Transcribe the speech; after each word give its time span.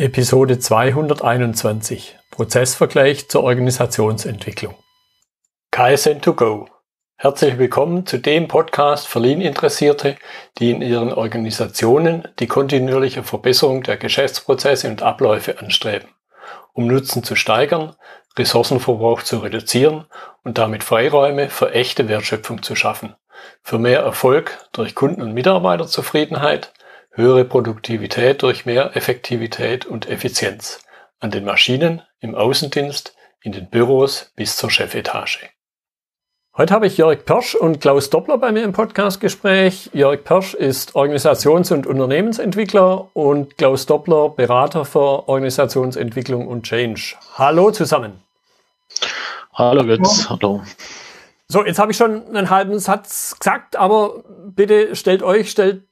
Episode 0.00 0.60
221 0.60 2.16
Prozessvergleich 2.30 3.28
zur 3.28 3.42
Organisationsentwicklung. 3.42 4.76
KSN2Go. 5.72 6.68
Herzlich 7.16 7.58
willkommen 7.58 8.06
zu 8.06 8.18
dem 8.18 8.46
Podcast 8.46 9.08
für 9.08 9.18
Lean-Interessierte, 9.18 10.14
die 10.58 10.70
in 10.70 10.82
ihren 10.82 11.12
Organisationen 11.12 12.28
die 12.38 12.46
kontinuierliche 12.46 13.24
Verbesserung 13.24 13.82
der 13.82 13.96
Geschäftsprozesse 13.96 14.88
und 14.88 15.02
Abläufe 15.02 15.58
anstreben, 15.58 16.10
um 16.74 16.86
Nutzen 16.86 17.24
zu 17.24 17.34
steigern, 17.34 17.96
Ressourcenverbrauch 18.38 19.24
zu 19.24 19.38
reduzieren 19.38 20.04
und 20.44 20.58
damit 20.58 20.84
Freiräume 20.84 21.50
für 21.50 21.72
echte 21.72 22.08
Wertschöpfung 22.08 22.62
zu 22.62 22.76
schaffen, 22.76 23.16
für 23.64 23.80
mehr 23.80 24.02
Erfolg 24.02 24.64
durch 24.70 24.94
Kunden- 24.94 25.22
und 25.22 25.34
Mitarbeiterzufriedenheit, 25.34 26.72
höhere 27.18 27.44
Produktivität 27.44 28.42
durch 28.42 28.64
mehr 28.64 28.96
Effektivität 28.96 29.84
und 29.84 30.08
Effizienz 30.08 30.80
an 31.18 31.32
den 31.32 31.44
Maschinen, 31.44 32.00
im 32.20 32.36
Außendienst, 32.36 33.14
in 33.42 33.50
den 33.50 33.68
Büros 33.68 34.32
bis 34.36 34.56
zur 34.56 34.70
Chefetage. 34.70 35.50
Heute 36.56 36.72
habe 36.72 36.86
ich 36.86 36.96
Jörg 36.96 37.24
Persch 37.24 37.56
und 37.56 37.80
Klaus 37.80 38.10
Doppler 38.10 38.38
bei 38.38 38.52
mir 38.52 38.62
im 38.62 38.72
Podcastgespräch. 38.72 39.90
Jörg 39.92 40.22
Persch 40.22 40.54
ist 40.54 40.94
Organisations- 40.94 41.72
und 41.72 41.88
Unternehmensentwickler 41.88 43.08
und 43.14 43.58
Klaus 43.58 43.86
Doppler 43.86 44.28
Berater 44.28 44.84
für 44.84 45.28
Organisationsentwicklung 45.28 46.46
und 46.46 46.62
Change. 46.62 47.16
Hallo 47.34 47.72
zusammen. 47.72 48.22
Hallo 49.54 49.84
Götz, 49.84 50.28
hallo. 50.28 50.62
So, 51.48 51.64
jetzt 51.64 51.80
habe 51.80 51.90
ich 51.90 51.96
schon 51.96 52.28
einen 52.28 52.50
halben 52.50 52.78
Satz 52.78 53.36
gesagt, 53.40 53.74
aber 53.74 54.22
bitte 54.54 54.94
stellt 54.94 55.24
euch, 55.24 55.50
stellt 55.50 55.87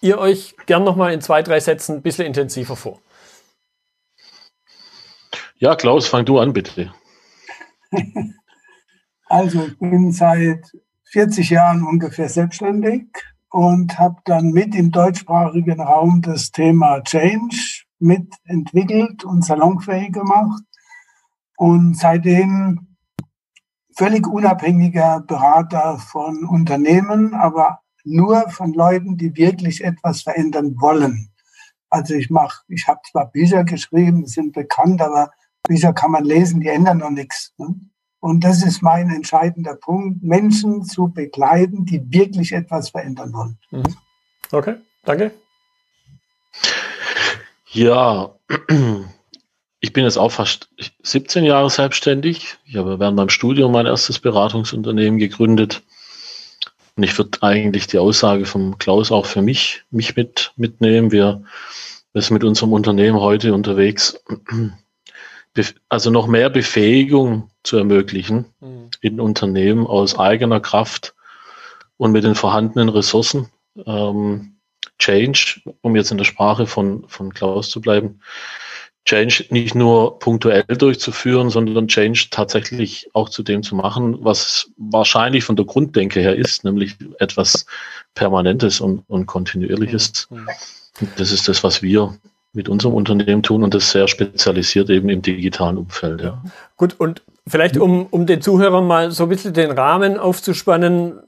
ihr 0.00 0.18
euch 0.18 0.54
gern 0.66 0.84
nochmal 0.84 1.12
in 1.12 1.20
zwei, 1.20 1.42
drei 1.42 1.60
Sätzen 1.60 1.96
ein 1.96 2.02
bisschen 2.02 2.26
intensiver 2.26 2.76
vor. 2.76 3.00
Ja, 5.58 5.76
Klaus, 5.76 6.08
fang 6.08 6.24
du 6.24 6.38
an, 6.38 6.52
bitte. 6.52 6.92
Also, 9.32 9.64
ich 9.64 9.78
bin 9.78 10.10
seit 10.10 10.72
40 11.12 11.50
Jahren 11.50 11.84
ungefähr 11.84 12.28
selbstständig 12.28 13.06
und 13.48 13.96
habe 13.96 14.16
dann 14.24 14.50
mit 14.50 14.74
im 14.74 14.90
deutschsprachigen 14.90 15.80
Raum 15.80 16.20
das 16.20 16.50
Thema 16.50 17.00
Change 17.04 17.84
mitentwickelt 18.00 19.24
und 19.24 19.44
salonfähig 19.44 20.12
gemacht. 20.12 20.64
Und 21.56 21.96
seitdem 21.96 22.96
völlig 23.96 24.26
unabhängiger 24.26 25.20
Berater 25.20 25.98
von 25.98 26.44
Unternehmen, 26.44 27.34
aber 27.34 27.82
nur 28.04 28.48
von 28.50 28.72
Leuten, 28.72 29.16
die 29.16 29.36
wirklich 29.36 29.82
etwas 29.84 30.22
verändern 30.22 30.76
wollen. 30.80 31.30
Also 31.88 32.14
ich 32.14 32.30
mache, 32.30 32.62
ich 32.68 32.86
habe 32.86 33.00
zwar 33.10 33.30
Bücher 33.30 33.64
geschrieben, 33.64 34.26
sind 34.26 34.52
bekannt, 34.52 35.02
aber 35.02 35.30
Bücher 35.62 35.92
kann 35.92 36.12
man 36.12 36.24
lesen, 36.24 36.60
die 36.60 36.68
ändern 36.68 36.98
noch 36.98 37.10
nichts. 37.10 37.52
Ne? 37.58 37.74
Und 38.20 38.44
das 38.44 38.62
ist 38.62 38.82
mein 38.82 39.10
entscheidender 39.10 39.74
Punkt, 39.74 40.22
Menschen 40.22 40.84
zu 40.84 41.08
begleiten, 41.08 41.86
die 41.86 42.02
wirklich 42.12 42.52
etwas 42.52 42.90
verändern 42.90 43.32
wollen. 43.32 43.58
Mhm. 43.70 43.96
Okay, 44.52 44.76
danke. 45.04 45.32
Ja, 47.72 48.34
ich 49.80 49.92
bin 49.92 50.04
jetzt 50.04 50.18
auch 50.18 50.32
fast 50.32 50.68
17 51.02 51.44
Jahre 51.44 51.70
selbstständig. 51.70 52.58
Ich 52.64 52.76
habe 52.76 52.98
während 52.98 53.16
meinem 53.16 53.30
Studium 53.30 53.72
mein 53.72 53.86
erstes 53.86 54.18
Beratungsunternehmen 54.18 55.18
gegründet. 55.18 55.82
Und 56.96 57.02
ich 57.02 57.16
würde 57.16 57.42
eigentlich 57.42 57.86
die 57.86 57.98
Aussage 57.98 58.46
vom 58.46 58.78
Klaus 58.78 59.12
auch 59.12 59.26
für 59.26 59.42
mich, 59.42 59.82
mich 59.90 60.16
mit, 60.16 60.52
mitnehmen. 60.56 61.12
Wir, 61.12 61.42
wir 62.12 62.22
sind 62.22 62.34
mit 62.34 62.44
unserem 62.44 62.72
Unternehmen 62.72 63.20
heute 63.20 63.54
unterwegs, 63.54 64.22
also 65.88 66.10
noch 66.10 66.26
mehr 66.26 66.50
Befähigung 66.50 67.50
zu 67.62 67.76
ermöglichen 67.76 68.46
mhm. 68.60 68.90
in 69.00 69.20
Unternehmen 69.20 69.86
aus 69.86 70.18
eigener 70.18 70.60
Kraft 70.60 71.14
und 71.96 72.12
mit 72.12 72.24
den 72.24 72.34
vorhandenen 72.34 72.88
Ressourcen. 72.88 73.50
Ähm, 73.86 74.56
Change, 74.98 75.62
um 75.80 75.96
jetzt 75.96 76.10
in 76.10 76.18
der 76.18 76.24
Sprache 76.24 76.66
von, 76.66 77.08
von 77.08 77.32
Klaus 77.32 77.70
zu 77.70 77.80
bleiben, 77.80 78.20
Change 79.10 79.44
nicht 79.50 79.74
nur 79.74 80.20
punktuell 80.20 80.62
durchzuführen, 80.62 81.50
sondern 81.50 81.88
Change 81.88 82.28
tatsächlich 82.30 83.10
auch 83.12 83.28
zu 83.28 83.42
dem 83.42 83.64
zu 83.64 83.74
machen, 83.74 84.24
was 84.24 84.70
wahrscheinlich 84.76 85.42
von 85.42 85.56
der 85.56 85.64
Grunddenke 85.64 86.20
her 86.20 86.36
ist, 86.36 86.62
nämlich 86.62 86.94
etwas 87.18 87.66
Permanentes 88.14 88.80
und, 88.80 89.02
und 89.08 89.26
Kontinuierliches. 89.26 90.28
Mhm. 90.30 90.48
Das 91.16 91.32
ist 91.32 91.48
das, 91.48 91.64
was 91.64 91.82
wir 91.82 92.14
mit 92.52 92.68
unserem 92.68 92.94
Unternehmen 92.94 93.42
tun 93.42 93.64
und 93.64 93.74
das 93.74 93.90
sehr 93.90 94.06
spezialisiert 94.06 94.90
eben 94.90 95.08
im 95.08 95.22
digitalen 95.22 95.78
Umfeld. 95.78 96.20
Ja. 96.20 96.40
Gut, 96.76 96.94
und 96.98 97.22
vielleicht 97.48 97.78
um, 97.78 98.06
um 98.10 98.26
den 98.26 98.42
Zuhörern 98.42 98.86
mal 98.86 99.10
so 99.10 99.24
ein 99.24 99.28
bisschen 99.28 99.54
den 99.54 99.72
Rahmen 99.72 100.18
aufzuspannen, 100.18 101.18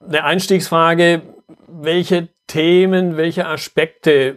eine 0.00 0.24
Einstiegsfrage, 0.24 1.22
welche 1.68 2.28
Themen, 2.48 3.16
welche 3.16 3.46
Aspekte 3.46 4.36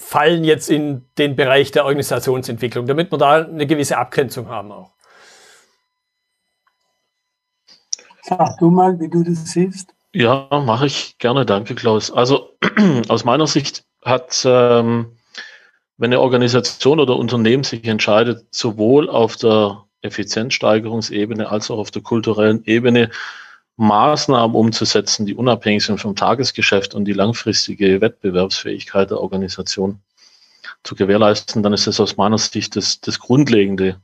fallen 0.00 0.44
jetzt 0.44 0.70
in 0.70 1.04
den 1.18 1.36
Bereich 1.36 1.70
der 1.70 1.84
Organisationsentwicklung, 1.84 2.86
damit 2.86 3.12
wir 3.12 3.18
da 3.18 3.44
eine 3.44 3.66
gewisse 3.66 3.98
Abgrenzung 3.98 4.48
haben 4.48 4.72
auch. 4.72 4.92
Sag 8.22 8.58
du 8.58 8.70
mal, 8.70 8.98
wie 8.98 9.08
du 9.08 9.22
das 9.22 9.44
siehst. 9.46 9.94
Ja, 10.12 10.48
mache 10.50 10.86
ich 10.86 11.18
gerne. 11.18 11.46
Danke, 11.46 11.74
Klaus. 11.74 12.10
Also 12.10 12.56
aus 13.08 13.24
meiner 13.24 13.46
Sicht 13.46 13.84
hat, 14.04 14.42
ähm, 14.44 15.16
wenn 15.96 16.12
eine 16.12 16.20
Organisation 16.20 16.98
oder 16.98 17.16
Unternehmen 17.16 17.62
sich 17.62 17.84
entscheidet, 17.84 18.46
sowohl 18.50 19.08
auf 19.08 19.36
der 19.36 19.84
Effizienzsteigerungsebene 20.02 21.48
als 21.48 21.70
auch 21.70 21.78
auf 21.78 21.90
der 21.90 22.02
kulturellen 22.02 22.64
Ebene 22.64 23.10
Maßnahmen 23.80 24.54
umzusetzen, 24.54 25.24
die 25.24 25.34
unabhängig 25.34 25.86
sind 25.86 25.98
vom 25.98 26.14
Tagesgeschäft 26.14 26.94
und 26.94 27.06
die 27.06 27.14
langfristige 27.14 28.02
Wettbewerbsfähigkeit 28.02 29.10
der 29.10 29.20
Organisation 29.20 30.00
zu 30.84 30.94
gewährleisten, 30.94 31.62
dann 31.62 31.72
ist 31.72 31.86
das 31.86 31.98
aus 31.98 32.18
meiner 32.18 32.36
Sicht 32.36 32.76
das, 32.76 33.00
das 33.00 33.18
grundlegende, 33.18 33.98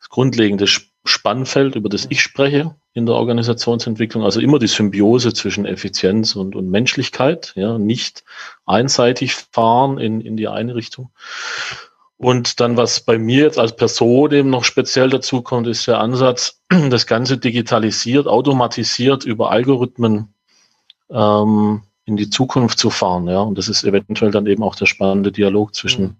das 0.00 0.10
grundlegende 0.10 0.66
Spannfeld, 1.06 1.76
über 1.76 1.88
das 1.88 2.06
ich 2.10 2.20
spreche 2.20 2.74
in 2.92 3.06
der 3.06 3.14
Organisationsentwicklung. 3.14 4.22
Also 4.22 4.40
immer 4.40 4.58
die 4.58 4.66
Symbiose 4.66 5.32
zwischen 5.32 5.64
Effizienz 5.64 6.36
und, 6.36 6.54
und 6.54 6.70
Menschlichkeit, 6.70 7.52
ja, 7.56 7.78
nicht 7.78 8.22
einseitig 8.66 9.34
fahren 9.34 9.96
in, 9.96 10.20
in 10.20 10.36
die 10.36 10.48
eine 10.48 10.74
Richtung. 10.74 11.10
Und 12.18 12.60
dann, 12.60 12.78
was 12.78 13.00
bei 13.00 13.18
mir 13.18 13.44
jetzt 13.44 13.58
als 13.58 13.76
Person 13.76 14.32
eben 14.32 14.48
noch 14.48 14.64
speziell 14.64 15.10
dazu 15.10 15.42
kommt, 15.42 15.66
ist 15.66 15.86
der 15.86 16.00
Ansatz, 16.00 16.62
das 16.90 17.06
Ganze 17.06 17.36
digitalisiert, 17.36 18.26
automatisiert 18.26 19.24
über 19.24 19.50
Algorithmen 19.50 20.34
ähm, 21.10 21.82
in 22.06 22.16
die 22.16 22.30
Zukunft 22.30 22.78
zu 22.78 22.88
fahren. 22.88 23.28
Ja, 23.28 23.40
und 23.40 23.58
das 23.58 23.68
ist 23.68 23.84
eventuell 23.84 24.30
dann 24.30 24.46
eben 24.46 24.62
auch 24.62 24.76
der 24.76 24.86
spannende 24.86 25.30
Dialog 25.30 25.74
zwischen, 25.74 26.04
mhm. 26.04 26.16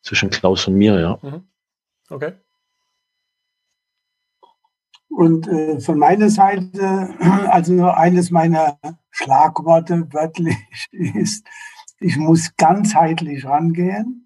zwischen 0.00 0.30
Klaus 0.30 0.66
und 0.68 0.74
mir. 0.74 0.98
Ja. 0.98 1.18
Mhm. 1.20 1.46
Okay. 2.08 2.32
Und 5.10 5.48
äh, 5.48 5.80
von 5.80 5.98
meiner 5.98 6.30
Seite, 6.30 7.10
also 7.50 7.84
eines 7.84 8.30
meiner 8.30 8.78
Schlagworte 9.10 10.08
wörtlich 10.12 10.56
ist, 10.92 11.46
ich 12.00 12.16
muss 12.16 12.56
ganzheitlich 12.56 13.44
rangehen 13.44 14.25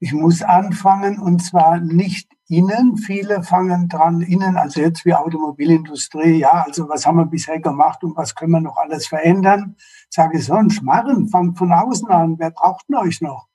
ich 0.00 0.12
muss 0.12 0.42
anfangen 0.42 1.18
und 1.18 1.40
zwar 1.42 1.80
nicht 1.80 2.30
innen. 2.48 2.96
Viele 2.96 3.42
fangen 3.42 3.88
dran 3.88 4.20
innen, 4.20 4.56
also 4.56 4.80
jetzt 4.80 5.04
wie 5.04 5.14
Automobilindustrie. 5.14 6.38
Ja, 6.38 6.64
also 6.66 6.88
was 6.88 7.04
haben 7.04 7.16
wir 7.16 7.26
bisher 7.26 7.60
gemacht 7.60 8.04
und 8.04 8.16
was 8.16 8.34
können 8.34 8.52
wir 8.52 8.60
noch 8.60 8.76
alles 8.76 9.08
verändern? 9.08 9.76
Sage 10.08 10.38
ich 10.38 10.44
so, 10.44 10.54
ein 10.54 10.70
Schmarren, 10.70 11.28
fangt 11.28 11.58
von 11.58 11.72
außen 11.72 12.08
an. 12.08 12.38
Wer 12.38 12.50
braucht 12.52 12.88
denn 12.88 12.96
euch 12.96 13.20
noch? 13.20 13.48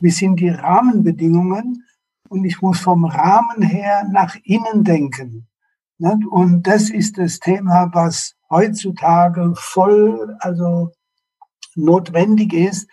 Wie 0.00 0.10
sind 0.10 0.40
die 0.40 0.50
Rahmenbedingungen? 0.50 1.84
Und 2.28 2.44
ich 2.44 2.60
muss 2.62 2.80
vom 2.80 3.04
Rahmen 3.04 3.62
her 3.62 4.06
nach 4.10 4.36
innen 4.44 4.84
denken. 4.84 5.48
Und 5.98 6.66
das 6.66 6.90
ist 6.90 7.18
das 7.18 7.38
Thema, 7.38 7.90
was 7.92 8.34
heutzutage 8.48 9.52
voll, 9.56 10.36
also 10.40 10.92
notwendig 11.74 12.52
ist, 12.52 12.88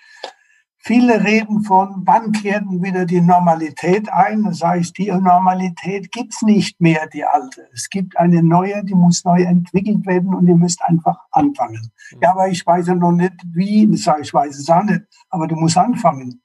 Viele 0.79 1.23
reden 1.23 1.63
von, 1.63 2.03
wann 2.05 2.31
kehrt 2.31 2.63
wieder 2.69 3.05
die 3.05 3.19
Normalität 3.19 4.11
ein? 4.11 4.43
Das 4.43 4.63
heißt, 4.63 4.97
die 4.97 5.11
Normalität 5.11 6.11
gibt's 6.11 6.41
nicht 6.43 6.79
mehr, 6.79 7.07
die 7.07 7.25
alte. 7.25 7.67
Es 7.73 7.89
gibt 7.89 8.17
eine 8.17 8.41
neue, 8.43 8.83
die 8.85 8.95
muss 8.95 9.25
neu 9.25 9.41
entwickelt 9.41 10.05
werden 10.05 10.33
und 10.33 10.47
ihr 10.47 10.55
müsst 10.55 10.81
einfach 10.83 11.17
anfangen. 11.31 11.91
Mhm. 12.11 12.19
Ja, 12.21 12.31
aber 12.31 12.47
ich 12.47 12.65
weiß 12.65 12.87
ja 12.87 12.95
noch 12.95 13.11
nicht, 13.11 13.33
wie. 13.53 13.91
Ich 13.91 14.03
sage, 14.03 14.21
ich 14.21 14.33
weiß 14.33 14.57
es 14.57 14.69
auch 14.69 14.83
nicht, 14.83 15.01
aber 15.29 15.47
du 15.47 15.55
musst 15.55 15.77
anfangen. 15.77 16.41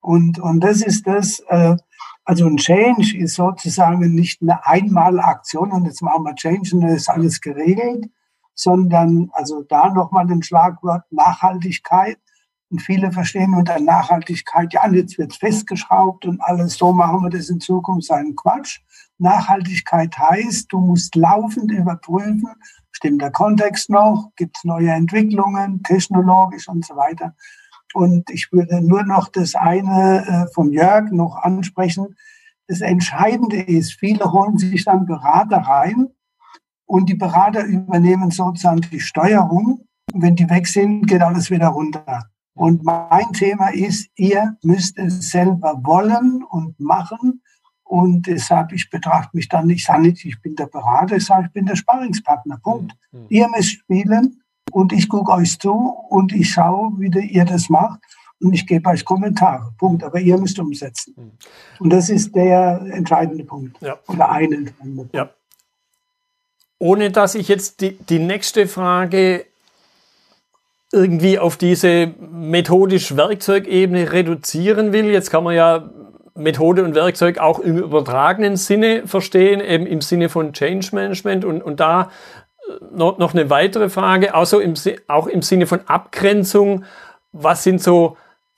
Und, 0.00 0.38
und 0.38 0.60
das 0.60 0.80
ist 0.82 1.06
das, 1.06 1.40
äh, 1.48 1.76
also 2.24 2.46
ein 2.46 2.56
Change 2.56 3.18
ist 3.18 3.34
sozusagen 3.34 4.14
nicht 4.14 4.42
eine 4.42 4.64
Einmalaktion 4.64 5.72
und 5.72 5.86
jetzt 5.86 6.02
machen 6.02 6.24
wir 6.24 6.34
Change 6.34 6.76
und 6.76 6.82
dann 6.82 6.96
ist 6.96 7.10
alles 7.10 7.40
geregelt, 7.40 8.10
sondern 8.54 9.30
also 9.32 9.62
da 9.62 9.90
nochmal 9.90 10.26
den 10.26 10.42
Schlagwort 10.42 11.04
Nachhaltigkeit 11.10 12.18
Und 12.72 12.80
viele 12.80 13.12
verstehen 13.12 13.52
unter 13.52 13.78
Nachhaltigkeit, 13.78 14.72
ja, 14.72 14.90
jetzt 14.90 15.18
wird 15.18 15.34
festgeschraubt 15.34 16.24
und 16.24 16.40
alles, 16.40 16.78
so 16.78 16.90
machen 16.94 17.22
wir 17.22 17.28
das 17.28 17.50
in 17.50 17.60
Zukunft, 17.60 18.06
sein 18.06 18.34
Quatsch. 18.34 18.80
Nachhaltigkeit 19.18 20.16
heißt, 20.16 20.72
du 20.72 20.80
musst 20.80 21.14
laufend 21.14 21.70
überprüfen, 21.70 22.48
stimmt 22.90 23.20
der 23.20 23.30
Kontext 23.30 23.90
noch, 23.90 24.30
gibt 24.36 24.56
es 24.56 24.64
neue 24.64 24.90
Entwicklungen, 24.90 25.82
technologisch 25.82 26.66
und 26.66 26.82
so 26.86 26.96
weiter. 26.96 27.34
Und 27.92 28.30
ich 28.30 28.50
würde 28.52 28.80
nur 28.80 29.02
noch 29.02 29.28
das 29.28 29.54
eine 29.54 30.26
äh, 30.26 30.54
vom 30.54 30.72
Jörg 30.72 31.10
noch 31.10 31.36
ansprechen. 31.36 32.16
Das 32.68 32.80
Entscheidende 32.80 33.60
ist, 33.60 33.92
viele 34.00 34.32
holen 34.32 34.56
sich 34.56 34.86
dann 34.86 35.04
Berater 35.04 35.58
rein 35.58 36.08
und 36.86 37.10
die 37.10 37.16
Berater 37.16 37.64
übernehmen 37.64 38.30
sozusagen 38.30 38.80
die 38.80 39.00
Steuerung. 39.00 39.86
Und 40.10 40.22
wenn 40.22 40.36
die 40.36 40.48
weg 40.48 40.66
sind, 40.66 41.06
geht 41.06 41.20
alles 41.20 41.50
wieder 41.50 41.68
runter. 41.68 42.31
Und 42.54 42.84
mein 42.84 43.32
Thema 43.32 43.68
ist, 43.68 44.10
ihr 44.16 44.56
müsst 44.62 44.98
es 44.98 45.30
selber 45.30 45.80
wollen 45.82 46.44
und 46.44 46.78
machen. 46.78 47.42
Und 47.84 48.26
deshalb, 48.26 48.72
ich 48.72 48.90
betrachte 48.90 49.36
mich 49.36 49.48
dann, 49.48 49.68
ich 49.70 49.84
sage 49.84 50.02
nicht, 50.02 50.24
ich 50.24 50.40
bin 50.40 50.56
der 50.56 50.66
Berater, 50.66 51.16
ich 51.16 51.26
sage, 51.26 51.46
ich 51.46 51.52
bin 51.52 51.66
der 51.66 51.76
Sparringspartner. 51.76 52.58
Punkt. 52.62 52.92
Mhm. 53.10 53.26
Ihr 53.28 53.48
müsst 53.48 53.70
spielen 53.70 54.42
und 54.70 54.92
ich 54.92 55.08
gucke 55.08 55.32
euch 55.32 55.58
zu 55.58 55.72
und 55.72 56.32
ich 56.32 56.50
schaue, 56.50 56.92
wie 56.98 57.10
ihr 57.26 57.44
das 57.44 57.68
macht 57.68 58.00
und 58.40 58.52
ich 58.52 58.66
gebe 58.66 58.90
euch 58.90 59.04
Kommentare. 59.04 59.72
Punkt. 59.78 60.04
Aber 60.04 60.20
ihr 60.20 60.38
müsst 60.38 60.58
umsetzen. 60.58 61.14
Mhm. 61.16 61.32
Und 61.80 61.90
das 61.90 62.10
ist 62.10 62.34
der 62.34 62.80
entscheidende 62.92 63.44
Punkt. 63.44 63.80
Ja. 63.80 63.98
Oder 64.08 64.30
ein 64.30 64.52
entscheidender 64.52 65.02
Punkt. 65.02 65.14
Ja. 65.14 65.30
Ohne 66.78 67.10
dass 67.10 67.34
ich 67.34 67.48
jetzt 67.48 67.80
die, 67.80 67.96
die 67.96 68.18
nächste 68.18 68.66
Frage 68.66 69.46
irgendwie 70.92 71.38
auf 71.38 71.56
diese 71.56 72.12
methodisch 72.30 73.16
Werkzeugebene 73.16 74.12
reduzieren 74.12 74.92
will. 74.92 75.06
Jetzt 75.06 75.30
kann 75.30 75.42
man 75.42 75.54
ja 75.54 75.90
Methode 76.34 76.84
und 76.84 76.94
Werkzeug 76.94 77.38
auch 77.38 77.58
im 77.58 77.78
übertragenen 77.78 78.56
Sinne 78.56 79.06
verstehen, 79.06 79.60
eben 79.60 79.86
im 79.86 80.00
Sinne 80.00 80.28
von 80.28 80.52
Change 80.52 80.88
Management 80.92 81.44
und, 81.44 81.62
und 81.62 81.80
da 81.80 82.10
äh, 82.68 82.84
noch, 82.94 83.18
noch 83.18 83.34
eine 83.34 83.50
weitere 83.50 83.88
Frage, 83.88 84.34
also 84.34 84.60
im, 84.60 84.74
auch 85.08 85.26
im 85.26 85.42
Sinne 85.42 85.66
von 85.66 85.80
Abgrenzung. 85.86 86.84
Was 87.32 87.64
sind 87.64 87.82
so 87.82 88.16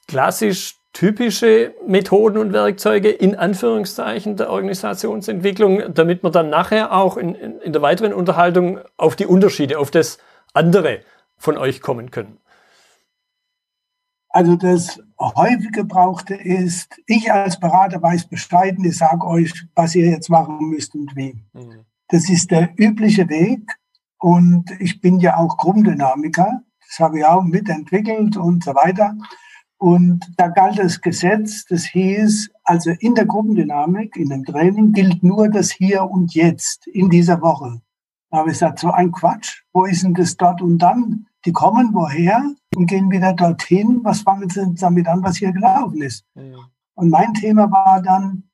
klassisch 0.09 0.77
typische 0.93 1.75
Methoden 1.87 2.39
und 2.39 2.53
Werkzeuge 2.53 3.11
in 3.11 3.37
Anführungszeichen 3.37 4.37
der 4.37 4.51
Organisationsentwicklung, 4.51 5.83
damit 5.93 6.23
wir 6.23 6.31
dann 6.31 6.51
nachher 6.51 6.93
auch 6.93 7.17
in, 7.17 7.35
in, 7.35 7.61
in 7.61 7.73
der 7.73 7.83
weiteren 7.83 8.13
Unterhaltung 8.13 8.79
auf 8.97 9.17
die 9.17 9.27
Unterschiede, 9.27 9.79
auf 9.79 9.91
das 9.91 10.19
andere 10.53 11.01
von 11.37 11.57
euch 11.57 11.81
kommen 11.81 12.11
können? 12.11 12.39
Also 14.29 14.57
das 14.57 15.01
häufig 15.21 15.71
gebrauchte 15.71 16.35
ist, 16.35 17.01
ich 17.07 17.31
als 17.33 17.61
Berater 17.61 18.03
weiß 18.03 18.27
Bescheid 18.27 18.77
ich 18.83 18.97
sage 18.97 19.25
euch, 19.25 19.53
was 19.77 19.95
ihr 19.95 20.11
jetzt 20.11 20.29
machen 20.29 20.71
müsst 20.71 20.95
und 20.95 21.15
wie. 21.15 21.41
Mhm. 21.53 21.85
Das 22.09 22.29
ist 22.29 22.51
der 22.51 22.73
übliche 22.77 23.29
Weg 23.29 23.79
und 24.19 24.73
ich 24.81 25.01
bin 25.01 25.21
ja 25.21 25.37
auch 25.37 25.57
Gruppendynamiker, 25.57 26.63
das 26.81 26.99
habe 26.99 27.21
ich 27.21 27.25
auch 27.25 27.45
mitentwickelt 27.45 28.37
und 28.37 28.65
so 28.65 28.75
weiter. 28.75 29.17
Und 29.79 30.25
da 30.37 30.49
galt 30.49 30.79
das 30.79 31.01
Gesetz, 31.01 31.65
das 31.67 31.85
hieß, 31.85 32.51
also 32.65 32.91
in 32.99 33.15
der 33.15 33.27
Gruppendynamik, 33.27 34.17
in 34.17 34.31
dem 34.31 34.45
Training 34.45 34.93
gilt 34.93 35.23
nur 35.23 35.49
das 35.49 35.71
Hier 35.71 36.05
und 36.05 36.35
Jetzt 36.35 36.87
in 36.87 37.11
dieser 37.11 37.41
Woche. 37.41 37.83
Da 38.35 38.41
habe 38.41 38.51
ich 38.51 38.55
gesagt, 38.55 38.81
so 38.81 38.91
ein 38.91 39.13
Quatsch, 39.13 39.63
wo 39.73 39.85
ist 39.85 40.03
denn 40.03 40.13
das 40.13 40.37
dort 40.37 40.61
und 40.61 40.79
dann? 40.79 41.29
Die 41.45 41.53
kommen 41.53 41.95
woher 41.95 42.43
und 42.75 42.87
gehen 42.87 43.09
wieder 43.09 43.33
dorthin. 43.33 44.01
Was 44.03 44.23
fangen 44.23 44.51
sie 44.51 44.75
damit 44.75 45.07
an, 45.07 45.23
was 45.23 45.37
hier 45.37 45.53
gelaufen 45.53 46.03
ist? 46.03 46.25
Mhm. 46.35 46.57
Und 46.95 47.11
mein 47.11 47.33
Thema 47.35 47.71
war 47.71 48.03
dann, 48.03 48.51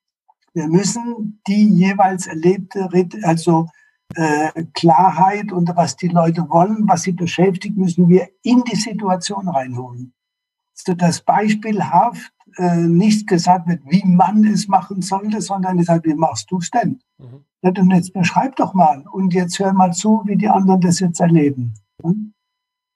wir 0.53 0.69
müssen 0.69 1.41
die 1.47 1.67
jeweils 1.67 2.27
erlebte, 2.27 2.91
also 3.23 3.69
äh, 4.17 4.65
Klarheit 4.75 5.51
und 5.51 5.75
was 5.75 5.97
die 5.97 6.09
Leute 6.09 6.47
wollen, 6.51 6.87
was 6.87 7.05
sie 7.05 7.13
beschäftigt, 7.13 7.79
müssen 7.79 8.07
wir 8.11 8.29
in 8.43 8.63
die 8.65 8.77
Situation 8.77 9.49
reinholen. 9.49 10.13
So 10.75 10.93
das 10.93 11.23
beispielhaft 11.23 12.31
äh, 12.57 12.77
nicht 12.77 13.27
gesagt 13.27 13.69
wird, 13.69 13.83
wie 13.87 14.05
man 14.05 14.45
es 14.45 14.69
machen 14.69 15.03
sollte, 15.03 15.41
sondern 15.41 15.79
gesagt, 15.79 16.07
wie 16.07 16.15
machst 16.15 16.51
du 16.51 16.59
es 16.59 16.71
denn? 16.71 17.01
Mhm. 17.19 17.45
Und 17.63 17.93
jetzt 17.93 18.13
beschreib 18.13 18.57
doch 18.57 18.73
mal 18.75 19.05
und 19.13 19.35
jetzt 19.35 19.59
hör 19.59 19.73
mal 19.73 19.93
zu, 19.93 20.23
wie 20.25 20.37
die 20.37 20.49
anderen 20.49 20.81
das 20.81 21.01
jetzt 21.01 21.21
erleben. 21.21 21.75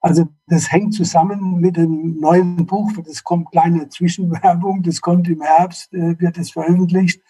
Also 0.00 0.28
das 0.46 0.70
hängt 0.70 0.94
zusammen 0.94 1.60
mit 1.60 1.76
dem 1.76 2.18
neuen 2.18 2.66
Buch, 2.66 2.92
das 3.06 3.24
kommt 3.24 3.50
kleine 3.50 3.88
Zwischenwerbung, 3.88 4.82
das 4.82 5.00
kommt 5.00 5.28
im 5.28 5.42
Herbst, 5.42 5.92
äh, 5.94 6.18
wird 6.18 6.38
es 6.38 6.50
veröffentlicht 6.50 7.22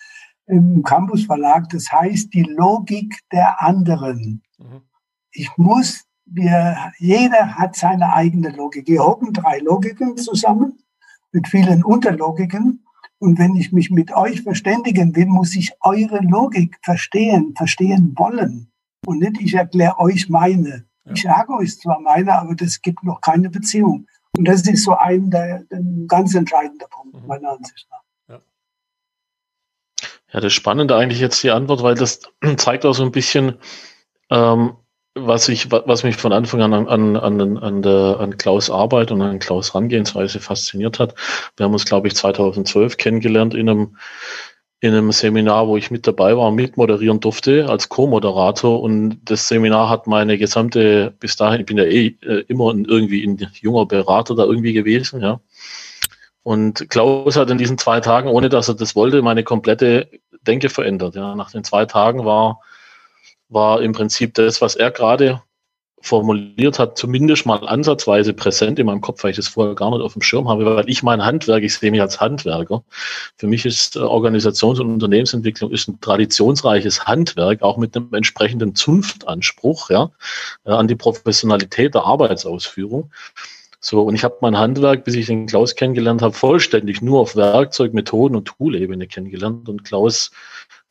im 0.46 0.82
Campus 0.82 1.24
Verlag. 1.24 1.68
Das 1.70 1.90
heißt 1.90 2.32
die 2.34 2.42
Logik 2.42 3.18
der 3.32 3.62
anderen. 3.62 4.42
Mhm. 4.58 4.82
Ich 5.30 5.50
muss, 5.56 6.04
wir, 6.24 6.92
jeder 6.98 7.54
hat 7.56 7.76
seine 7.76 8.12
eigene 8.12 8.50
Logik. 8.50 8.88
Wir 8.88 9.04
hocken 9.04 9.32
drei 9.32 9.58
Logiken 9.58 10.16
zusammen 10.16 10.78
mit 11.34 11.48
vielen 11.48 11.84
Unterlogiken 11.84 12.84
und 13.18 13.38
wenn 13.38 13.56
ich 13.56 13.72
mich 13.72 13.90
mit 13.90 14.12
euch 14.12 14.42
verständigen 14.42 15.16
will, 15.16 15.26
muss 15.26 15.56
ich 15.56 15.72
eure 15.80 16.18
Logik 16.18 16.78
verstehen, 16.82 17.54
verstehen 17.56 18.14
wollen. 18.16 18.70
Und 19.06 19.20
nicht, 19.20 19.40
ich 19.40 19.54
erkläre 19.54 19.98
euch 19.98 20.28
meine. 20.28 20.86
Ja. 21.04 21.12
Ich 21.12 21.22
sage 21.22 21.52
euch 21.54 21.78
zwar 21.78 22.00
meine, 22.00 22.38
aber 22.38 22.54
das 22.54 22.80
gibt 22.80 23.02
noch 23.02 23.20
keine 23.20 23.50
Beziehung. 23.50 24.06
Und 24.36 24.46
das 24.46 24.62
ist 24.68 24.84
so 24.84 24.96
ein 24.96 25.30
der, 25.30 25.64
der 25.64 25.80
ganz 26.06 26.34
entscheidender 26.34 26.86
Punkt, 26.88 27.20
mhm. 27.20 27.26
meiner 27.26 27.50
Ansicht 27.50 27.86
nach. 27.90 28.34
Ja. 28.34 28.40
ja, 30.32 30.40
das 30.40 30.52
Spannende 30.52 30.96
eigentlich 30.96 31.20
jetzt 31.20 31.42
die 31.42 31.50
Antwort, 31.50 31.82
weil 31.82 31.94
das 31.94 32.20
zeigt 32.56 32.84
auch 32.84 32.94
so 32.94 33.04
ein 33.04 33.12
bisschen, 33.12 33.58
ähm, 34.30 34.76
was 35.14 35.48
ich, 35.48 35.70
was 35.70 36.02
mich 36.02 36.16
von 36.16 36.32
Anfang 36.32 36.60
an 36.62 36.74
an, 36.74 37.16
an, 37.16 37.58
an, 37.58 37.82
der, 37.82 38.16
an 38.18 38.36
Klaus 38.36 38.68
Arbeit 38.68 39.12
und 39.12 39.22
an 39.22 39.38
Klaus 39.38 39.74
Rangehensweise 39.74 40.40
fasziniert 40.40 40.98
hat. 40.98 41.14
Wir 41.56 41.64
haben 41.64 41.72
uns, 41.72 41.84
glaube 41.84 42.08
ich, 42.08 42.16
2012 42.16 42.96
kennengelernt 42.96 43.54
in 43.54 43.68
einem, 43.68 43.96
in 44.80 44.92
einem 44.92 45.12
Seminar, 45.12 45.68
wo 45.68 45.76
ich 45.76 45.92
mit 45.92 46.06
dabei 46.06 46.36
war, 46.36 46.50
mitmoderieren 46.50 47.20
durfte 47.20 47.68
als 47.68 47.88
Co-Moderator. 47.88 48.82
Und 48.82 49.20
das 49.24 49.46
Seminar 49.46 49.88
hat 49.88 50.08
meine 50.08 50.36
gesamte, 50.36 51.14
bis 51.20 51.36
dahin, 51.36 51.60
ich 51.60 51.66
bin 51.66 51.78
ja 51.78 51.84
eh 51.84 52.16
äh, 52.22 52.44
immer 52.48 52.74
irgendwie 52.74 53.24
ein 53.24 53.48
junger 53.60 53.86
Berater 53.86 54.34
da 54.34 54.44
irgendwie 54.44 54.72
gewesen, 54.72 55.22
ja. 55.22 55.40
Und 56.42 56.90
Klaus 56.90 57.36
hat 57.36 57.50
in 57.50 57.56
diesen 57.56 57.78
zwei 57.78 58.00
Tagen, 58.00 58.28
ohne 58.28 58.50
dass 58.50 58.68
er 58.68 58.74
das 58.74 58.94
wollte, 58.94 59.22
meine 59.22 59.44
komplette 59.44 60.10
Denke 60.42 60.68
verändert. 60.68 61.14
Ja. 61.14 61.34
Nach 61.34 61.50
den 61.50 61.64
zwei 61.64 61.86
Tagen 61.86 62.26
war 62.26 62.60
war 63.54 63.80
im 63.80 63.92
Prinzip 63.92 64.34
das, 64.34 64.60
was 64.60 64.76
er 64.76 64.90
gerade 64.90 65.42
formuliert 66.04 66.78
hat, 66.78 66.98
zumindest 66.98 67.46
mal 67.46 67.66
ansatzweise 67.66 68.34
präsent 68.34 68.78
in 68.78 68.84
meinem 68.84 69.00
Kopf, 69.00 69.24
weil 69.24 69.30
ich 69.30 69.38
das 69.38 69.48
vorher 69.48 69.74
gar 69.74 69.90
nicht 69.90 70.02
auf 70.02 70.12
dem 70.12 70.20
Schirm 70.20 70.50
habe, 70.50 70.66
weil 70.66 70.88
ich 70.90 71.02
mein 71.02 71.24
Handwerk, 71.24 71.62
ich 71.62 71.78
sehe 71.78 71.90
mich 71.90 72.02
als 72.02 72.20
Handwerker. 72.20 72.84
Für 73.38 73.46
mich 73.46 73.64
ist 73.64 73.96
äh, 73.96 74.00
Organisations- 74.00 74.80
und 74.80 74.90
Unternehmensentwicklung 74.92 75.70
ist 75.70 75.88
ein 75.88 75.98
traditionsreiches 76.02 77.06
Handwerk, 77.06 77.62
auch 77.62 77.78
mit 77.78 77.96
einem 77.96 78.12
entsprechenden 78.12 78.74
Zunftanspruch 78.74 79.88
ja, 79.88 80.10
äh, 80.66 80.72
an 80.72 80.88
die 80.88 80.94
Professionalität 80.94 81.94
der 81.94 82.04
Arbeitsausführung. 82.04 83.10
So, 83.80 84.02
und 84.02 84.14
ich 84.14 84.24
habe 84.24 84.36
mein 84.42 84.58
Handwerk, 84.58 85.04
bis 85.04 85.14
ich 85.14 85.26
den 85.26 85.46
Klaus 85.46 85.74
kennengelernt 85.74 86.20
habe, 86.20 86.34
vollständig 86.34 87.00
nur 87.00 87.20
auf 87.20 87.34
Werkzeug, 87.34 87.94
Methoden 87.94 88.36
und 88.36 88.46
Toolebene 88.46 89.06
kennengelernt. 89.06 89.70
Und 89.70 89.84
Klaus 89.84 90.32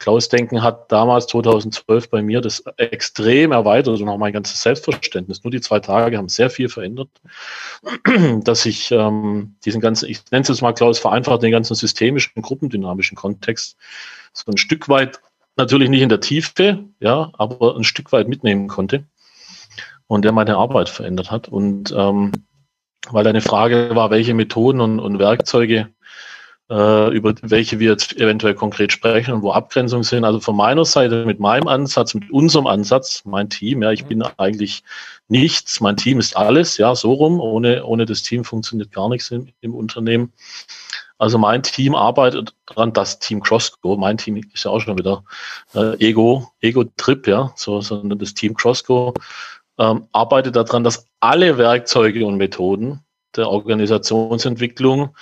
Klaus 0.04 0.28
Denken 0.28 0.62
hat 0.62 0.92
damals 0.92 1.28
2012 1.28 2.10
bei 2.10 2.22
mir 2.22 2.42
das 2.42 2.62
extrem 2.76 3.54
erweitert 3.54 4.02
und 4.02 4.10
auch 4.10 4.18
mein 4.18 4.34
ganzes 4.34 4.62
Selbstverständnis. 4.62 5.46
Nur 5.46 5.52
die 5.52 5.62
zwei 5.62 5.80
Tage 5.80 6.18
haben 6.18 6.28
sehr 6.28 6.50
viel 6.50 6.68
verändert, 6.68 7.08
dass 8.44 8.66
ich 8.66 8.92
ähm, 8.92 9.56
diesen 9.64 9.80
ganzen, 9.80 10.10
ich 10.10 10.20
nenne 10.30 10.42
es 10.42 10.50
jetzt 10.50 10.62
mal 10.62 10.74
Klaus 10.74 11.00
vereinfacht, 11.00 11.42
den 11.42 11.54
ganzen 11.54 11.76
systemischen, 11.76 12.42
gruppendynamischen 12.42 13.16
Kontext 13.16 13.78
so 14.34 14.52
ein 14.52 14.58
Stück 14.58 14.90
weit, 14.90 15.22
natürlich 15.56 15.88
nicht 15.88 16.02
in 16.02 16.10
der 16.10 16.20
Tiefe, 16.20 16.84
ja, 17.00 17.32
aber 17.38 17.78
ein 17.78 17.86
Stück 17.86 18.12
weit 18.12 18.28
mitnehmen 18.28 18.68
konnte 18.68 19.06
und 20.08 20.26
der 20.26 20.34
meine 20.34 20.58
Arbeit 20.58 20.90
verändert 20.90 21.32
hat. 21.32 21.48
Und 21.48 21.94
ähm, 21.96 22.34
weil 23.10 23.24
deine 23.24 23.40
Frage 23.40 23.92
war, 23.94 24.12
welche 24.12 24.34
Methoden 24.34 24.82
und, 24.82 25.00
und 25.00 25.18
Werkzeuge 25.18 25.88
über 26.70 27.36
welche 27.42 27.80
wir 27.80 27.92
jetzt 27.92 28.16
eventuell 28.18 28.56
konkret 28.56 28.92
sprechen 28.92 29.34
und 29.34 29.42
wo 29.42 29.52
Abgrenzungen 29.52 30.04
sind. 30.04 30.24
Also 30.24 30.40
von 30.40 30.56
meiner 30.56 30.86
Seite 30.86 31.26
mit 31.26 31.40
meinem 31.40 31.68
Ansatz, 31.68 32.14
mit 32.14 32.32
unserem 32.32 32.68
Ansatz, 32.68 33.24
mein 33.26 33.50
Team, 33.50 33.84
ja, 33.84 33.92
ich 33.92 34.06
bin 34.06 34.24
eigentlich 34.38 34.84
nichts, 35.28 35.82
mein 35.82 35.98
Team 35.98 36.20
ist 36.20 36.38
alles, 36.38 36.78
ja, 36.78 36.96
so 36.96 37.14
rum. 37.14 37.40
Ohne, 37.40 37.86
ohne 37.86 38.06
das 38.06 38.24
Team 38.24 38.44
funktioniert 38.44 38.92
gar 38.92 39.10
nichts 39.10 39.30
im, 39.30 39.50
im 39.62 39.76
Unternehmen. 39.76 40.32
Also 41.18 41.38
mein 41.38 41.64
Team 41.64 41.96
arbeitet 41.96 42.56
daran, 42.66 42.92
das 42.92 43.20
Team 43.20 43.42
Crossgo, 43.42 43.98
mein 43.98 44.18
Team 44.18 44.38
ist 44.38 44.66
ja 44.66 44.72
auch 44.72 44.82
schon 44.82 44.98
wieder 44.98 45.24
äh, 45.76 45.96
Ego, 46.06 46.52
Ego-Trip, 46.62 47.28
ja, 47.28 47.54
so, 47.56 47.82
sondern 47.82 48.20
das 48.20 48.34
Team 48.34 48.56
Crossgo 48.56 49.14
ähm, 49.78 50.08
arbeitet 50.12 50.56
daran, 50.56 50.84
dass 50.84 51.08
alle 51.20 51.58
Werkzeuge 51.58 52.26
und 52.26 52.38
Methoden 52.38 53.02
der 53.36 53.50
Organisationsentwicklung 53.50 55.16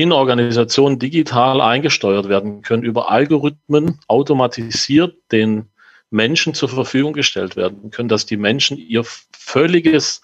in 0.00 0.10
Organisationen 0.10 0.98
digital 0.98 1.60
eingesteuert 1.60 2.30
werden 2.30 2.62
können, 2.62 2.82
über 2.82 3.10
Algorithmen 3.10 3.98
automatisiert 4.08 5.14
den 5.32 5.66
Menschen 6.08 6.54
zur 6.54 6.70
Verfügung 6.70 7.12
gestellt 7.12 7.56
werden 7.56 7.90
können, 7.90 8.08
dass 8.08 8.24
die 8.24 8.38
Menschen 8.38 8.78
ihr 8.78 9.04
völliges 9.32 10.22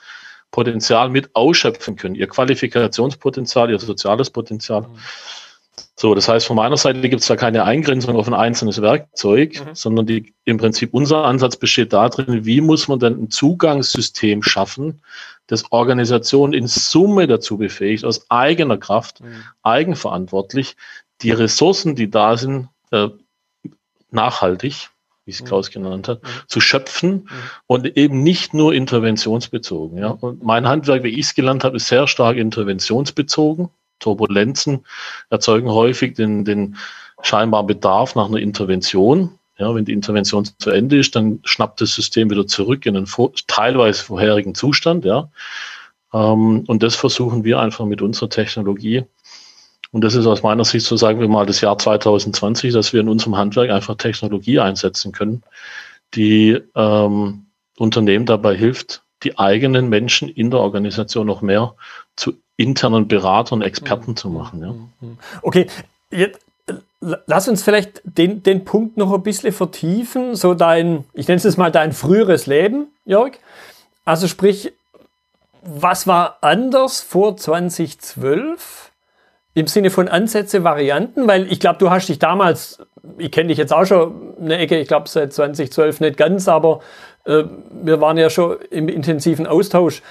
Potenzial 0.50 1.10
mit 1.10 1.34
ausschöpfen 1.34 1.96
können, 1.96 2.14
ihr 2.14 2.28
Qualifikationspotenzial, 2.28 3.70
ihr 3.70 3.78
soziales 3.78 4.30
Potenzial. 4.30 4.82
Mhm. 4.82 4.98
So, 5.96 6.14
das 6.14 6.28
heißt, 6.28 6.46
von 6.46 6.56
meiner 6.56 6.78
Seite 6.78 7.06
gibt 7.08 7.20
es 7.20 7.28
da 7.28 7.36
keine 7.36 7.64
Eingrenzung 7.64 8.16
auf 8.16 8.26
ein 8.26 8.34
einzelnes 8.34 8.80
Werkzeug, 8.80 9.66
mhm. 9.66 9.74
sondern 9.74 10.06
die, 10.06 10.32
im 10.44 10.56
Prinzip 10.56 10.94
unser 10.94 11.24
Ansatz 11.24 11.56
besteht 11.56 11.92
darin, 11.92 12.46
wie 12.46 12.62
muss 12.62 12.88
man 12.88 13.00
denn 13.00 13.24
ein 13.24 13.30
Zugangssystem 13.30 14.42
schaffen, 14.42 15.02
das 15.48 15.72
Organisationen 15.72 16.52
in 16.52 16.68
Summe 16.68 17.26
dazu 17.26 17.58
befähigt, 17.58 18.04
aus 18.04 18.30
eigener 18.30 18.78
Kraft, 18.78 19.20
mhm. 19.20 19.42
eigenverantwortlich, 19.62 20.76
die 21.20 21.32
Ressourcen, 21.32 21.96
die 21.96 22.10
da 22.10 22.36
sind, 22.36 22.68
äh, 22.92 23.08
nachhaltig 24.10 24.90
wie 25.28 25.32
es 25.32 25.42
mhm. 25.42 25.44
Klaus 25.44 25.70
genannt 25.70 26.08
hat, 26.08 26.22
mhm. 26.22 26.28
zu 26.46 26.58
schöpfen 26.58 27.12
mhm. 27.12 27.28
und 27.66 27.96
eben 27.98 28.22
nicht 28.22 28.54
nur 28.54 28.72
interventionsbezogen. 28.72 29.98
Ja. 29.98 30.08
Und 30.08 30.42
mein 30.42 30.66
Handwerk, 30.66 31.02
wie 31.02 31.08
ich 31.08 31.26
es 31.26 31.34
gelernt 31.34 31.64
habe, 31.64 31.76
ist 31.76 31.88
sehr 31.88 32.06
stark 32.06 32.38
interventionsbezogen. 32.38 33.68
Turbulenzen 33.98 34.86
erzeugen 35.28 35.70
häufig 35.70 36.14
den, 36.14 36.46
den 36.46 36.76
scheinbaren 37.20 37.66
Bedarf 37.66 38.14
nach 38.14 38.28
einer 38.28 38.38
Intervention. 38.38 39.37
Ja, 39.58 39.74
wenn 39.74 39.84
die 39.84 39.92
Intervention 39.92 40.48
zu 40.58 40.70
Ende 40.70 40.98
ist, 40.98 41.16
dann 41.16 41.40
schnappt 41.44 41.80
das 41.80 41.94
System 41.94 42.30
wieder 42.30 42.46
zurück 42.46 42.86
in 42.86 42.94
den 42.94 43.06
vor, 43.06 43.32
teilweise 43.46 44.04
vorherigen 44.04 44.54
Zustand. 44.54 45.04
Ja. 45.04 45.30
Ähm, 46.12 46.64
und 46.66 46.82
das 46.82 46.94
versuchen 46.94 47.44
wir 47.44 47.58
einfach 47.58 47.84
mit 47.84 48.00
unserer 48.00 48.30
Technologie 48.30 49.04
und 49.90 50.04
das 50.04 50.14
ist 50.14 50.26
aus 50.26 50.42
meiner 50.42 50.64
Sicht, 50.64 50.84
so 50.84 50.96
sagen 50.96 51.20
wir 51.20 51.28
mal, 51.28 51.46
das 51.46 51.60
Jahr 51.60 51.78
2020, 51.78 52.72
dass 52.72 52.92
wir 52.92 53.00
in 53.00 53.08
unserem 53.08 53.36
Handwerk 53.36 53.70
einfach 53.70 53.96
Technologie 53.96 54.58
einsetzen 54.58 55.12
können, 55.12 55.42
die 56.14 56.58
ähm, 56.74 57.46
Unternehmen 57.78 58.26
dabei 58.26 58.54
hilft, 58.56 59.02
die 59.22 59.38
eigenen 59.38 59.88
Menschen 59.88 60.28
in 60.28 60.50
der 60.50 60.60
Organisation 60.60 61.26
noch 61.26 61.42
mehr 61.42 61.74
zu 62.16 62.34
internen 62.56 63.08
Beratern, 63.08 63.62
Experten 63.62 64.12
mhm. 64.12 64.16
zu 64.16 64.28
machen. 64.28 64.60
Ja. 64.60 64.72
Mhm. 64.72 65.18
Okay, 65.42 65.66
jetzt 66.10 66.44
lass 67.00 67.48
uns 67.48 67.62
vielleicht 67.62 68.00
den, 68.04 68.42
den 68.42 68.64
Punkt 68.64 68.96
noch 68.96 69.12
ein 69.12 69.22
bisschen 69.22 69.52
vertiefen, 69.52 70.34
so 70.34 70.54
dein, 70.54 71.04
ich 71.12 71.28
nenne 71.28 71.40
es 71.42 71.56
mal 71.56 71.70
dein 71.70 71.92
früheres 71.92 72.46
Leben, 72.46 72.88
Jörg. 73.04 73.32
Also 74.04 74.26
sprich, 74.26 74.72
was 75.62 76.06
war 76.06 76.38
anders 76.40 77.00
vor 77.00 77.36
2012? 77.36 78.88
im 79.58 79.66
Sinne 79.66 79.90
von 79.90 80.06
Ansätze, 80.06 80.62
Varianten, 80.62 81.26
weil 81.26 81.50
ich 81.50 81.58
glaube, 81.58 81.78
du 81.80 81.90
hast 81.90 82.08
dich 82.08 82.20
damals, 82.20 82.78
ich 83.16 83.32
kenne 83.32 83.48
dich 83.48 83.58
jetzt 83.58 83.72
auch 83.72 83.84
schon 83.84 84.34
eine 84.40 84.56
Ecke, 84.56 84.78
ich 84.78 84.86
glaube 84.86 85.08
seit 85.08 85.32
2012 85.32 86.00
nicht 86.00 86.16
ganz, 86.16 86.46
aber 86.46 86.80
äh, 87.24 87.42
wir 87.82 88.00
waren 88.00 88.16
ja 88.18 88.30
schon 88.30 88.58
im 88.70 88.88
intensiven 88.88 89.48
Austausch. 89.48 90.02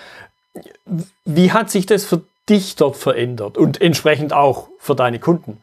Wie 1.24 1.53
hat 1.53 1.70
sich 1.70 1.86
das 1.86 2.03
für 2.03 2.24
dich 2.50 2.75
dort 2.75 2.98
verändert 2.98 3.58
und 3.58 3.79
entsprechend 3.79 4.34
auch 4.34 4.67
für 4.79 4.96
deine 4.96 5.20
Kunden? 5.20 5.62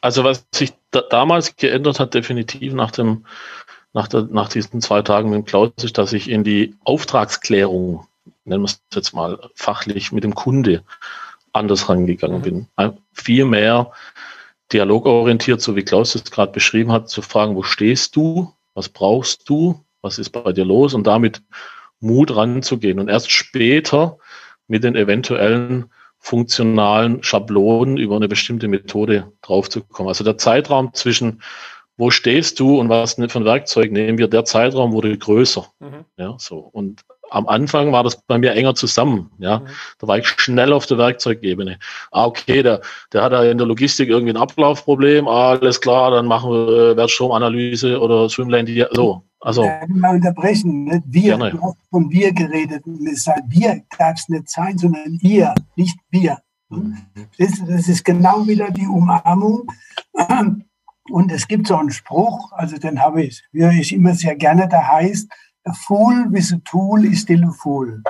Also 0.00 0.24
was 0.24 0.46
sich 0.54 0.72
da 0.90 1.02
damals 1.02 1.56
geändert 1.56 2.00
hat, 2.00 2.14
definitiv 2.14 2.72
nach 2.72 2.90
dem 2.90 3.26
nach, 3.92 4.06
der, 4.06 4.22
nach 4.22 4.48
diesen 4.48 4.80
zwei 4.80 5.02
Tagen 5.02 5.30
mit 5.30 5.38
dem 5.38 5.44
Klaus, 5.44 5.72
ist, 5.82 5.98
dass 5.98 6.12
ich 6.12 6.30
in 6.30 6.44
die 6.44 6.76
Auftragsklärung 6.84 8.06
nennen 8.44 8.62
wir 8.62 8.66
es 8.66 8.82
jetzt 8.94 9.14
mal 9.14 9.38
fachlich, 9.54 10.12
mit 10.12 10.24
dem 10.24 10.34
Kunde 10.34 10.82
anders 11.52 11.88
rangegangen 11.88 12.38
mhm. 12.38 12.42
bin. 12.42 12.68
Viel 13.12 13.44
mehr 13.44 13.92
dialogorientiert, 14.72 15.60
so 15.60 15.74
wie 15.76 15.82
Klaus 15.82 16.14
es 16.14 16.30
gerade 16.30 16.52
beschrieben 16.52 16.92
hat, 16.92 17.08
zu 17.08 17.22
fragen, 17.22 17.56
wo 17.56 17.62
stehst 17.62 18.14
du, 18.16 18.52
was 18.74 18.88
brauchst 18.88 19.48
du, 19.48 19.84
was 20.00 20.18
ist 20.18 20.30
bei 20.30 20.52
dir 20.52 20.64
los 20.64 20.94
und 20.94 21.06
damit 21.06 21.42
Mut 21.98 22.34
ranzugehen 22.34 22.98
und 22.98 23.08
erst 23.08 23.30
später 23.30 24.18
mit 24.68 24.84
den 24.84 24.96
eventuellen 24.96 25.90
funktionalen 26.20 27.22
Schablonen 27.22 27.96
über 27.96 28.16
eine 28.16 28.28
bestimmte 28.28 28.68
Methode 28.68 29.32
draufzukommen. 29.42 30.08
Also 30.08 30.22
der 30.22 30.38
Zeitraum 30.38 30.94
zwischen 30.94 31.42
wo 32.00 32.10
stehst 32.10 32.58
du 32.58 32.80
und 32.80 32.88
was 32.88 33.14
für 33.14 33.38
ein 33.38 33.44
Werkzeug 33.44 33.92
nehmen 33.92 34.16
wir, 34.16 34.26
der 34.26 34.46
Zeitraum 34.46 34.92
wurde 34.92 35.16
größer. 35.16 35.66
Mhm. 35.80 36.06
Ja, 36.16 36.34
so. 36.38 36.56
Und 36.56 37.02
am 37.28 37.46
Anfang 37.46 37.92
war 37.92 38.02
das 38.02 38.22
bei 38.22 38.38
mir 38.38 38.52
enger 38.54 38.74
zusammen. 38.74 39.30
Ja, 39.38 39.58
mhm. 39.58 39.66
da 39.98 40.08
war 40.08 40.18
ich 40.18 40.26
schnell 40.26 40.72
auf 40.72 40.86
der 40.86 40.96
Werkzeugebene. 40.96 41.78
Ah, 42.10 42.24
okay, 42.24 42.62
der, 42.62 42.80
der 43.12 43.22
hat 43.22 43.32
ja 43.32 43.42
in 43.44 43.58
der 43.58 43.66
Logistik 43.66 44.08
irgendwie 44.08 44.32
ein 44.32 44.38
Ablaufproblem. 44.38 45.28
Ah, 45.28 45.50
alles 45.50 45.80
klar, 45.80 46.10
dann 46.10 46.24
machen 46.26 46.50
wir 46.50 46.68
äh, 46.92 46.96
Wertstromanalyse 46.96 48.00
oder 48.00 48.30
Swimlane. 48.30 48.88
So, 48.92 49.22
also. 49.40 49.64
Ja, 49.64 49.80
mal 49.88 50.16
unterbrechen. 50.16 50.84
Ne? 50.84 51.02
Wir, 51.06 51.36
gerne. 51.36 51.50
du 51.50 51.62
hast 51.62 51.78
von 51.90 52.10
wir 52.10 52.32
geredet. 52.32 52.82
Wir 52.84 53.82
darf 53.98 54.18
es 54.18 54.28
nicht 54.28 54.50
sein, 54.50 54.78
sondern 54.78 55.18
ihr, 55.20 55.54
nicht 55.76 55.98
wir. 56.10 56.38
Mhm. 56.68 56.98
Das, 57.38 57.52
das 57.66 57.88
ist 57.88 58.04
genau 58.04 58.46
wieder 58.46 58.70
die 58.70 58.86
Umarmung. 58.86 59.66
Und 61.10 61.32
es 61.32 61.48
gibt 61.48 61.66
so 61.66 61.76
einen 61.76 61.90
Spruch, 61.90 62.52
also 62.52 62.76
den 62.76 63.00
habe 63.00 63.24
ich, 63.24 63.42
höre 63.52 63.72
ich 63.72 63.92
immer 63.92 64.14
sehr 64.14 64.36
gerne, 64.36 64.68
der 64.68 64.86
heißt, 64.86 65.28
A 65.64 65.72
fool 65.72 66.30
with 66.30 66.52
a 66.52 66.60
tool 66.64 67.04
is 67.04 67.20
still 67.20 67.44
a 67.44 67.50
fool. 67.50 68.02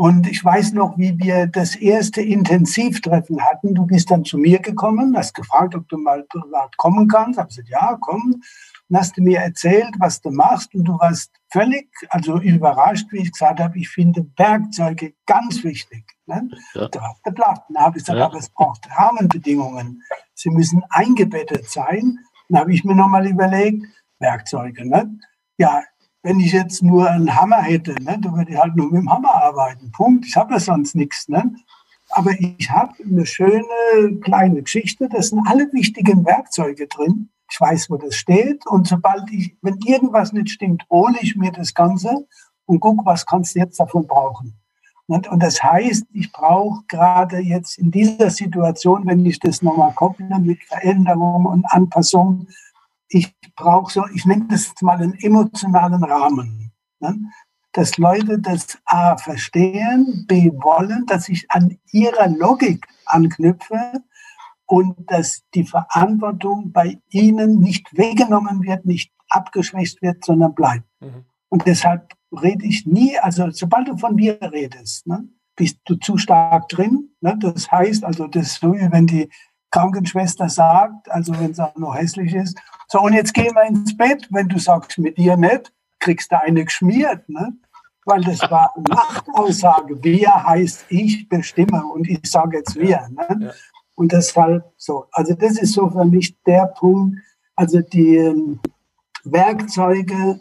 Und 0.00 0.28
ich 0.28 0.44
weiß 0.44 0.74
noch, 0.74 0.96
wie 0.96 1.18
wir 1.18 1.48
das 1.48 1.74
erste 1.74 2.22
Intensivtreffen 2.22 3.44
hatten. 3.44 3.74
Du 3.74 3.84
bist 3.84 4.12
dann 4.12 4.24
zu 4.24 4.38
mir 4.38 4.60
gekommen, 4.60 5.16
hast 5.16 5.34
gefragt, 5.34 5.74
ob 5.74 5.88
du 5.88 5.98
mal 5.98 6.22
privat 6.22 6.76
kommen 6.76 7.08
kannst. 7.08 7.32
Ich 7.32 7.38
habe 7.38 7.48
gesagt, 7.48 7.68
ja, 7.68 7.98
komm. 8.00 8.40
Dann 8.88 9.00
hast 9.00 9.16
du 9.16 9.22
mir 9.22 9.40
erzählt, 9.40 9.92
was 9.98 10.20
du 10.20 10.30
machst. 10.30 10.72
Und 10.72 10.84
du 10.84 10.96
warst 11.00 11.32
völlig, 11.50 11.88
also 12.10 12.38
überrascht, 12.38 13.08
wie 13.10 13.22
ich 13.22 13.32
gesagt 13.32 13.58
habe, 13.58 13.76
ich 13.76 13.88
finde 13.88 14.24
Werkzeuge 14.36 15.14
ganz 15.26 15.64
wichtig. 15.64 16.04
Ne? 16.26 16.48
Ja. 16.74 16.86
Du 16.86 17.00
geplacht. 17.24 17.62
Dann 17.68 17.82
habe 17.82 17.98
ich 17.98 18.04
gesagt, 18.04 18.20
ja. 18.20 18.26
aber 18.26 18.38
es 18.38 18.50
braucht 18.50 18.88
Rahmenbedingungen. 18.96 20.04
Sie 20.32 20.50
müssen 20.50 20.84
eingebettet 20.90 21.68
sein. 21.68 22.20
Dann 22.48 22.60
habe 22.60 22.72
ich 22.72 22.84
mir 22.84 22.94
nochmal 22.94 23.26
überlegt, 23.26 23.84
Werkzeuge. 24.20 24.88
Ne? 24.88 25.18
Ja, 25.56 25.82
wenn 26.28 26.40
ich 26.40 26.52
jetzt 26.52 26.82
nur 26.82 27.08
einen 27.08 27.34
Hammer 27.34 27.62
hätte, 27.62 27.92
ne, 28.02 28.18
dann 28.20 28.36
würde 28.36 28.52
ich 28.52 28.58
halt 28.58 28.76
nur 28.76 28.92
mit 28.92 29.00
dem 29.00 29.10
Hammer 29.10 29.34
arbeiten. 29.34 29.90
Punkt. 29.92 30.26
Ich 30.26 30.36
habe 30.36 30.52
ja 30.52 30.60
sonst 30.60 30.94
nichts. 30.94 31.26
Ne? 31.26 31.54
Aber 32.10 32.32
ich 32.38 32.70
habe 32.70 32.92
eine 33.02 33.24
schöne 33.24 33.64
kleine 34.20 34.62
Geschichte. 34.62 35.08
Da 35.08 35.22
sind 35.22 35.40
alle 35.46 35.72
wichtigen 35.72 36.26
Werkzeuge 36.26 36.86
drin. 36.86 37.30
Ich 37.50 37.58
weiß, 37.58 37.88
wo 37.88 37.96
das 37.96 38.14
steht. 38.14 38.66
Und 38.66 38.86
sobald 38.86 39.30
ich, 39.32 39.56
wenn 39.62 39.78
irgendwas 39.86 40.34
nicht 40.34 40.50
stimmt, 40.50 40.84
hole 40.90 41.16
ich 41.22 41.34
mir 41.34 41.50
das 41.50 41.72
Ganze 41.72 42.26
und 42.66 42.80
gucke, 42.80 43.06
was 43.06 43.24
kannst 43.24 43.54
du 43.54 43.60
jetzt 43.60 43.80
davon 43.80 44.06
brauchen. 44.06 44.52
Und, 45.06 45.28
und 45.28 45.42
das 45.42 45.62
heißt, 45.62 46.08
ich 46.12 46.30
brauche 46.30 46.82
gerade 46.88 47.38
jetzt 47.38 47.78
in 47.78 47.90
dieser 47.90 48.28
Situation, 48.28 49.06
wenn 49.06 49.24
ich 49.24 49.40
das 49.40 49.62
nochmal 49.62 49.94
kopple 49.94 50.38
mit 50.40 50.62
Veränderungen 50.64 51.46
und 51.46 51.64
Anpassungen, 51.64 52.48
ich 53.08 53.34
brauche 53.56 53.92
so, 53.92 54.04
ich 54.14 54.24
nenne 54.24 54.46
das 54.48 54.68
jetzt 54.68 54.82
mal 54.82 54.98
einen 54.98 55.14
emotionalen 55.14 56.02
Rahmen. 56.04 56.72
Ne? 57.00 57.16
Dass 57.72 57.96
Leute 57.96 58.38
das 58.38 58.78
A 58.84 59.16
verstehen, 59.16 60.24
B 60.26 60.50
wollen, 60.52 61.06
dass 61.06 61.28
ich 61.28 61.50
an 61.50 61.78
ihrer 61.92 62.28
Logik 62.28 62.86
anknüpfe 63.06 64.02
und 64.66 65.10
dass 65.10 65.42
die 65.54 65.64
Verantwortung 65.64 66.72
bei 66.72 67.00
ihnen 67.10 67.60
nicht 67.60 67.96
weggenommen 67.96 68.62
wird, 68.62 68.84
nicht 68.84 69.12
abgeschwächt 69.28 70.02
wird, 70.02 70.24
sondern 70.24 70.54
bleibt. 70.54 70.84
Mhm. 71.00 71.24
Und 71.48 71.66
deshalb 71.66 72.14
rede 72.32 72.66
ich 72.66 72.86
nie, 72.86 73.18
also 73.18 73.50
sobald 73.50 73.88
du 73.88 73.96
von 73.96 74.14
mir 74.14 74.38
redest, 74.42 75.06
ne, 75.06 75.26
bist 75.56 75.78
du 75.84 75.96
zu 75.96 76.18
stark 76.18 76.68
drin. 76.68 77.10
Ne? 77.20 77.36
Das 77.40 77.70
heißt, 77.70 78.04
also 78.04 78.26
das 78.26 78.48
ist 78.48 78.60
so, 78.60 78.72
wenn 78.72 79.06
die 79.06 79.28
Krankenschwester 79.70 80.48
sagt, 80.48 81.10
also 81.10 81.38
wenn 81.38 81.50
es 81.50 81.60
auch 81.60 81.76
noch 81.76 81.94
hässlich 81.94 82.34
ist, 82.34 82.58
so 82.88 83.00
und 83.00 83.12
jetzt 83.12 83.34
gehen 83.34 83.54
wir 83.54 83.64
ins 83.64 83.96
Bett, 83.96 84.26
wenn 84.30 84.48
du 84.48 84.58
sagst 84.58 84.98
mit 84.98 85.18
dir 85.18 85.36
nicht, 85.36 85.72
kriegst 85.98 86.32
du 86.32 86.40
eine 86.40 86.64
geschmiert, 86.64 87.28
ne? 87.28 87.52
Weil 88.04 88.22
das 88.22 88.40
war 88.50 88.72
Machtaussage. 88.88 90.02
Wir 90.02 90.32
heißt 90.32 90.86
ich 90.88 91.28
bestimme 91.28 91.84
und 91.84 92.08
ich 92.08 92.20
sage 92.24 92.56
jetzt 92.56 92.76
wir. 92.76 93.06
Ne? 93.10 93.46
Ja. 93.46 93.50
Und 93.96 94.12
deshalb 94.12 94.64
so. 94.78 95.06
Also 95.12 95.34
das 95.34 95.58
ist 95.58 95.74
so 95.74 95.90
für 95.90 96.06
mich 96.06 96.34
der 96.44 96.68
Punkt. 96.68 97.18
Also 97.54 97.82
die 97.82 98.16
ähm, 98.16 98.60
Werkzeuge 99.24 100.40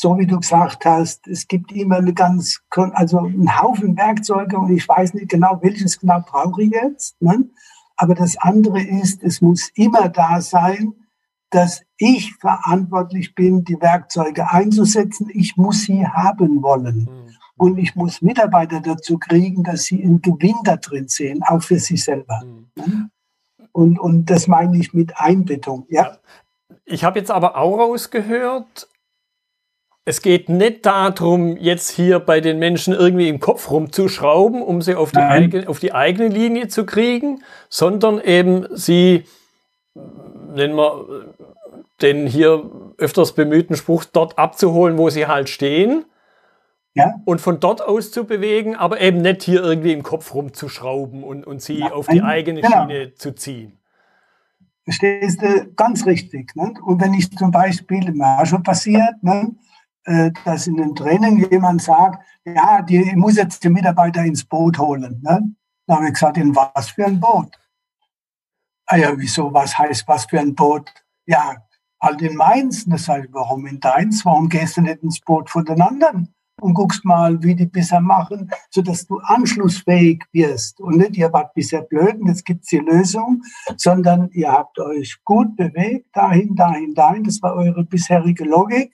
so 0.00 0.18
wie 0.18 0.26
du 0.26 0.40
gesagt 0.40 0.86
hast, 0.86 1.28
es 1.28 1.46
gibt 1.46 1.72
immer 1.72 1.96
eine 1.96 2.14
ganz, 2.14 2.62
also 2.70 3.18
einen 3.18 3.60
Haufen 3.60 3.98
Werkzeuge 3.98 4.56
und 4.56 4.74
ich 4.74 4.88
weiß 4.88 5.12
nicht 5.12 5.28
genau, 5.28 5.58
welches 5.60 6.00
genau 6.00 6.22
brauche 6.24 6.62
ich 6.62 6.70
jetzt. 6.70 7.20
Ne? 7.20 7.44
Aber 8.00 8.14
das 8.14 8.38
andere 8.38 8.80
ist, 8.80 9.22
es 9.22 9.42
muss 9.42 9.68
immer 9.74 10.08
da 10.08 10.40
sein, 10.40 10.94
dass 11.50 11.82
ich 11.98 12.32
verantwortlich 12.36 13.34
bin, 13.34 13.62
die 13.62 13.78
Werkzeuge 13.78 14.50
einzusetzen. 14.50 15.28
Ich 15.34 15.58
muss 15.58 15.82
sie 15.82 16.06
haben 16.06 16.62
wollen. 16.62 17.00
Mhm. 17.00 17.36
Und 17.58 17.76
ich 17.76 17.94
muss 17.96 18.22
Mitarbeiter 18.22 18.80
dazu 18.80 19.18
kriegen, 19.18 19.64
dass 19.64 19.82
sie 19.82 20.02
einen 20.02 20.22
Gewinn 20.22 20.56
da 20.64 20.76
drin 20.76 21.08
sehen, 21.08 21.42
auch 21.42 21.62
für 21.62 21.78
sich 21.78 22.02
selber. 22.02 22.42
Mhm. 22.74 23.10
Und, 23.72 23.98
und 23.98 24.30
das 24.30 24.48
meine 24.48 24.78
ich 24.78 24.94
mit 24.94 25.18
Einbettung. 25.18 25.84
Ja. 25.90 26.16
Ich 26.86 27.04
habe 27.04 27.18
jetzt 27.18 27.30
aber 27.30 27.58
auch 27.58 27.76
rausgehört, 27.76 28.88
es 30.10 30.22
geht 30.22 30.48
nicht 30.48 30.86
darum, 30.86 31.56
jetzt 31.56 31.88
hier 31.88 32.18
bei 32.18 32.40
den 32.40 32.58
Menschen 32.58 32.94
irgendwie 32.94 33.28
im 33.28 33.38
Kopf 33.38 33.70
rumzuschrauben, 33.70 34.60
um 34.60 34.82
sie 34.82 34.96
auf 34.96 35.12
die, 35.12 35.18
eigene, 35.18 35.68
auf 35.68 35.78
die 35.78 35.94
eigene 35.94 36.28
Linie 36.28 36.66
zu 36.66 36.84
kriegen, 36.84 37.44
sondern 37.68 38.20
eben 38.20 38.66
sie, 38.76 39.22
nennen 39.94 40.74
wir 40.74 41.26
den 42.02 42.26
hier 42.26 42.68
öfters 42.98 43.36
bemühten 43.36 43.76
Spruch, 43.76 44.04
dort 44.04 44.36
abzuholen, 44.36 44.98
wo 44.98 45.10
sie 45.10 45.28
halt 45.28 45.48
stehen. 45.48 46.04
Ja. 46.94 47.14
Und 47.24 47.40
von 47.40 47.60
dort 47.60 47.80
aus 47.80 48.10
zu 48.10 48.24
bewegen, 48.24 48.74
aber 48.74 49.00
eben 49.00 49.18
nicht 49.18 49.44
hier 49.44 49.62
irgendwie 49.62 49.92
im 49.92 50.02
Kopf 50.02 50.34
rumzuschrauben 50.34 51.22
und, 51.22 51.46
und 51.46 51.62
sie 51.62 51.78
ja, 51.78 51.92
auf 51.92 52.08
die 52.08 52.20
eigene 52.20 52.62
genau. 52.62 52.88
Schiene 52.88 53.14
zu 53.14 53.32
ziehen. 53.36 53.78
Verstehst 54.82 55.40
du? 55.40 55.72
Ganz 55.76 56.04
richtig. 56.04 56.56
Ne? 56.56 56.74
Und 56.84 57.00
wenn 57.00 57.14
ich 57.14 57.30
zum 57.30 57.52
Beispiel, 57.52 58.10
mir 58.10 58.44
schon 58.44 58.64
passiert, 58.64 59.22
ne? 59.22 59.52
Äh, 60.04 60.30
dass 60.44 60.66
in 60.66 60.80
einem 60.80 60.94
Training 60.94 61.50
jemand 61.50 61.82
sagt, 61.82 62.24
ja, 62.44 62.80
die, 62.80 63.02
ich 63.02 63.16
muss 63.16 63.36
jetzt 63.36 63.62
die 63.62 63.68
Mitarbeiter 63.68 64.24
ins 64.24 64.44
Boot 64.44 64.78
holen. 64.78 65.20
Ne? 65.22 65.54
Da 65.86 65.96
habe 65.96 66.06
ich 66.06 66.14
gesagt, 66.14 66.38
in 66.38 66.56
was 66.56 66.90
für 66.90 67.04
ein 67.04 67.20
Boot? 67.20 67.54
Ah 68.86 68.96
ja, 68.96 69.12
wieso, 69.16 69.52
was 69.52 69.76
heißt 69.76 70.08
was 70.08 70.24
für 70.24 70.40
ein 70.40 70.54
Boot? 70.54 70.90
Ja, 71.26 71.56
halt 72.00 72.22
in 72.22 72.34
meins. 72.34 72.84
Und 72.84 72.92
da 72.92 72.98
sage 72.98 73.26
ich, 73.26 73.34
warum 73.34 73.66
in 73.66 73.78
deins? 73.78 74.24
Warum 74.24 74.48
gehst 74.48 74.78
du 74.78 74.80
nicht 74.80 75.02
ins 75.02 75.20
Boot 75.20 75.50
von 75.50 75.66
den 75.66 75.82
anderen? 75.82 76.34
Und 76.62 76.74
guckst 76.74 77.04
mal, 77.04 77.42
wie 77.42 77.54
die 77.54 77.66
bisher 77.66 78.00
machen, 78.00 78.50
sodass 78.70 79.06
du 79.06 79.18
anschlussfähig 79.18 80.24
wirst. 80.32 80.80
Und 80.80 80.96
nicht, 80.96 81.16
ihr 81.16 81.32
wart 81.32 81.54
bisher 81.54 81.82
blöd 81.82 82.16
und 82.20 82.28
jetzt 82.28 82.44
gibt's 82.44 82.68
die 82.68 82.78
Lösung, 82.78 83.42
sondern 83.76 84.30
ihr 84.32 84.50
habt 84.50 84.78
euch 84.78 85.18
gut 85.24 85.56
bewegt, 85.56 86.08
dahin, 86.14 86.54
dahin, 86.56 86.94
dahin. 86.94 87.24
Das 87.24 87.40
war 87.42 87.54
eure 87.54 87.84
bisherige 87.84 88.44
Logik 88.44 88.92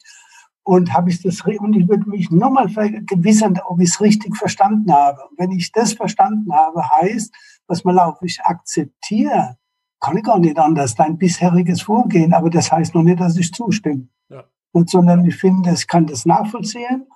und 0.67 0.93
habe 0.93 1.11
ich 1.11 1.23
das 1.23 1.43
und 1.43 1.77
ich 1.77 1.89
würde 1.89 2.11
mich 2.11 2.29
nochmal 2.33 2.69
vergewissern, 2.69 3.57
ob 3.67 3.81
ich 3.81 3.91
es 3.91 4.01
richtig 4.01 4.37
verstanden 4.37 4.93
habe. 4.93 5.21
Und 5.31 5.39
wenn 5.39 5.53
ich 5.53 5.71
das 5.71 5.93
verstanden 5.93 6.53
habe, 6.53 6.83
heißt, 6.91 7.33
was 7.69 7.85
man 7.85 7.95
laufe, 7.95 8.27
ich 8.27 8.41
akzeptiere, 8.43 9.59
kann 10.01 10.17
ich 10.17 10.25
gar 10.25 10.41
nicht 10.41 10.59
anders, 10.59 10.97
dein 10.97 11.19
bisheriges 11.19 11.83
Vorgehen, 11.83 12.35
aber 12.35 12.51
das 12.51 12.73
heißt 12.73 12.97
noch 12.97 13.05
nicht, 13.05 13.21
dass 13.21 13.37
ich 13.37 13.53
zustimme. 13.53 14.09
Ja. 14.29 14.43
Und 14.73 14.91
sondern 14.91 15.25
ich 15.25 15.37
finde, 15.37 15.71
ich 15.71 15.87
kann 15.87 16.05
das 16.07 16.27
nachvollziehen. 16.27 17.07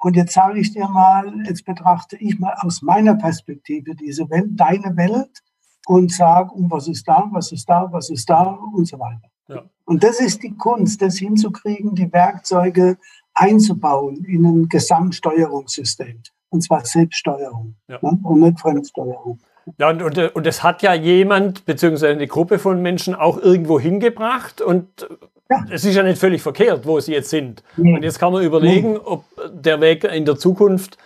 Und 0.00 0.16
jetzt 0.16 0.34
sage 0.34 0.58
ich 0.58 0.72
dir 0.72 0.88
mal, 0.88 1.32
jetzt 1.46 1.64
betrachte 1.64 2.16
ich 2.16 2.40
mal 2.40 2.56
aus 2.58 2.82
meiner 2.82 3.14
Perspektive 3.14 3.94
diese 3.94 4.28
Welt, 4.30 4.50
deine 4.54 4.96
Welt 4.96 5.44
und 5.86 6.10
sage, 6.10 6.50
um 6.50 6.68
was 6.72 6.88
ist 6.88 7.06
da, 7.06 7.28
was 7.30 7.52
ist 7.52 7.68
da, 7.70 7.86
was 7.92 8.10
ist 8.10 8.28
da 8.28 8.42
und 8.74 8.88
so 8.88 8.98
weiter. 8.98 9.30
Ja. 9.48 9.62
Und 9.86 10.04
das 10.04 10.20
ist 10.20 10.42
die 10.42 10.54
Kunst, 10.56 11.00
das 11.00 11.16
hinzukriegen, 11.16 11.94
die 11.94 12.12
Werkzeuge 12.12 12.98
einzubauen 13.34 14.24
in 14.24 14.44
ein 14.44 14.68
Gesamtsteuerungssystem. 14.68 16.22
Und 16.50 16.62
zwar 16.62 16.84
Selbststeuerung 16.84 17.76
ja. 17.88 17.98
ne? 18.02 18.18
und 18.22 18.40
nicht 18.40 18.60
Fremdsteuerung. 18.60 19.38
Ja, 19.78 19.90
und, 19.90 20.02
und, 20.02 20.18
und 20.18 20.46
das 20.46 20.62
hat 20.62 20.82
ja 20.82 20.94
jemand, 20.94 21.64
beziehungsweise 21.66 22.12
eine 22.12 22.26
Gruppe 22.26 22.58
von 22.58 22.82
Menschen 22.82 23.14
auch 23.14 23.38
irgendwo 23.38 23.80
hingebracht 23.80 24.60
und 24.60 25.08
ja. 25.50 25.64
es 25.70 25.84
ist 25.84 25.94
ja 25.96 26.02
nicht 26.02 26.18
völlig 26.18 26.42
verkehrt, 26.42 26.86
wo 26.86 27.00
sie 27.00 27.12
jetzt 27.12 27.30
sind. 27.30 27.62
Nee. 27.76 27.94
Und 27.94 28.02
jetzt 28.02 28.18
kann 28.18 28.32
man 28.32 28.44
überlegen, 28.44 28.92
nee. 28.92 29.00
ob 29.04 29.24
der 29.50 29.80
Weg 29.80 30.04
in 30.04 30.24
der 30.24 30.36
Zukunft 30.36 30.98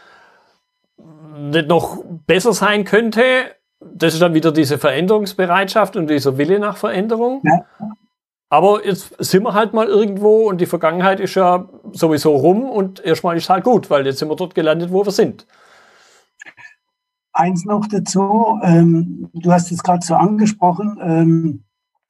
nicht 1.38 1.68
noch 1.68 2.04
besser 2.26 2.52
sein 2.52 2.84
könnte. 2.84 3.22
Das 3.80 4.12
ist 4.12 4.20
dann 4.20 4.34
wieder 4.34 4.52
diese 4.52 4.78
Veränderungsbereitschaft 4.78 5.96
und 5.96 6.08
dieser 6.08 6.36
Wille 6.36 6.58
nach 6.58 6.76
Veränderung. 6.76 7.42
Ja. 7.44 7.64
Aber 8.52 8.84
jetzt 8.84 9.14
sind 9.20 9.44
wir 9.44 9.54
halt 9.54 9.74
mal 9.74 9.86
irgendwo 9.86 10.48
und 10.48 10.60
die 10.60 10.66
Vergangenheit 10.66 11.20
ist 11.20 11.36
ja 11.36 11.68
sowieso 11.92 12.34
rum 12.34 12.68
und 12.68 12.98
erstmal 12.98 13.36
ist 13.36 13.48
halt 13.48 13.62
gut, 13.62 13.88
weil 13.90 14.04
jetzt 14.04 14.18
sind 14.18 14.28
wir 14.28 14.34
dort 14.34 14.56
gelandet, 14.56 14.90
wo 14.90 15.04
wir 15.04 15.12
sind. 15.12 15.46
Eins 17.32 17.64
noch 17.64 17.86
dazu, 17.86 18.58
ähm, 18.64 19.30
du 19.32 19.52
hast 19.52 19.70
es 19.70 19.84
gerade 19.84 20.04
so 20.04 20.16
angesprochen, 20.16 20.98
ähm, 21.00 21.64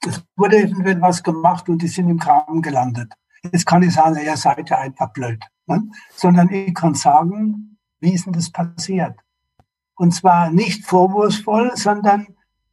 es 0.09 0.25
wurde 0.35 0.57
irgendwas 0.57 1.23
gemacht 1.23 1.69
und 1.69 1.83
die 1.83 1.89
sind 1.89 2.09
im 2.09 2.17
Graben 2.17 2.63
gelandet. 2.63 3.13
Jetzt 3.43 3.67
kann 3.67 3.83
ich 3.83 3.93
sagen, 3.93 4.19
ihr 4.25 4.37
seid 4.39 4.71
ja 4.71 4.79
einfach 4.79 5.13
blöd. 5.13 5.45
Ne? 5.67 5.83
Sondern 6.17 6.49
ich 6.49 6.75
kann 6.75 6.95
sagen, 6.95 7.77
wie 8.01 8.15
ist 8.15 8.25
denn 8.25 8.33
das 8.33 8.51
passiert? 8.51 9.15
Und 9.95 10.13
zwar 10.13 10.51
nicht 10.51 10.87
vorwurfsvoll, 10.87 11.73
sondern 11.75 12.29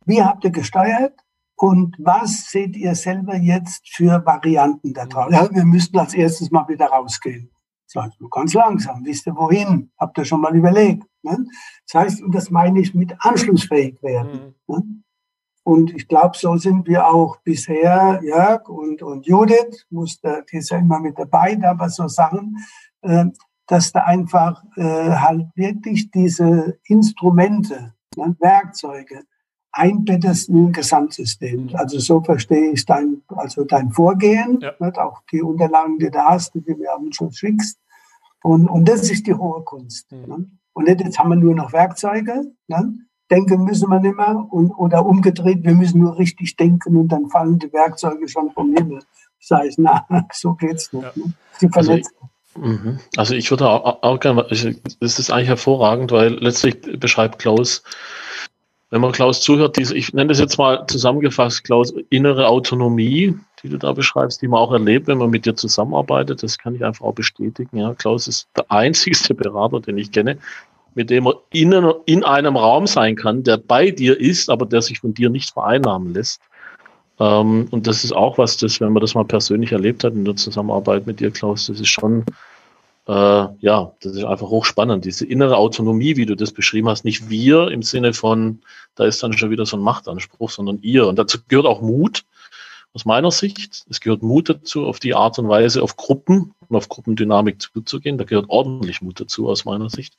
wie 0.05 0.23
habt 0.23 0.45
ihr 0.45 0.51
gesteuert? 0.51 1.19
Und 1.59 1.95
was 1.97 2.51
seht 2.51 2.77
ihr 2.77 2.93
selber 2.93 3.35
jetzt 3.35 3.89
für 3.89 4.23
Varianten 4.23 4.93
da 4.93 5.07
drauf? 5.07 5.31
Ja, 5.31 5.49
wir 5.51 5.65
müssten 5.65 5.97
als 5.97 6.13
erstes 6.13 6.51
mal 6.51 6.67
wieder 6.67 6.85
rausgehen. 6.85 7.49
Das 7.91 8.03
heißt, 8.03 8.17
ganz 8.29 8.53
langsam. 8.53 9.03
Wisst 9.03 9.25
ihr 9.25 9.35
wohin? 9.35 9.89
Habt 9.97 10.19
ihr 10.19 10.25
schon 10.25 10.41
mal 10.41 10.55
überlegt? 10.55 11.03
Ne? 11.23 11.47
Das 11.87 12.01
heißt, 12.01 12.21
und 12.21 12.35
das 12.35 12.51
meine 12.51 12.79
ich 12.79 12.93
mit 12.93 13.15
anschlussfähig 13.19 14.01
werden. 14.03 14.55
Mhm. 14.67 14.75
Ne? 14.75 14.83
Und 15.63 15.93
ich 15.95 16.07
glaube, 16.07 16.37
so 16.37 16.55
sind 16.57 16.87
wir 16.87 17.07
auch 17.07 17.37
bisher, 17.41 18.21
Jörg 18.23 18.69
und, 18.69 19.01
und 19.01 19.25
Judith, 19.25 19.85
musste, 19.89 20.45
die 20.49 20.57
ist 20.57 20.69
ja 20.69 20.77
immer 20.77 20.99
mit 20.99 21.17
dabei, 21.17 21.59
aber 21.61 21.89
so 21.89 22.07
Sachen, 22.07 22.55
äh, 23.01 23.25
dass 23.65 23.91
da 23.91 24.01
einfach 24.01 24.63
äh, 24.77 24.83
halt 25.11 25.47
wirklich 25.55 26.11
diese 26.11 26.79
Instrumente, 26.85 27.95
ne, 28.15 28.35
Werkzeuge, 28.39 29.23
einbettest 29.77 30.49
in 30.49 30.67
ein 30.67 30.71
Gesamtsystem. 30.71 31.69
Also 31.73 31.99
so 31.99 32.21
verstehe 32.21 32.71
ich 32.71 32.85
dein, 32.85 33.21
also 33.27 33.63
dein 33.63 33.91
Vorgehen, 33.91 34.59
ja. 34.61 34.73
nicht? 34.79 34.97
auch 34.97 35.21
die 35.31 35.41
Unterlagen, 35.41 35.99
die 35.99 36.09
du 36.09 36.19
hast, 36.19 36.53
die 36.55 36.61
du 36.61 36.75
mir 36.75 36.93
am 36.93 37.11
Schluss 37.11 37.37
schickst. 37.37 37.79
Und, 38.43 38.67
und 38.67 38.87
das 38.87 39.09
ist 39.09 39.27
die 39.27 39.33
hohe 39.33 39.63
Kunst. 39.63 40.11
Mhm. 40.11 40.27
Ne? 40.27 40.51
Und 40.73 40.87
nicht, 40.87 41.01
jetzt 41.01 41.19
haben 41.19 41.29
wir 41.29 41.35
nur 41.35 41.55
noch 41.55 41.73
Werkzeuge. 41.73 42.51
Ne? 42.67 42.93
Denken 43.29 43.63
müssen 43.63 43.89
wir 43.89 43.99
nicht 43.99 44.15
mehr. 44.15 44.47
Und, 44.49 44.71
oder 44.71 45.05
umgedreht, 45.05 45.63
wir 45.63 45.73
müssen 45.73 46.01
nur 46.01 46.17
richtig 46.17 46.55
denken 46.55 46.95
und 46.95 47.09
dann 47.09 47.27
fallen 47.27 47.59
die 47.59 47.71
Werkzeuge 47.73 48.27
schon 48.27 48.51
vom 48.51 48.73
Himmel. 48.75 48.99
Das 49.39 49.59
heißt, 49.59 49.79
na, 49.79 50.05
so 50.31 50.53
geht's 50.53 50.91
nicht. 50.93 51.03
Ja. 51.03 51.11
Ne? 51.15 51.33
Sie 51.57 51.69
verletzen. 51.69 52.13
Also, 52.55 52.67
mhm. 52.67 52.99
also 53.15 53.33
ich 53.35 53.49
würde 53.51 53.69
auch, 53.69 54.01
auch 54.01 54.19
gerne, 54.19 54.45
das 54.49 55.19
ist 55.19 55.31
eigentlich 55.31 55.49
hervorragend, 55.49 56.11
weil 56.11 56.33
letztlich 56.35 56.99
beschreibt 56.99 57.39
Klaus 57.39 57.83
wenn 58.89 59.01
man 59.01 59.11
Klaus 59.11 59.41
zuhört, 59.41 59.77
diese, 59.77 59.95
ich 59.95 60.13
nenne 60.13 60.29
das 60.29 60.39
jetzt 60.39 60.57
mal 60.57 60.85
zusammengefasst, 60.87 61.63
Klaus, 61.63 61.93
innere 62.09 62.47
Autonomie, 62.47 63.37
die 63.61 63.69
du 63.69 63.77
da 63.77 63.91
beschreibst, 63.91 64.41
die 64.41 64.47
man 64.47 64.59
auch 64.59 64.71
erlebt, 64.71 65.07
wenn 65.07 65.17
man 65.17 65.29
mit 65.29 65.45
dir 65.45 65.55
zusammenarbeitet, 65.55 66.41
das 66.41 66.57
kann 66.57 66.75
ich 66.75 66.85
einfach 66.85 67.05
auch 67.05 67.13
bestätigen. 67.13 67.77
Ja, 67.77 67.93
Klaus 67.93 68.27
ist 68.27 68.47
der 68.55 68.65
einzigste 68.71 69.33
Berater, 69.33 69.81
den 69.81 69.97
ich 69.97 70.11
kenne, 70.11 70.37
mit 70.95 71.09
dem 71.09 71.25
man 71.25 71.33
in, 71.51 71.73
in 72.05 72.23
einem 72.23 72.55
Raum 72.55 72.87
sein 72.87 73.15
kann, 73.15 73.43
der 73.43 73.57
bei 73.57 73.91
dir 73.91 74.19
ist, 74.19 74.49
aber 74.49 74.65
der 74.65 74.81
sich 74.81 74.99
von 74.99 75.13
dir 75.13 75.29
nicht 75.29 75.51
vereinnahmen 75.51 76.13
lässt. 76.13 76.41
Ähm, 77.19 77.67
und 77.71 77.87
das 77.87 78.03
ist 78.03 78.13
auch 78.13 78.37
was, 78.37 78.57
das, 78.57 78.79
wenn 78.79 78.93
man 78.93 79.01
das 79.01 79.15
mal 79.15 79.25
persönlich 79.25 79.73
erlebt 79.73 80.03
hat 80.03 80.13
in 80.13 80.23
der 80.23 80.35
Zusammenarbeit 80.35 81.07
mit 81.07 81.19
dir, 81.19 81.31
Klaus, 81.31 81.67
das 81.67 81.79
ist 81.79 81.89
schon 81.89 82.23
äh, 83.07 83.47
ja, 83.59 83.93
das 84.01 84.13
ist 84.15 84.23
einfach 84.25 84.49
hochspannend. 84.49 85.05
Diese 85.05 85.25
innere 85.25 85.57
Autonomie, 85.57 86.17
wie 86.17 86.25
du 86.25 86.35
das 86.35 86.51
beschrieben 86.51 86.89
hast, 86.89 87.05
nicht 87.05 87.29
wir 87.29 87.69
im 87.69 87.81
Sinne 87.81 88.13
von, 88.13 88.59
da 88.95 89.05
ist 89.05 89.23
dann 89.23 89.33
schon 89.33 89.49
wieder 89.49 89.65
so 89.65 89.77
ein 89.77 89.83
Machtanspruch, 89.83 90.49
sondern 90.49 90.79
ihr. 90.81 91.07
Und 91.07 91.17
dazu 91.17 91.39
gehört 91.47 91.65
auch 91.65 91.81
Mut 91.81 92.25
aus 92.93 93.05
meiner 93.05 93.31
Sicht. 93.31 93.85
Es 93.89 93.99
gehört 93.99 94.23
Mut 94.23 94.49
dazu, 94.49 94.85
auf 94.85 94.99
die 94.99 95.13
Art 95.13 95.37
und 95.39 95.49
Weise 95.49 95.83
auf 95.83 95.95
Gruppen 95.95 96.53
und 96.67 96.75
auf 96.75 96.89
Gruppendynamik 96.89 97.61
zuzugehen. 97.61 98.17
Da 98.17 98.23
gehört 98.23 98.49
ordentlich 98.49 99.01
Mut 99.01 99.19
dazu 99.19 99.49
aus 99.49 99.65
meiner 99.65 99.89
Sicht, 99.89 100.15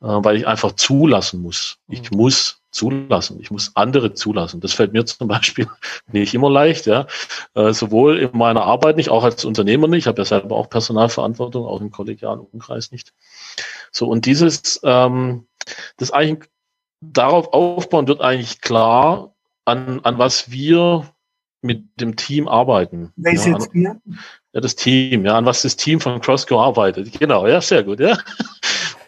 äh, 0.00 0.06
weil 0.06 0.36
ich 0.36 0.46
einfach 0.46 0.72
zulassen 0.72 1.42
muss. 1.42 1.78
Ich 1.88 2.10
mhm. 2.10 2.16
muss 2.16 2.62
zulassen. 2.72 3.38
Ich 3.40 3.50
muss 3.50 3.72
andere 3.74 4.14
zulassen. 4.14 4.60
Das 4.60 4.72
fällt 4.72 4.92
mir 4.92 5.04
zum 5.06 5.28
Beispiel 5.28 5.68
nicht 6.10 6.34
immer 6.34 6.50
leicht, 6.50 6.86
ja. 6.86 7.06
Äh, 7.54 7.72
sowohl 7.72 8.18
in 8.18 8.36
meiner 8.36 8.62
Arbeit 8.62 8.96
nicht, 8.96 9.10
auch 9.10 9.24
als 9.24 9.44
Unternehmer 9.44 9.86
nicht. 9.86 10.00
Ich 10.00 10.06
habe 10.06 10.20
ja 10.20 10.24
selber 10.24 10.56
auch 10.56 10.68
Personalverantwortung, 10.68 11.64
auch 11.64 11.80
im 11.80 11.90
kollegialen 11.90 12.40
Umkreis 12.40 12.90
nicht. 12.90 13.12
So, 13.92 14.08
und 14.08 14.26
dieses, 14.26 14.80
ähm, 14.82 15.46
das 15.98 16.10
eigentlich 16.10 16.50
darauf 17.00 17.52
aufbauen 17.52 18.08
wird 18.08 18.20
eigentlich 18.20 18.60
klar, 18.60 19.34
an, 19.64 20.00
an 20.00 20.18
was 20.18 20.50
wir 20.50 21.12
mit 21.62 21.84
dem 22.00 22.16
Team 22.16 22.48
arbeiten. 22.48 23.12
Welches 23.16 23.46
ja, 23.46 23.54
an, 23.54 24.00
ja, 24.52 24.60
das 24.60 24.74
Team, 24.76 25.24
ja, 25.24 25.36
an 25.36 25.46
was 25.46 25.62
das 25.62 25.76
Team 25.76 26.00
von 26.00 26.20
Crossco 26.20 26.60
arbeitet. 26.60 27.18
Genau, 27.18 27.46
ja, 27.46 27.60
sehr 27.60 27.82
gut, 27.82 28.00
ja. 28.00 28.18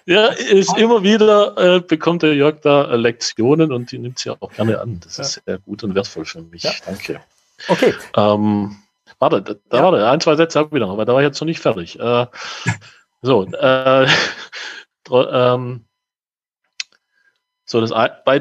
Ja, 0.07 0.27
ist 0.27 0.77
immer 0.77 1.03
wieder 1.03 1.57
äh, 1.57 1.81
bekommt 1.81 2.23
der 2.23 2.35
Jörg 2.35 2.61
da 2.61 2.91
äh, 2.93 2.97
Lektionen 2.97 3.73
und 3.73 3.91
die 3.91 3.99
nimmt 3.99 4.19
sie 4.19 4.31
auch 4.31 4.53
gerne 4.53 4.79
an. 4.79 5.01
Das 5.03 5.17
ja. 5.17 5.25
ist 5.25 5.43
sehr 5.47 5.59
gut 5.59 5.83
und 5.83 5.95
wertvoll 5.95 6.27
für 6.27 6.43
mich. 6.43 6.63
Ja. 6.63 6.73
Danke. 6.85 7.23
Okay. 7.69 7.95
Ähm, 8.15 8.77
warte, 9.19 9.41
da, 9.41 9.55
da 9.71 9.77
ja. 9.79 9.83
warte, 9.83 10.11
ein, 10.11 10.21
zwei 10.21 10.37
Sätze 10.37 10.59
habe 10.59 10.77
ich 10.77 10.81
noch, 10.81 10.91
aber 10.91 11.07
da 11.07 11.15
war 11.15 11.23
ich 11.23 11.27
jetzt 11.27 11.41
noch 11.41 11.47
nicht 11.47 11.61
fertig. 11.61 11.99
Äh, 11.99 12.27
so, 13.23 13.47
äh, 13.47 14.07
ähm, 15.11 15.87
so, 17.67 17.81
das, 17.81 17.93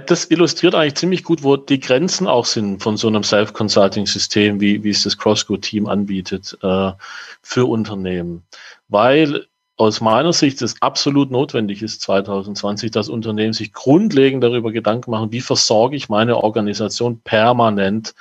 das 0.05 0.31
illustriert 0.31 0.75
eigentlich 0.75 0.95
ziemlich 0.95 1.23
gut, 1.23 1.43
wo 1.43 1.55
die 1.55 1.79
Grenzen 1.79 2.27
auch 2.27 2.45
sind 2.45 2.83
von 2.83 2.97
so 2.97 3.07
einem 3.07 3.23
Self-Consulting-System, 3.23 4.59
wie, 4.59 4.83
wie 4.83 4.89
es 4.89 5.03
das 5.03 5.17
Crossco-Team 5.17 5.88
anbietet 5.88 6.57
äh, 6.62 6.91
für 7.41 7.65
Unternehmen. 7.65 8.43
Weil 8.89 9.47
aus 9.77 10.01
meiner 10.01 10.33
Sicht 10.33 10.62
es 10.62 10.81
absolut 10.81 11.31
notwendig 11.31 11.81
ist, 11.81 12.01
2020, 12.01 12.91
dass 12.91 13.09
Unternehmen 13.09 13.53
sich 13.53 13.73
grundlegend 13.73 14.43
darüber 14.43 14.71
Gedanken 14.71 15.12
machen, 15.12 15.31
wie 15.31 15.41
versorge 15.41 15.95
ich 15.95 16.09
meine 16.09 16.38
Organisation 16.38 17.21
permanent 17.21 18.13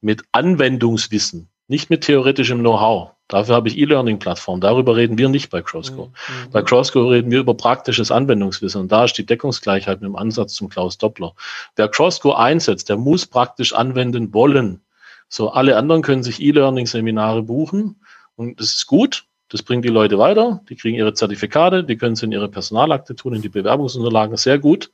mit 0.00 0.24
Anwendungswissen, 0.32 1.48
nicht 1.68 1.90
mit 1.90 2.04
theoretischem 2.04 2.60
Know-how. 2.60 3.15
Dafür 3.28 3.56
habe 3.56 3.68
ich 3.68 3.78
E-Learning-Plattform. 3.78 4.60
Darüber 4.60 4.96
reden 4.96 5.18
wir 5.18 5.28
nicht 5.28 5.50
bei 5.50 5.62
Crossco. 5.62 6.06
Mhm. 6.06 6.50
Bei 6.52 6.62
Crossco 6.62 7.08
reden 7.08 7.30
wir 7.30 7.40
über 7.40 7.54
praktisches 7.54 8.10
Anwendungswissen. 8.10 8.82
Und 8.82 8.92
da 8.92 9.04
ist 9.04 9.18
die 9.18 9.26
Deckungsgleichheit 9.26 10.00
mit 10.00 10.08
dem 10.08 10.16
Ansatz 10.16 10.54
zum 10.54 10.68
Klaus 10.68 10.98
Doppler. 10.98 11.34
Wer 11.74 11.88
Crossco 11.88 12.32
einsetzt, 12.32 12.88
der 12.88 12.96
muss 12.96 13.26
praktisch 13.26 13.72
anwenden 13.72 14.32
wollen. 14.32 14.82
So, 15.28 15.50
alle 15.50 15.76
anderen 15.76 16.02
können 16.02 16.22
sich 16.22 16.40
E-Learning-Seminare 16.40 17.42
buchen. 17.42 18.00
Und 18.36 18.60
das 18.60 18.74
ist 18.74 18.86
gut. 18.86 19.24
Das 19.48 19.62
bringt 19.62 19.84
die 19.84 19.90
Leute 19.90 20.18
weiter, 20.18 20.60
die 20.68 20.74
kriegen 20.74 20.96
ihre 20.96 21.14
Zertifikate, 21.14 21.84
die 21.84 21.96
können 21.96 22.16
sie 22.16 22.26
in 22.26 22.32
ihre 22.32 22.48
Personalakte 22.48 23.14
tun, 23.14 23.32
in 23.32 23.42
die 23.42 23.48
Bewerbungsunterlagen, 23.48 24.36
sehr 24.36 24.58
gut. 24.58 24.90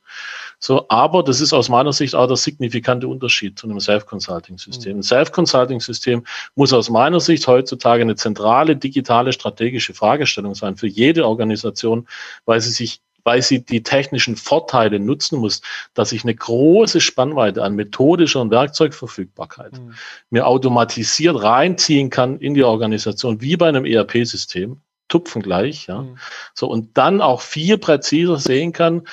So, 0.63 0.85
aber 0.87 1.23
das 1.23 1.41
ist 1.41 1.51
aus 1.51 1.67
meiner 1.67 1.91
Sicht 1.91 2.15
auch 2.15 2.25
der 2.25 2.37
signifikante 2.37 3.05
Unterschied 3.05 3.59
zu 3.59 3.67
einem 3.67 3.81
Self-Consulting-System. 3.81 4.99
Ein 4.99 5.03
Self-Consulting-System 5.03 6.23
muss 6.55 6.71
aus 6.71 6.89
meiner 6.89 7.19
Sicht 7.19 7.45
heutzutage 7.47 8.01
eine 8.01 8.15
zentrale 8.15 8.77
digitale 8.77 9.33
strategische 9.33 9.93
Fragestellung 9.93 10.55
sein 10.55 10.77
für 10.77 10.87
jede 10.87 11.27
Organisation, 11.27 12.07
weil 12.45 12.61
sie 12.61 12.71
sich 12.71 13.01
weil 13.25 13.41
sie 13.41 13.63
die 13.63 13.83
technischen 13.83 14.35
Vorteile 14.35 14.99
nutzen 14.99 15.39
muss, 15.39 15.61
dass 15.93 16.11
ich 16.11 16.23
eine 16.23 16.35
große 16.35 16.99
Spannweite 16.99 17.63
an 17.63 17.75
methodischer 17.75 18.41
und 18.41 18.51
Werkzeugverfügbarkeit 18.51 19.73
mhm. 19.73 19.93
mir 20.29 20.45
automatisiert 20.45 21.41
reinziehen 21.41 22.09
kann 22.09 22.39
in 22.39 22.53
die 22.53 22.63
Organisation, 22.63 23.39
wie 23.39 23.55
bei 23.55 23.67
einem 23.67 23.85
ERP-System, 23.85 24.81
tupfen 25.07 25.41
gleich, 25.41 25.87
ja. 25.87 26.01
Mhm. 26.01 26.17
So, 26.53 26.67
und 26.67 26.97
dann 26.97 27.21
auch 27.21 27.41
viel 27.41 27.77
präziser 27.77 28.37
sehen 28.37 28.73
kann, 28.73 29.03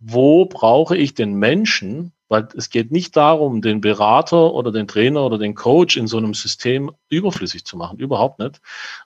wo 0.00 0.46
brauche 0.46 0.96
ich 0.96 1.14
den 1.14 1.34
Menschen, 1.34 2.12
weil 2.28 2.48
es 2.56 2.70
geht 2.70 2.90
nicht 2.90 3.16
darum, 3.16 3.60
den 3.60 3.80
Berater 3.80 4.54
oder 4.54 4.72
den 4.72 4.88
Trainer 4.88 5.24
oder 5.26 5.36
den 5.36 5.54
Coach 5.54 5.96
in 5.96 6.06
so 6.06 6.16
einem 6.16 6.32
System 6.32 6.90
überflüssig 7.08 7.64
zu 7.64 7.76
machen. 7.76 7.98
Überhaupt 7.98 8.38
nicht. 8.38 8.60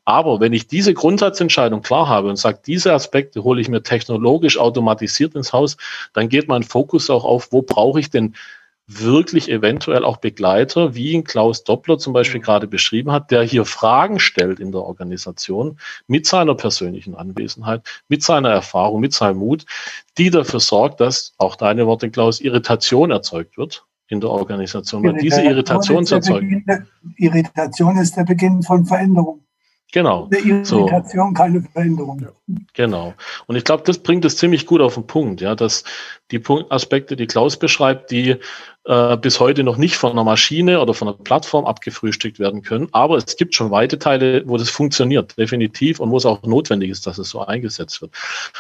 Aber 0.05 0.41
wenn 0.41 0.53
ich 0.53 0.69
diese 0.69 0.95
Grundsatzentscheidung 0.95 1.83
klar 1.83 2.09
habe 2.09 2.29
und 2.29 2.37
sage, 2.37 2.61
diese 2.65 2.93
Aspekte 2.93 3.43
hole 3.43 3.61
ich 3.61 3.69
mir 3.69 3.83
technologisch 3.83 4.59
automatisiert 4.59 5.35
ins 5.35 5.53
Haus, 5.53 5.77
dann 6.13 6.29
geht 6.29 6.49
mein 6.49 6.63
Fokus 6.63 7.11
auch 7.11 7.25
auf, 7.25 7.51
wo 7.51 7.63
brauche 7.63 7.99
ich 7.99 8.11
denn 8.11 8.35
wirklich 8.87 9.51
eventuell 9.51 10.05
auch 10.05 10.19
Begleiter, 10.19 10.95
wie 10.95 11.13
ihn 11.13 11.25
Klaus 11.25 11.65
Doppler 11.65 11.99
zum 11.99 12.13
Beispiel 12.13 12.41
mhm. 12.41 12.45
gerade 12.45 12.67
beschrieben 12.67 13.13
hat, 13.13 13.31
der 13.31 13.43
hier 13.43 13.65
Fragen 13.65 14.21
stellt 14.21 14.61
in 14.61 14.73
der 14.73 14.83
Organisation 14.83 15.79
mit 16.07 16.27
seiner 16.27 16.55
persönlichen 16.55 17.15
Anwesenheit, 17.15 17.83
mit 18.09 18.23
seiner 18.23 18.51
Erfahrung, 18.51 19.01
mit 19.01 19.15
seinem 19.15 19.39
Mut, 19.39 19.65
die 20.19 20.31
dafür 20.31 20.61
sorgt, 20.61 21.01
dass 21.01 21.35
auch 21.39 21.57
deine 21.57 21.87
Worte, 21.87 22.11
Klaus, 22.11 22.41
Irritation 22.41 23.11
erzeugt 23.11 23.57
wird 23.57 23.85
in 24.09 24.21
der 24.21 24.31
Organisation, 24.31 25.03
weil 25.03 25.15
diese 25.15 25.43
Irritation 25.43 26.07
erzeugt. 26.07 26.45
Irritation 27.17 27.97
ist 27.97 28.17
der 28.17 28.25
Beginn 28.25 28.63
von 28.63 28.85
Veränderung. 28.85 29.41
Genau. 29.95 30.27
Eine 30.27 30.41
Irritation, 30.41 31.29
so. 31.29 31.35
keine 31.35 31.63
Veränderung. 31.63 32.21
Ja. 32.21 32.57
Genau. 32.75 33.15
Und 33.47 33.55
ich 33.55 33.63
glaube, 33.63 33.85
das 33.87 33.99
bringt 34.01 34.25
es 34.25 34.37
ziemlich 34.37 34.67
gut 34.67 34.81
auf 34.81 34.95
den 34.95 35.07
Punkt, 35.07 35.41
ja, 35.41 35.55
dass 35.55 35.85
die 36.33 36.43
Aspekte, 36.69 37.15
die 37.15 37.29
Klaus 37.29 37.57
beschreibt, 37.57 38.11
die 38.11 38.37
äh, 38.87 39.17
bis 39.17 39.41
heute 39.41 39.65
noch 39.65 39.79
nicht 39.79 39.97
von 39.97 40.13
einer 40.13 40.25
Maschine 40.25 40.81
oder 40.81 40.93
von 40.93 41.09
einer 41.09 41.17
Plattform 41.17 41.65
abgefrühstückt 41.65 42.39
werden 42.39 42.63
können. 42.63 42.89
Aber 42.93 43.17
es 43.17 43.37
gibt 43.37 43.55
schon 43.55 43.71
weite 43.71 43.99
Teile, 43.99 44.43
wo 44.47 44.59
das 44.59 44.69
funktioniert, 44.69 45.39
definitiv, 45.39 46.01
und 46.01 46.11
wo 46.11 46.19
es 46.19 46.27
auch 46.27 46.43
notwendig 46.43 46.91
ist, 46.91 47.07
dass 47.07 47.19
es 47.19 47.31
so 47.31 47.41
eingesetzt 47.41 48.03
wird. 48.03 48.13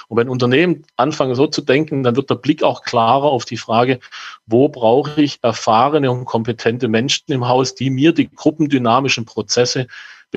Und 0.08 0.16
wenn 0.16 0.28
Unternehmen 0.28 0.84
anfangen 0.96 1.34
so 1.34 1.46
zu 1.46 1.60
denken, 1.60 2.02
dann 2.02 2.16
wird 2.16 2.30
der 2.30 2.36
Blick 2.36 2.62
auch 2.62 2.82
klarer 2.82 3.26
auf 3.26 3.44
die 3.44 3.58
Frage, 3.58 4.00
wo 4.46 4.68
brauche 4.68 5.20
ich 5.20 5.38
erfahrene 5.42 6.10
und 6.10 6.24
kompetente 6.24 6.88
Menschen 6.88 7.30
im 7.32 7.46
Haus, 7.46 7.74
die 7.74 7.90
mir 7.90 8.12
die 8.12 8.30
gruppendynamischen 8.30 9.26
Prozesse 9.26 9.88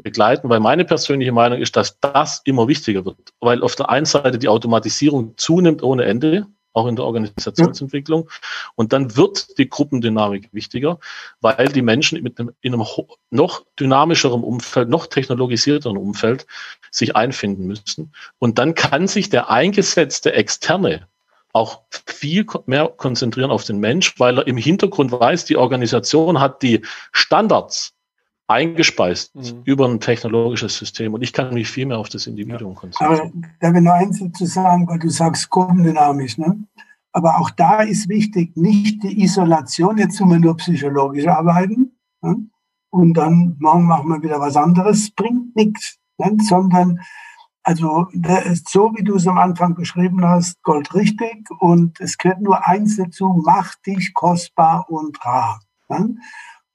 begleiten, 0.03 0.49
weil 0.49 0.59
meine 0.59 0.85
persönliche 0.85 1.31
Meinung 1.31 1.59
ist, 1.59 1.75
dass 1.75 1.99
das 1.99 2.41
immer 2.45 2.67
wichtiger 2.67 3.05
wird, 3.05 3.17
weil 3.39 3.63
auf 3.63 3.75
der 3.75 3.89
einen 3.89 4.05
Seite 4.05 4.37
die 4.37 4.47
Automatisierung 4.47 5.33
zunimmt 5.37 5.81
ohne 5.81 6.05
Ende, 6.05 6.45
auch 6.77 6.87
in 6.87 6.95
der 6.95 7.05
Organisationsentwicklung. 7.05 8.29
Und 8.75 8.93
dann 8.93 9.17
wird 9.17 9.57
die 9.57 9.69
Gruppendynamik 9.69 10.49
wichtiger, 10.53 10.99
weil 11.41 11.67
die 11.69 11.81
Menschen 11.81 12.21
mit 12.21 12.39
einem, 12.39 12.51
in 12.61 12.73
einem 12.73 12.85
noch 13.29 13.65
dynamischeren 13.79 14.43
Umfeld, 14.43 14.89
noch 14.89 15.07
technologisierteren 15.07 15.97
Umfeld 15.97 16.45
sich 16.91 17.15
einfinden 17.15 17.67
müssen. 17.67 18.13
Und 18.39 18.59
dann 18.59 18.75
kann 18.75 19.07
sich 19.07 19.29
der 19.29 19.49
eingesetzte 19.49 20.33
Externe 20.33 21.07
auch 21.53 21.81
viel 22.05 22.45
mehr 22.67 22.87
konzentrieren 22.87 23.49
auf 23.49 23.63
den 23.63 23.79
Mensch, 23.79 24.19
weil 24.19 24.37
er 24.37 24.47
im 24.47 24.57
Hintergrund 24.57 25.11
weiß, 25.11 25.45
die 25.45 25.57
Organisation 25.57 26.39
hat 26.39 26.61
die 26.61 26.85
Standards, 27.11 27.96
eingespeist 28.47 29.35
mhm. 29.35 29.61
über 29.65 29.87
ein 29.87 29.99
technologisches 29.99 30.77
System 30.77 31.13
und 31.13 31.21
ich 31.21 31.33
kann 31.33 31.53
mich 31.53 31.69
viel 31.69 31.85
mehr 31.85 31.97
auf 31.97 32.09
das 32.09 32.27
Individuum 32.27 32.75
konzentrieren. 32.75 33.43
Aber 33.43 33.49
da 33.59 33.73
will 33.73 33.81
nur 33.81 33.93
eins 33.93 34.19
dazu 34.19 34.45
sagen, 34.45 34.87
weil 34.87 34.99
du 34.99 35.09
sagst 35.09 35.49
gruppendynamisch, 35.49 36.37
ne? 36.37 36.57
Aber 37.11 37.39
auch 37.39 37.49
da 37.49 37.81
ist 37.81 38.09
wichtig, 38.09 38.55
nicht 38.55 39.01
die 39.03 39.23
Isolation, 39.23 39.97
jetzt 39.97 40.17
tun 40.17 40.29
wir 40.29 40.39
nur 40.39 40.55
psychologisch 40.57 41.27
arbeiten 41.27 41.91
ne? 42.21 42.47
und 42.89 43.15
dann 43.15 43.55
morgen 43.59 43.85
machen 43.85 44.09
wir 44.09 44.21
wieder 44.21 44.39
was 44.39 44.55
anderes, 44.55 45.09
bringt 45.11 45.55
nichts, 45.55 45.97
ne? 46.17 46.37
sondern 46.41 46.99
also 47.63 48.07
der 48.13 48.45
ist 48.45 48.69
so, 48.69 48.93
wie 48.95 49.03
du 49.03 49.15
es 49.15 49.27
am 49.27 49.37
Anfang 49.37 49.75
beschrieben 49.75 50.23
hast, 50.23 50.61
goldrichtig 50.63 51.49
und 51.59 51.99
es 51.99 52.17
gehört 52.17 52.39
nur 52.39 52.65
eins 52.65 52.97
dazu, 52.97 53.41
mach 53.43 53.75
dich 53.75 54.13
kostbar 54.13 54.85
und 54.89 55.19
rar. 55.25 55.59
Ne? 55.89 56.17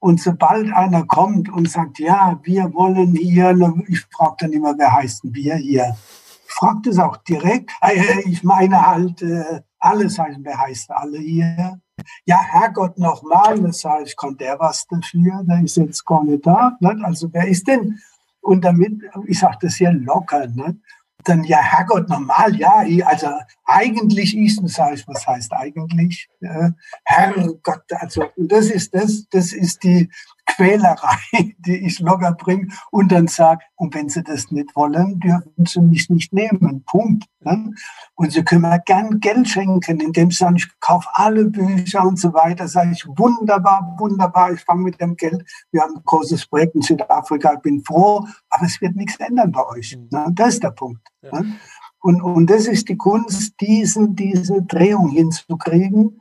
Und 0.02 0.20
sobald 0.20 0.72
einer 0.72 1.04
kommt 1.06 1.48
und 1.48 1.70
sagt, 1.70 2.00
ja, 2.00 2.40
wir 2.42 2.74
wollen 2.74 3.14
hier, 3.14 3.54
ich 3.86 4.00
frage 4.10 4.34
dann 4.40 4.52
immer, 4.52 4.74
wer 4.76 4.92
heißt 4.92 5.22
denn 5.22 5.32
wir 5.32 5.54
hier? 5.54 5.96
Ich 6.44 6.52
frage 6.52 6.80
das 6.86 6.98
auch 6.98 7.18
direkt. 7.18 7.70
Äh, 7.82 8.28
ich 8.28 8.42
meine 8.42 8.84
halt, 8.84 9.22
äh, 9.22 9.60
alles 9.78 10.18
heißen, 10.18 10.44
wer 10.44 10.58
heißt 10.58 10.90
alle 10.90 11.18
hier? 11.18 11.80
Ja, 12.24 12.40
Herrgott 12.42 12.98
nochmal, 12.98 13.60
das 13.60 13.84
heißt, 13.84 14.16
kann 14.16 14.36
der 14.36 14.58
was 14.58 14.84
dafür? 14.88 15.44
Der 15.44 15.62
ist 15.62 15.76
jetzt 15.76 16.04
gar 16.04 16.24
nicht 16.24 16.44
da. 16.44 16.76
Also 17.04 17.32
wer 17.32 17.46
ist 17.46 17.68
denn? 17.68 18.00
Und 18.40 18.64
damit, 18.64 19.04
ich 19.26 19.38
sage 19.38 19.58
das 19.60 19.74
sehr 19.74 19.92
locker, 19.92 20.48
ne? 20.48 20.80
Dann 21.24 21.44
ja, 21.44 21.58
Herrgott, 21.58 22.08
normal, 22.08 22.56
ja, 22.56 22.85
also 23.04 23.28
eigentlich 23.64 24.37
ist, 24.37 24.62
ich, 24.94 25.06
was 25.08 25.26
heißt 25.26 25.52
eigentlich? 25.52 26.28
Äh, 26.40 26.70
Herrgott, 27.04 27.85
also 27.92 28.24
das 28.37 28.66
ist 28.66 28.94
das, 28.94 29.26
das 29.30 29.52
ist 29.52 29.82
die 29.82 30.11
Quälerei, 30.54 31.18
die 31.58 31.86
ich 31.86 31.98
locker 32.00 32.32
bringe 32.32 32.68
und 32.90 33.12
dann 33.12 33.28
sage, 33.28 33.64
und 33.76 33.94
wenn 33.94 34.08
Sie 34.08 34.22
das 34.22 34.50
nicht 34.50 34.74
wollen, 34.76 35.18
dürfen 35.20 35.66
Sie 35.66 35.80
mich 35.80 36.10
nicht 36.10 36.32
nehmen. 36.32 36.84
Punkt. 36.84 37.24
Ne? 37.40 37.72
Und 38.14 38.32
Sie 38.32 38.44
können 38.44 38.62
mir 38.62 38.80
gern 38.80 39.20
Geld 39.20 39.48
schenken, 39.48 40.00
indem 40.00 40.30
Sie 40.30 40.38
sagen, 40.38 40.56
ich 40.56 40.68
kaufe 40.80 41.08
alle 41.12 41.46
Bücher 41.46 42.06
und 42.06 42.18
so 42.18 42.32
weiter. 42.32 42.68
Sage 42.68 42.92
ich, 42.92 43.06
wunderbar, 43.06 43.96
wunderbar, 43.98 44.52
ich 44.52 44.60
fange 44.60 44.82
mit 44.82 45.00
dem 45.00 45.16
Geld. 45.16 45.44
Wir 45.70 45.82
haben 45.82 45.96
ein 45.96 46.02
großes 46.04 46.46
Projekt 46.46 46.74
in 46.74 46.82
Südafrika, 46.82 47.54
ich 47.54 47.60
bin 47.60 47.82
froh, 47.84 48.26
aber 48.50 48.66
es 48.66 48.80
wird 48.80 48.96
nichts 48.96 49.16
ändern 49.16 49.52
bei 49.52 49.66
euch. 49.66 49.98
Ne? 50.10 50.26
Das 50.32 50.54
ist 50.54 50.62
der 50.62 50.70
Punkt. 50.70 51.06
Ja. 51.22 51.40
Ne? 51.40 51.56
Und, 52.00 52.20
und 52.20 52.50
das 52.50 52.66
ist 52.66 52.88
die 52.88 52.96
Kunst, 52.96 53.54
diesen, 53.60 54.16
diese 54.16 54.60
Drehung 54.62 55.10
hinzukriegen 55.10 56.20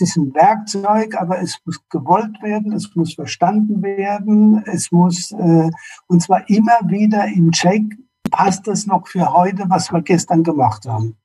es 0.00 0.10
ist 0.10 0.16
ein 0.16 0.34
Werkzeug, 0.34 1.14
aber 1.16 1.40
es 1.40 1.58
muss 1.64 1.80
gewollt 1.88 2.42
werden, 2.42 2.72
es 2.72 2.94
muss 2.94 3.14
verstanden 3.14 3.82
werden, 3.82 4.62
es 4.66 4.92
muss, 4.92 5.32
äh, 5.32 5.70
und 6.06 6.22
zwar 6.22 6.48
immer 6.50 6.78
wieder 6.86 7.26
im 7.26 7.50
Check, 7.52 7.82
passt 8.30 8.66
das 8.66 8.86
noch 8.86 9.08
für 9.08 9.32
heute, 9.32 9.64
was 9.68 9.90
wir 9.92 10.02
gestern 10.02 10.42
gemacht 10.42 10.86
haben. 10.86 11.16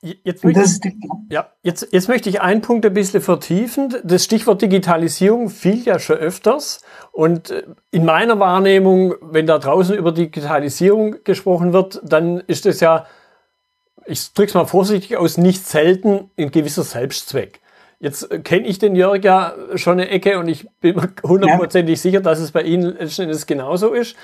Jetzt 0.00 0.44
möchte, 0.44 0.88
ich, 0.88 0.94
ja, 1.28 1.48
jetzt, 1.64 1.88
jetzt 1.90 2.08
möchte 2.08 2.28
ich 2.28 2.40
einen 2.40 2.60
Punkt 2.60 2.86
ein 2.86 2.94
bisschen 2.94 3.20
vertiefen. 3.20 3.96
Das 4.04 4.22
Stichwort 4.22 4.62
Digitalisierung 4.62 5.50
fiel 5.50 5.82
ja 5.82 5.98
schon 5.98 6.18
öfters. 6.18 6.82
Und 7.10 7.50
äh, 7.50 7.64
in 7.90 8.04
meiner 8.04 8.38
Wahrnehmung, 8.38 9.14
wenn 9.20 9.46
da 9.46 9.58
draußen 9.58 9.96
über 9.96 10.12
Digitalisierung 10.12 11.16
gesprochen 11.24 11.72
wird, 11.72 12.00
dann 12.04 12.38
ist 12.38 12.64
es 12.64 12.78
ja, 12.78 13.06
ich 14.06 14.32
drücke 14.34 14.50
es 14.50 14.54
mal 14.54 14.66
vorsichtig 14.66 15.16
aus, 15.16 15.36
nicht 15.36 15.66
selten 15.66 16.30
ein 16.38 16.52
gewisser 16.52 16.84
Selbstzweck. 16.84 17.60
Jetzt 18.00 18.44
kenne 18.44 18.66
ich 18.66 18.78
den 18.78 18.94
Jörg 18.94 19.24
ja 19.24 19.54
schon 19.74 19.94
eine 19.94 20.08
Ecke 20.08 20.38
und 20.38 20.46
ich 20.48 20.68
bin 20.80 20.96
mir 20.96 21.08
hundertprozentig 21.24 21.96
ja. 21.96 22.02
sicher, 22.02 22.20
dass 22.20 22.38
es 22.38 22.52
bei 22.52 22.62
Ihnen 22.62 22.96
letztendlich 22.96 23.44
genauso 23.46 23.92
ist. 23.92 24.16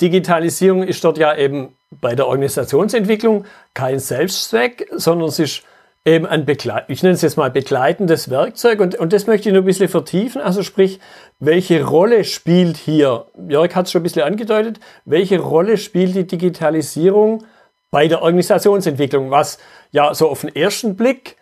Digitalisierung 0.00 0.82
ist 0.82 1.04
dort 1.04 1.18
ja 1.18 1.36
eben 1.36 1.76
bei 2.00 2.14
der 2.14 2.26
Organisationsentwicklung 2.26 3.44
kein 3.74 3.98
Selbstzweck, 3.98 4.88
sondern 4.92 5.28
es 5.28 5.38
ist 5.38 5.62
eben 6.04 6.26
ein 6.26 6.46
Begleit 6.46 6.84
ich 6.88 7.02
nenne 7.02 7.14
es 7.14 7.22
jetzt 7.22 7.36
mal 7.36 7.50
begleitendes 7.50 8.30
Werkzeug 8.30 8.80
und, 8.80 8.94
und 8.94 9.12
das 9.12 9.26
möchte 9.26 9.48
ich 9.48 9.52
nur 9.52 9.62
ein 9.62 9.66
bisschen 9.66 9.88
vertiefen. 9.88 10.40
Also 10.40 10.62
sprich, 10.62 10.98
welche 11.38 11.84
Rolle 11.84 12.24
spielt 12.24 12.78
hier, 12.78 13.26
Jörg 13.48 13.74
hat 13.76 13.86
es 13.86 13.92
schon 13.92 14.00
ein 14.00 14.04
bisschen 14.04 14.22
angedeutet, 14.22 14.80
welche 15.04 15.38
Rolle 15.38 15.76
spielt 15.76 16.16
die 16.16 16.26
Digitalisierung 16.26 17.44
bei 17.90 18.08
der 18.08 18.22
Organisationsentwicklung, 18.22 19.30
was 19.30 19.58
ja 19.92 20.14
so 20.14 20.28
auf 20.28 20.40
den 20.40 20.54
ersten 20.54 20.96
Blick, 20.96 21.36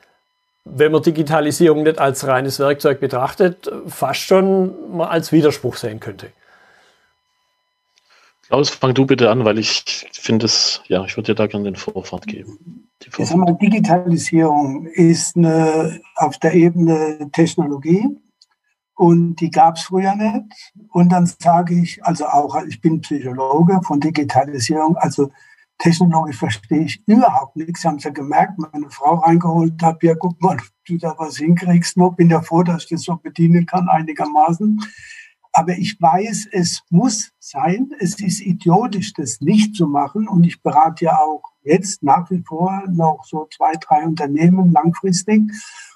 wenn 0.64 0.92
man 0.92 1.02
Digitalisierung 1.02 1.82
nicht 1.82 1.98
als 1.98 2.26
reines 2.26 2.58
Werkzeug 2.58 3.00
betrachtet, 3.00 3.70
fast 3.86 4.20
schon 4.20 4.96
mal 4.96 5.08
als 5.08 5.32
Widerspruch 5.32 5.76
sehen 5.76 6.00
könnte. 6.00 6.30
Klaus, 8.48 8.70
fang 8.70 8.94
du 8.94 9.04
bitte 9.04 9.30
an, 9.30 9.44
weil 9.44 9.58
ich 9.58 10.08
finde 10.12 10.46
es, 10.46 10.80
ja, 10.86 11.04
ich 11.04 11.16
würde 11.16 11.32
dir 11.32 11.34
da 11.34 11.46
gerne 11.46 11.64
den 11.64 11.76
Vorfahrt 11.76 12.26
geben. 12.26 12.88
Die 13.02 13.10
Ich 13.18 13.28
sag 13.28 13.36
mal, 13.36 13.52
Digitalisierung 13.52 14.86
ist 14.86 15.36
eine, 15.36 16.00
auf 16.16 16.38
der 16.38 16.54
Ebene 16.54 17.30
Technologie 17.32 18.06
und 18.94 19.36
die 19.36 19.50
gab 19.50 19.76
es 19.76 19.82
früher 19.82 20.14
nicht. 20.16 20.72
Und 20.92 21.10
dann 21.12 21.26
sage 21.26 21.74
ich, 21.74 22.02
also 22.04 22.26
auch, 22.26 22.60
ich 22.64 22.80
bin 22.80 23.02
Psychologe 23.02 23.80
von 23.86 24.00
Digitalisierung, 24.00 24.96
also 24.96 25.30
technologisch 25.78 26.36
verstehe 26.36 26.84
ich 26.84 27.02
überhaupt 27.06 27.56
nichts. 27.56 27.82
Sie 27.82 27.88
haben 27.88 27.96
es 27.96 28.04
ja 28.04 28.10
gemerkt, 28.10 28.58
meine 28.58 28.90
Frau 28.90 29.16
reingeholt 29.16 29.80
habe, 29.82 30.06
ja, 30.06 30.14
guck 30.14 30.40
mal, 30.42 30.56
du 30.86 30.98
da 30.98 31.14
was 31.18 31.36
hinkriegst 31.36 31.96
noch, 31.96 32.16
bin 32.16 32.30
ja 32.30 32.42
froh, 32.42 32.62
dass 32.62 32.84
ich 32.84 32.90
das 32.90 33.02
so 33.02 33.16
bedienen 33.16 33.66
kann, 33.66 33.88
einigermaßen. 33.88 34.80
Aber 35.52 35.72
ich 35.76 36.00
weiß, 36.00 36.48
es 36.52 36.82
muss 36.90 37.32
sein. 37.38 37.90
Es 37.98 38.20
ist 38.20 38.40
idiotisch, 38.40 39.12
das 39.14 39.40
nicht 39.40 39.74
zu 39.74 39.86
machen. 39.86 40.28
Und 40.28 40.44
ich 40.44 40.62
berate 40.62 41.06
ja 41.06 41.18
auch 41.18 41.42
jetzt 41.62 42.02
nach 42.02 42.30
wie 42.30 42.42
vor 42.46 42.84
noch 42.88 43.24
so 43.24 43.48
zwei, 43.56 43.72
drei 43.72 44.04
Unternehmen 44.04 44.72
langfristig. 44.72 45.42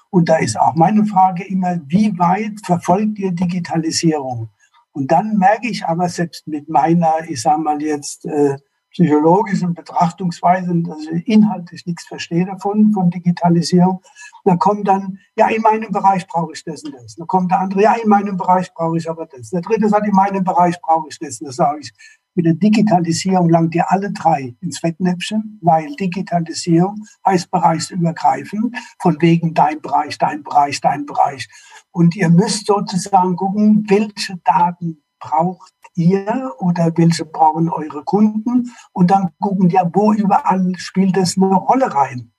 Und 0.09 0.29
da 0.29 0.37
ist 0.37 0.59
auch 0.59 0.75
meine 0.75 1.05
Frage 1.05 1.45
immer, 1.45 1.79
wie 1.87 2.17
weit 2.17 2.65
verfolgt 2.65 3.19
ihr 3.19 3.31
Digitalisierung? 3.31 4.49
Und 4.91 5.11
dann 5.11 5.37
merke 5.37 5.67
ich 5.69 5.85
aber 5.85 6.09
selbst 6.09 6.47
mit 6.47 6.69
meiner, 6.69 7.13
ich 7.27 7.41
sage 7.41 7.61
mal 7.61 7.81
jetzt, 7.81 8.25
äh, 8.25 8.57
psychologischen 8.93 9.73
Betrachtungsweisen, 9.73 10.87
ich 11.01 11.27
inhaltlich 11.27 11.85
nichts 11.85 12.05
verstehe 12.05 12.45
davon, 12.45 12.91
von 12.93 13.09
Digitalisierung. 13.09 14.01
Dann 14.45 14.59
kommt 14.59 14.87
dann, 14.87 15.19
ja, 15.35 15.47
in 15.49 15.61
meinem 15.61 15.91
Bereich 15.91 16.27
brauche 16.27 16.53
ich 16.53 16.63
das 16.63 16.83
und 16.83 16.93
das. 16.93 17.15
Dann 17.15 17.27
kommt 17.27 17.51
der 17.51 17.59
andere, 17.59 17.81
ja, 17.81 17.95
in 17.95 18.07
meinem 18.07 18.37
Bereich 18.37 18.73
brauche 18.73 18.97
ich 18.97 19.09
aber 19.09 19.25
das. 19.25 19.49
Der 19.49 19.61
dritte 19.61 19.89
sagt, 19.89 20.07
in 20.07 20.13
meinem 20.13 20.43
Bereich 20.43 20.79
brauche 20.81 21.07
ich 21.09 21.17
das. 21.19 21.39
Das 21.39 21.55
sage 21.55 21.79
ich, 21.81 21.91
mit 22.35 22.45
der 22.45 22.55
Digitalisierung 22.55 23.49
langt 23.49 23.75
ihr 23.75 23.91
alle 23.91 24.11
drei 24.11 24.55
ins 24.61 24.79
Fettnäpfchen, 24.79 25.59
weil 25.61 25.95
Digitalisierung 25.95 27.03
heißt 27.25 27.51
bereichsübergreifend, 27.51 28.75
von 28.99 29.21
wegen 29.21 29.53
dein 29.53 29.81
Bereich, 29.81 30.17
dein 30.17 30.43
Bereich, 30.43 30.81
dein 30.81 31.05
Bereich. 31.05 31.47
Und 31.91 32.15
ihr 32.15 32.29
müsst 32.29 32.65
sozusagen 32.65 33.35
gucken, 33.35 33.85
welche 33.87 34.37
Daten 34.43 35.03
braucht 35.23 35.73
ihr 35.95 36.51
oder 36.59 36.91
welche 36.95 37.25
brauchen 37.25 37.69
eure 37.69 38.03
Kunden 38.03 38.71
und 38.91 39.11
dann 39.11 39.29
gucken, 39.39 39.69
ja, 39.69 39.89
wo 39.93 40.11
überall 40.13 40.73
spielt 40.77 41.15
das 41.15 41.37
eine 41.37 41.55
Rolle 41.55 41.93
rein. 41.93 42.31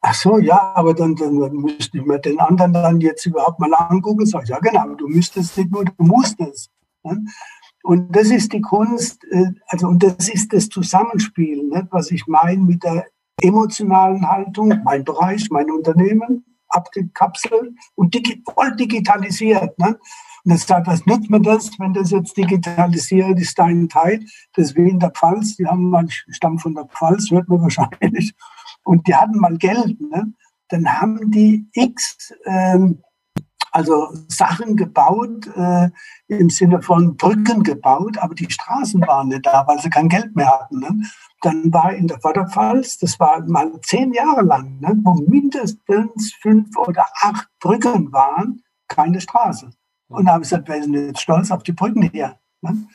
Ach 0.00 0.14
so, 0.14 0.38
ja, 0.38 0.72
aber 0.76 0.94
dann, 0.94 1.16
dann 1.16 1.34
müsste 1.34 1.98
ich 1.98 2.04
mir 2.04 2.20
den 2.20 2.38
anderen 2.38 2.72
dann 2.72 3.00
jetzt 3.00 3.26
überhaupt 3.26 3.58
mal 3.58 3.74
angucken. 3.74 4.26
Sag 4.26 4.44
ich, 4.44 4.50
ja, 4.50 4.60
genau, 4.60 4.94
du 4.94 5.08
müsstest 5.08 5.56
nicht 5.58 5.72
nur, 5.72 5.84
du 5.84 5.92
musst 5.98 6.38
es. 6.40 6.70
Und 7.82 8.14
das 8.14 8.30
ist 8.30 8.52
die 8.52 8.60
Kunst, 8.60 9.24
äh, 9.30 9.50
also, 9.68 9.88
und 9.88 10.02
das 10.02 10.28
ist 10.28 10.52
das 10.52 10.68
Zusammenspiel, 10.68 11.64
ne, 11.68 11.88
was 11.90 12.10
ich 12.10 12.26
meine 12.26 12.62
mit 12.62 12.84
der 12.84 13.06
emotionalen 13.40 14.28
Haltung, 14.28 14.80
mein 14.84 15.04
Bereich, 15.04 15.48
mein 15.50 15.70
Unternehmen, 15.70 16.44
abgekapselt 16.68 17.72
und 17.94 18.16
voll 18.54 18.76
digitalisiert. 18.76 19.78
Ne? 19.78 19.98
Und 20.48 20.54
jetzt 20.54 20.66
sagt, 20.66 20.86
was 20.86 21.04
nutzt 21.04 21.28
mir 21.28 21.42
das, 21.42 21.78
wenn 21.78 21.92
das 21.92 22.10
jetzt 22.10 22.34
digitalisiert 22.34 23.38
ist, 23.38 23.58
dein 23.58 23.86
Teil? 23.86 24.24
Das 24.54 24.74
wie 24.74 24.88
in 24.88 24.98
der 24.98 25.10
Pfalz, 25.10 25.56
die 25.56 25.66
haben 25.66 25.90
mal, 25.90 26.06
stammen 26.08 26.58
von 26.58 26.74
der 26.74 26.86
Pfalz, 26.86 27.30
hört 27.30 27.50
man 27.50 27.60
wahrscheinlich. 27.60 28.32
Und 28.82 29.06
die 29.06 29.14
hatten 29.14 29.36
mal 29.36 29.58
Geld. 29.58 30.00
Ne? 30.00 30.32
Dann 30.68 30.88
haben 30.88 31.30
die 31.30 31.68
X, 31.74 32.32
ähm, 32.46 33.02
also 33.72 34.08
Sachen 34.28 34.74
gebaut, 34.74 35.48
äh, 35.54 35.90
im 36.28 36.48
Sinne 36.48 36.80
von 36.80 37.18
Brücken 37.18 37.62
gebaut, 37.62 38.16
aber 38.16 38.34
die 38.34 38.50
Straßen 38.50 39.06
waren 39.06 39.28
nicht 39.28 39.44
da, 39.44 39.66
weil 39.66 39.78
sie 39.80 39.90
kein 39.90 40.08
Geld 40.08 40.34
mehr 40.34 40.50
hatten. 40.50 40.78
Ne? 40.78 41.02
Dann 41.42 41.70
war 41.74 41.92
in 41.92 42.08
der 42.08 42.20
Vorderpfalz, 42.20 42.96
das 42.96 43.20
war 43.20 43.46
mal 43.46 43.70
zehn 43.82 44.14
Jahre 44.14 44.40
lang, 44.40 44.80
ne, 44.80 44.98
wo 45.02 45.12
mindestens 45.12 46.32
fünf 46.40 46.74
oder 46.78 47.04
acht 47.20 47.48
Brücken 47.60 48.10
waren, 48.14 48.62
keine 48.88 49.20
Straße. 49.20 49.72
Und 50.08 50.26
da 50.26 50.32
habe 50.32 50.42
ich 50.42 50.50
gesagt, 50.50 50.68
wir 50.68 50.82
sind 50.82 50.94
jetzt 50.94 51.20
stolz 51.20 51.50
auf 51.50 51.62
die 51.62 51.72
Brücken 51.72 52.02
hier. 52.02 52.38
Ne? 52.62 52.86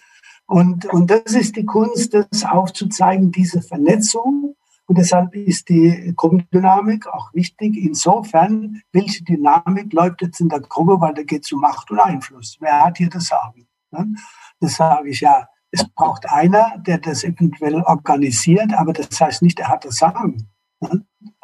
Und, 0.46 0.86
und 0.88 1.10
das 1.10 1.34
ist 1.34 1.56
die 1.56 1.66
Kunst, 1.66 2.14
das 2.14 2.44
aufzuzeigen, 2.44 3.32
diese 3.32 3.62
Vernetzung. 3.62 4.56
Und 4.86 4.98
deshalb 4.98 5.34
ist 5.36 5.70
die 5.70 6.14
Gruppendynamik 6.16 7.08
auch 7.08 7.34
wichtig. 7.34 7.78
Insofern, 7.78 8.82
welche 8.92 9.24
Dynamik 9.24 9.94
läuft 9.94 10.22
jetzt 10.22 10.42
in 10.42 10.50
der 10.50 10.60
Gruppe, 10.60 11.00
weil 11.00 11.14
da 11.14 11.24
geht 11.24 11.46
es 11.46 11.52
um 11.52 11.62
Macht 11.62 11.90
und 11.90 12.00
Einfluss. 12.00 12.58
Wer 12.60 12.84
hat 12.84 12.98
hier 12.98 13.10
das 13.10 13.28
Sagen? 13.28 13.68
Ne? 13.92 14.16
Das 14.60 14.76
sage 14.76 15.10
ich 15.10 15.22
ja. 15.22 15.48
Es 15.72 15.88
braucht 15.88 16.30
einer, 16.30 16.78
der 16.80 17.00
das 17.00 17.24
eventuell 17.24 17.82
organisiert, 17.82 18.74
aber 18.74 18.94
das 18.94 19.20
heißt 19.20 19.42
nicht, 19.42 19.60
er 19.60 19.70
hat 19.70 19.86
das 19.86 19.96
Sagen. 19.96 20.50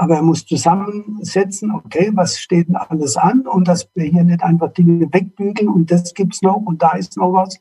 Aber 0.02 0.16
er 0.16 0.22
muss 0.22 0.46
zusammensetzen, 0.46 1.72
okay, 1.72 2.10
was 2.14 2.40
steht 2.40 2.70
denn 2.70 2.78
alles 2.78 3.18
an? 3.18 3.46
Und 3.46 3.68
dass 3.68 3.90
wir 3.96 4.06
hier 4.06 4.24
nicht 4.24 4.42
einfach 4.42 4.72
Dinge 4.72 5.12
wegbügeln 5.12 5.68
und 5.68 5.92
das 5.92 6.14
gibt 6.14 6.36
es 6.36 6.42
noch 6.42 6.56
und 6.56 6.82
da 6.82 6.92
ist 6.92 7.18
noch 7.18 7.34
was. 7.34 7.60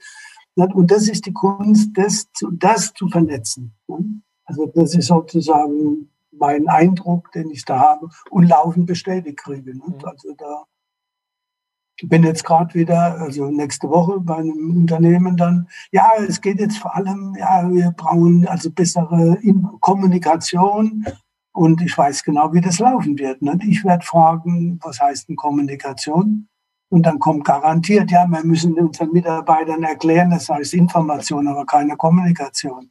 Und 0.54 0.88
das 0.92 1.08
ist 1.08 1.26
die 1.26 1.32
Kunst, 1.32 1.90
das 1.94 2.30
zu, 2.32 2.52
das 2.52 2.92
zu 2.92 3.08
vernetzen. 3.08 3.74
Also 4.44 4.66
das 4.72 4.94
ist 4.94 5.08
sozusagen 5.08 6.10
mein 6.30 6.68
Eindruck, 6.68 7.32
den 7.32 7.50
ich 7.50 7.64
da 7.64 7.80
habe 7.80 8.08
und 8.30 8.48
laufend 8.48 8.86
bestätigt 8.86 9.38
kriege. 9.38 9.72
Also 10.04 10.32
da 10.38 10.64
ich 12.00 12.08
bin 12.08 12.22
jetzt 12.22 12.44
gerade 12.44 12.72
wieder, 12.74 13.20
also 13.20 13.50
nächste 13.50 13.88
Woche 13.88 14.20
bei 14.20 14.36
einem 14.36 14.82
Unternehmen 14.82 15.36
dann, 15.36 15.66
ja, 15.90 16.08
es 16.28 16.40
geht 16.40 16.60
jetzt 16.60 16.78
vor 16.78 16.94
allem, 16.94 17.34
ja, 17.36 17.68
wir 17.68 17.90
brauchen 17.90 18.46
also 18.46 18.70
bessere 18.70 19.36
Kommunikation 19.80 21.04
und 21.58 21.82
ich 21.82 21.98
weiß 21.98 22.22
genau, 22.22 22.52
wie 22.52 22.60
das 22.60 22.78
laufen 22.78 23.18
wird. 23.18 23.42
Ne? 23.42 23.58
Ich 23.66 23.84
werde 23.84 24.06
fragen, 24.06 24.78
was 24.80 25.00
heißt 25.00 25.28
denn 25.28 25.34
Kommunikation? 25.34 26.46
Und 26.88 27.02
dann 27.02 27.18
kommt 27.18 27.44
garantiert, 27.44 28.12
ja, 28.12 28.26
wir 28.28 28.44
müssen 28.44 28.74
unseren 28.74 29.10
Mitarbeitern 29.12 29.82
erklären, 29.82 30.30
das 30.30 30.48
heißt 30.48 30.72
Information, 30.74 31.48
aber 31.48 31.66
keine 31.66 31.96
Kommunikation. 31.96 32.88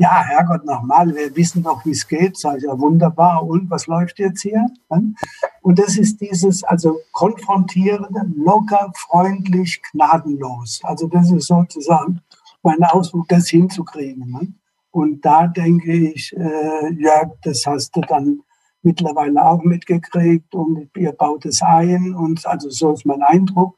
Ja, 0.00 0.24
Herrgott, 0.24 0.64
nochmal, 0.64 1.14
wir 1.14 1.34
wissen 1.36 1.62
doch, 1.62 1.84
wie 1.84 1.92
es 1.92 2.06
geht. 2.06 2.36
Sag 2.36 2.58
ich, 2.58 2.64
ja, 2.64 2.78
wunderbar. 2.78 3.44
Und 3.44 3.70
was 3.70 3.86
läuft 3.86 4.18
jetzt 4.18 4.42
hier? 4.42 4.66
Ne? 4.90 5.14
Und 5.62 5.78
das 5.78 5.96
ist 5.96 6.20
dieses, 6.20 6.64
also 6.64 6.98
konfrontierende, 7.12 8.26
locker, 8.36 8.92
freundlich, 8.96 9.80
gnadenlos. 9.92 10.80
Also 10.82 11.06
das 11.06 11.30
ist 11.30 11.46
sozusagen 11.46 12.20
mein 12.62 12.82
Ausdruck, 12.82 13.28
das 13.28 13.48
hinzukriegen. 13.48 14.59
Und 14.90 15.24
da 15.24 15.46
denke 15.46 15.92
ich, 15.92 16.34
äh, 16.36 16.94
ja, 16.98 17.30
das 17.42 17.64
hast 17.66 17.94
du 17.96 18.00
dann 18.00 18.42
mittlerweile 18.82 19.44
auch 19.44 19.62
mitgekriegt 19.62 20.54
und 20.54 20.90
ihr 20.96 21.12
baut 21.12 21.44
es 21.44 21.62
ein 21.62 22.14
und 22.14 22.44
also 22.46 22.70
so 22.70 22.92
ist 22.92 23.06
mein 23.06 23.22
Eindruck. 23.22 23.76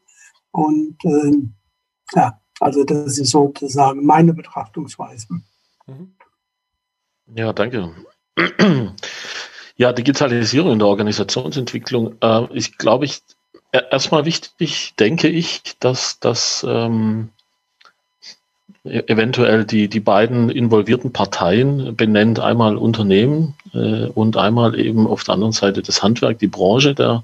Und 0.51 0.97
äh, 1.03 1.31
ja, 2.15 2.39
also 2.59 2.83
das 2.83 3.17
ist 3.17 3.31
sozusagen 3.31 4.05
meine 4.05 4.33
Betrachtungsweise. 4.33 5.27
Mhm. 5.87 6.15
Ja, 7.35 7.53
danke. 7.53 7.93
Ja, 9.75 9.91
Digitalisierung 9.91 10.73
in 10.73 10.79
der 10.79 10.87
Organisationsentwicklung. 10.87 12.15
Äh, 12.21 12.45
ich 12.53 12.77
glaube, 12.77 13.05
ich 13.05 13.23
erstmal 13.71 14.25
wichtig, 14.25 14.93
denke 14.99 15.27
ich, 15.27 15.61
dass 15.79 16.19
das 16.19 16.63
ähm, 16.67 17.29
eventuell 18.83 19.63
die, 19.65 19.87
die 19.87 19.99
beiden 19.99 20.49
involvierten 20.49 21.13
Parteien 21.13 21.95
benennt, 21.95 22.39
einmal 22.39 22.75
Unternehmen 22.75 23.55
äh, 23.73 24.07
und 24.07 24.35
einmal 24.35 24.77
eben 24.77 25.07
auf 25.07 25.23
der 25.23 25.35
anderen 25.35 25.53
Seite 25.53 25.81
das 25.81 26.03
Handwerk, 26.03 26.39
die 26.39 26.47
Branche, 26.47 26.93
der, 26.93 27.23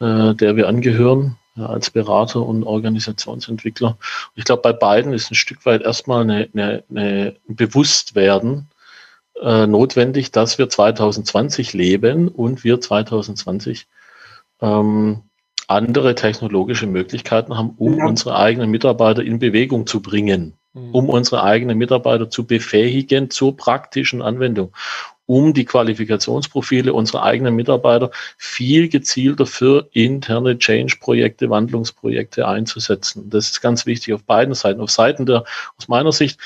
äh, 0.00 0.34
der 0.34 0.56
wir 0.56 0.68
angehören 0.68 1.36
ja, 1.54 1.66
als 1.66 1.90
Berater 1.90 2.42
und 2.42 2.64
Organisationsentwickler. 2.64 3.96
ich 4.34 4.44
glaube, 4.44 4.62
bei 4.62 4.74
beiden 4.74 5.14
ist 5.14 5.30
ein 5.30 5.34
Stück 5.36 5.64
weit 5.64 5.82
erstmal 5.82 6.22
eine, 6.22 6.48
eine, 6.52 6.84
eine 6.90 7.36
Bewusstwerden 7.48 8.68
äh, 9.42 9.66
notwendig, 9.66 10.30
dass 10.30 10.58
wir 10.58 10.68
2020 10.68 11.72
leben 11.72 12.28
und 12.28 12.64
wir 12.64 12.80
2020 12.82 13.86
ähm, 14.60 15.22
andere 15.68 16.14
technologische 16.14 16.86
Möglichkeiten 16.86 17.56
haben, 17.56 17.74
um 17.78 17.98
ja. 17.98 18.06
unsere 18.06 18.36
eigenen 18.36 18.70
Mitarbeiter 18.70 19.22
in 19.22 19.38
Bewegung 19.38 19.86
zu 19.86 20.00
bringen. 20.00 20.52
Um 20.92 21.08
unsere 21.08 21.42
eigenen 21.42 21.78
Mitarbeiter 21.78 22.28
zu 22.28 22.46
befähigen 22.46 23.30
zur 23.30 23.56
praktischen 23.56 24.20
Anwendung, 24.20 24.72
um 25.24 25.54
die 25.54 25.64
Qualifikationsprofile 25.64 26.92
unserer 26.92 27.22
eigenen 27.22 27.56
Mitarbeiter 27.56 28.10
viel 28.36 28.88
gezielter 28.88 29.46
für 29.46 29.88
interne 29.92 30.58
Change-Projekte, 30.58 31.48
Wandlungsprojekte 31.50 32.46
einzusetzen. 32.46 33.30
Das 33.30 33.46
ist 33.46 33.60
ganz 33.62 33.86
wichtig 33.86 34.14
auf 34.14 34.24
beiden 34.24 34.54
Seiten. 34.54 34.80
Auf 34.80 34.90
Seiten 34.90 35.26
der, 35.26 35.44
aus 35.78 35.88
meiner 35.88 36.12
Sicht, 36.12 36.38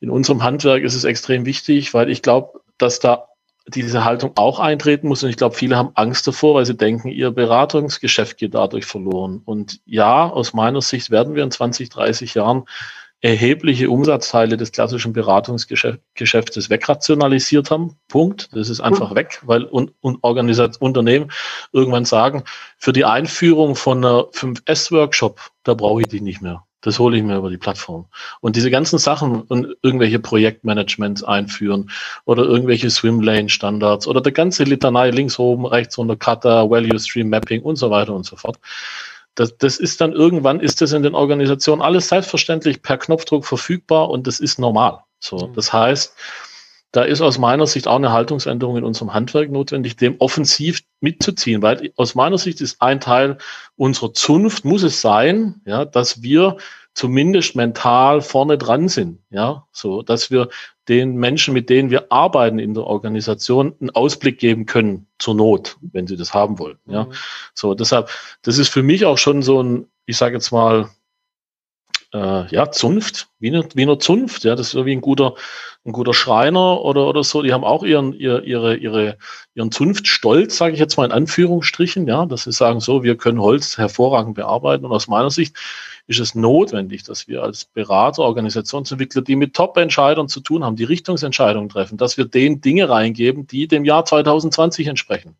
in 0.00 0.10
unserem 0.10 0.44
Handwerk 0.44 0.84
ist 0.84 0.94
es 0.94 1.04
extrem 1.04 1.44
wichtig, 1.44 1.92
weil 1.92 2.08
ich 2.08 2.22
glaube, 2.22 2.60
dass 2.78 3.00
da 3.00 3.28
diese 3.66 4.04
Haltung 4.04 4.32
auch 4.36 4.60
eintreten 4.60 5.08
muss. 5.08 5.22
Und 5.22 5.30
ich 5.30 5.36
glaube, 5.36 5.56
viele 5.56 5.76
haben 5.76 5.90
Angst 5.94 6.26
davor, 6.26 6.54
weil 6.54 6.64
sie 6.64 6.76
denken, 6.76 7.08
ihr 7.08 7.30
Beratungsgeschäft 7.30 8.38
geht 8.38 8.54
dadurch 8.54 8.86
verloren. 8.86 9.42
Und 9.44 9.80
ja, 9.84 10.28
aus 10.28 10.54
meiner 10.54 10.80
Sicht 10.80 11.10
werden 11.10 11.34
wir 11.34 11.42
in 11.42 11.50
20, 11.50 11.90
30 11.90 12.34
Jahren 12.34 12.64
erhebliche 13.20 13.90
Umsatzteile 13.90 14.56
des 14.56 14.70
klassischen 14.70 15.12
Beratungsgeschäftes 15.12 16.70
wegrationalisiert 16.70 17.70
haben. 17.70 17.96
Punkt. 18.06 18.48
Das 18.52 18.68
ist 18.68 18.80
einfach 18.80 19.14
weg, 19.14 19.40
weil 19.44 19.64
und, 19.64 19.92
und 20.00 20.22
Unternehmen 20.22 21.30
irgendwann 21.72 22.04
sagen, 22.04 22.44
für 22.76 22.92
die 22.92 23.04
Einführung 23.04 23.74
von 23.74 23.98
einer 23.98 24.28
5S-Workshop, 24.32 25.40
da 25.64 25.74
brauche 25.74 26.02
ich 26.02 26.08
die 26.08 26.20
nicht 26.20 26.42
mehr. 26.42 26.64
Das 26.80 27.00
hole 27.00 27.16
ich 27.16 27.24
mir 27.24 27.38
über 27.38 27.50
die 27.50 27.58
Plattform. 27.58 28.06
Und 28.40 28.54
diese 28.54 28.70
ganzen 28.70 29.00
Sachen 29.00 29.42
und 29.42 29.76
irgendwelche 29.82 30.20
Projektmanagements 30.20 31.24
einführen 31.24 31.90
oder 32.24 32.44
irgendwelche 32.44 32.88
Swimlane-Standards 32.88 34.06
oder 34.06 34.20
der 34.20 34.30
ganze 34.30 34.62
Litanei 34.62 35.10
links 35.10 35.40
oben, 35.40 35.66
rechts 35.66 35.98
runter, 35.98 36.14
Cutter, 36.14 36.70
Value 36.70 37.00
Stream 37.00 37.30
Mapping 37.30 37.62
und 37.62 37.76
so 37.76 37.90
weiter 37.90 38.14
und 38.14 38.24
so 38.24 38.36
fort. 38.36 38.60
Das, 39.38 39.56
das 39.56 39.76
ist 39.78 40.00
dann 40.00 40.12
irgendwann 40.12 40.58
ist 40.58 40.80
das 40.80 40.92
in 40.92 41.04
den 41.04 41.14
Organisationen 41.14 41.80
alles 41.80 42.08
selbstverständlich 42.08 42.82
per 42.82 42.98
Knopfdruck 42.98 43.46
verfügbar 43.46 44.10
und 44.10 44.26
das 44.26 44.40
ist 44.40 44.58
normal. 44.58 45.04
So, 45.20 45.36
mhm. 45.36 45.54
das 45.54 45.72
heißt, 45.72 46.12
da 46.90 47.02
ist 47.02 47.20
aus 47.20 47.38
meiner 47.38 47.68
Sicht 47.68 47.86
auch 47.86 47.96
eine 47.96 48.10
Haltungsänderung 48.10 48.76
in 48.78 48.84
unserem 48.84 49.14
Handwerk 49.14 49.50
notwendig, 49.52 49.96
dem 49.96 50.16
offensiv 50.18 50.82
mitzuziehen, 51.00 51.62
weil 51.62 51.92
aus 51.96 52.16
meiner 52.16 52.38
Sicht 52.38 52.60
ist 52.60 52.82
ein 52.82 52.98
Teil 52.98 53.38
unserer 53.76 54.12
Zunft, 54.12 54.64
muss 54.64 54.82
es 54.82 55.00
sein, 55.00 55.60
ja, 55.64 55.84
dass 55.84 56.20
wir 56.22 56.56
zumindest 56.94 57.54
mental 57.54 58.22
vorne 58.22 58.58
dran 58.58 58.88
sind, 58.88 59.20
ja, 59.30 59.66
so, 59.70 60.02
dass 60.02 60.32
wir 60.32 60.48
den 60.88 61.16
Menschen, 61.16 61.54
mit 61.54 61.68
denen 61.68 61.90
wir 61.90 62.10
arbeiten 62.10 62.58
in 62.58 62.74
der 62.74 62.84
Organisation, 62.84 63.74
einen 63.80 63.90
Ausblick 63.90 64.38
geben 64.38 64.66
können 64.66 65.06
zur 65.18 65.34
Not, 65.34 65.76
wenn 65.80 66.06
sie 66.06 66.16
das 66.16 66.34
haben 66.34 66.58
wollen, 66.58 66.78
ja. 66.86 67.04
Mhm. 67.04 67.12
So, 67.54 67.74
deshalb, 67.74 68.10
das 68.42 68.58
ist 68.58 68.68
für 68.68 68.82
mich 68.82 69.04
auch 69.04 69.18
schon 69.18 69.42
so 69.42 69.62
ein, 69.62 69.86
ich 70.06 70.16
sage 70.16 70.34
jetzt 70.34 70.50
mal, 70.50 70.88
äh, 72.14 72.46
ja, 72.48 72.70
Zunft, 72.70 73.28
wie 73.38 73.48
eine, 73.48 73.68
wie 73.74 73.82
eine 73.82 73.98
Zunft, 73.98 74.44
ja, 74.44 74.54
das 74.54 74.68
ist 74.68 74.72
so 74.72 74.86
wie 74.86 74.92
ein 74.92 75.00
guter, 75.00 75.34
ein 75.84 75.92
guter 75.92 76.14
Schreiner 76.14 76.80
oder, 76.82 77.06
oder 77.06 77.22
so, 77.22 77.42
die 77.42 77.52
haben 77.52 77.64
auch 77.64 77.82
ihren, 77.82 78.12
ihr, 78.12 78.42
ihre, 78.44 78.76
ihre, 78.76 79.18
ihren 79.54 79.70
Zunftstolz, 79.70 80.56
sage 80.56 80.74
ich 80.74 80.80
jetzt 80.80 80.96
mal 80.96 81.04
in 81.04 81.12
Anführungsstrichen, 81.12 82.06
ja, 82.06 82.26
dass 82.26 82.44
sie 82.44 82.52
sagen, 82.52 82.80
so, 82.80 83.02
wir 83.02 83.16
können 83.16 83.40
Holz 83.40 83.78
hervorragend 83.78 84.34
bearbeiten 84.34 84.84
und 84.84 84.92
aus 84.92 85.08
meiner 85.08 85.30
Sicht 85.30 85.56
ist 86.06 86.20
es 86.20 86.34
notwendig, 86.34 87.02
dass 87.02 87.28
wir 87.28 87.42
als 87.42 87.66
Berater, 87.66 88.22
Organisationsentwickler, 88.22 89.20
die 89.20 89.36
mit 89.36 89.54
Top-Entscheidern 89.54 90.28
zu 90.28 90.40
tun 90.40 90.64
haben, 90.64 90.76
die 90.76 90.84
Richtungsentscheidungen 90.84 91.68
treffen, 91.68 91.98
dass 91.98 92.16
wir 92.16 92.24
denen 92.24 92.62
Dinge 92.62 92.88
reingeben, 92.88 93.46
die 93.46 93.68
dem 93.68 93.84
Jahr 93.84 94.06
2020 94.06 94.86
entsprechen. 94.86 95.36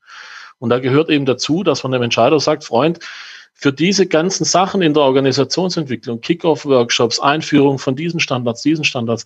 Und 0.58 0.70
da 0.70 0.78
gehört 0.78 1.08
eben 1.08 1.24
dazu, 1.24 1.62
dass 1.62 1.82
man 1.82 1.92
dem 1.92 2.02
Entscheider 2.02 2.38
sagt, 2.40 2.64
Freund, 2.64 2.98
für 3.54 3.72
diese 3.72 4.06
ganzen 4.06 4.44
Sachen 4.44 4.82
in 4.82 4.94
der 4.94 5.02
Organisationsentwicklung, 5.02 6.20
Kick-off-Workshops, 6.20 7.18
Einführung 7.18 7.78
von 7.78 7.96
diesen 7.96 8.20
Standards, 8.20 8.62
diesen 8.62 8.84
Standards, 8.84 9.24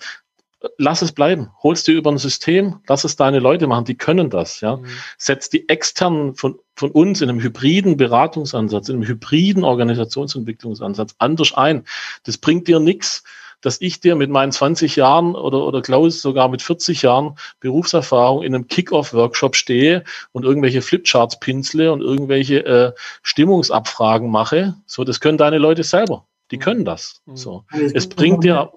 lass 0.79 1.03
es 1.03 1.13
bleiben. 1.13 1.51
Holst 1.63 1.89
du 1.89 1.93
über 1.93 2.11
ein 2.11 2.19
System, 2.19 2.81
lass 2.87 3.05
es 3.05 3.17
deine 3.17 3.41
Leute 3.41 3.67
machen, 3.67 3.85
die 3.85 3.97
können 3.97 4.31
das. 4.31 4.61
Ja. 4.61 4.77
Mhm. 4.77 4.87
Setz 5.19 5.51
die 5.51 5.69
externen 5.69 6.35
von, 6.35 6.59
von 6.77 6.91
uns 6.91 7.21
in 7.21 7.29
einem 7.29 7.41
hybriden 7.41 7.97
Beratungsansatz, 7.97 8.89
in 8.89 8.97
einem 8.97 9.09
hybriden 9.09 9.65
Organisationsentwicklungsansatz 9.65 11.15
anders 11.19 11.53
ein. 11.55 11.85
Das 12.25 12.39
bringt 12.39 12.69
dir 12.69 12.81
nichts 12.81 13.25
dass 13.63 13.81
ich 13.81 14.01
dir 14.01 14.15
mit 14.17 14.29
meinen 14.29 14.53
20 14.53 14.97
Jahren 14.97 15.35
oder, 15.35 15.65
oder 15.65 15.81
Klaus 15.81 16.21
sogar 16.21 16.49
mit 16.49 16.61
40 16.61 17.03
Jahren 17.03 17.37
Berufserfahrung 17.61 18.43
in 18.43 18.55
einem 18.55 18.69
Kick-Off-Workshop 18.69 19.57
stehe 19.57 20.05
und 20.33 20.45
irgendwelche 20.45 20.83
Flipcharts 20.83 21.41
pinsle 21.41 21.93
und 21.93 22.03
irgendwelche 22.03 22.67
äh, 22.67 22.93
Stimmungsabfragen 23.23 24.31
mache. 24.31 24.75
So, 24.87 25.05
das 25.05 25.21
können 25.21 25.39
deine 25.39 25.59
Leute 25.59 25.85
selber. 25.85 26.27
Die 26.51 26.59
mhm. 26.59 26.61
können 26.61 26.85
das. 26.85 27.23
Mhm. 27.25 27.37
So. 27.37 27.65
Es 27.95 28.09
bringt 28.09 28.45
dir. 28.45 28.73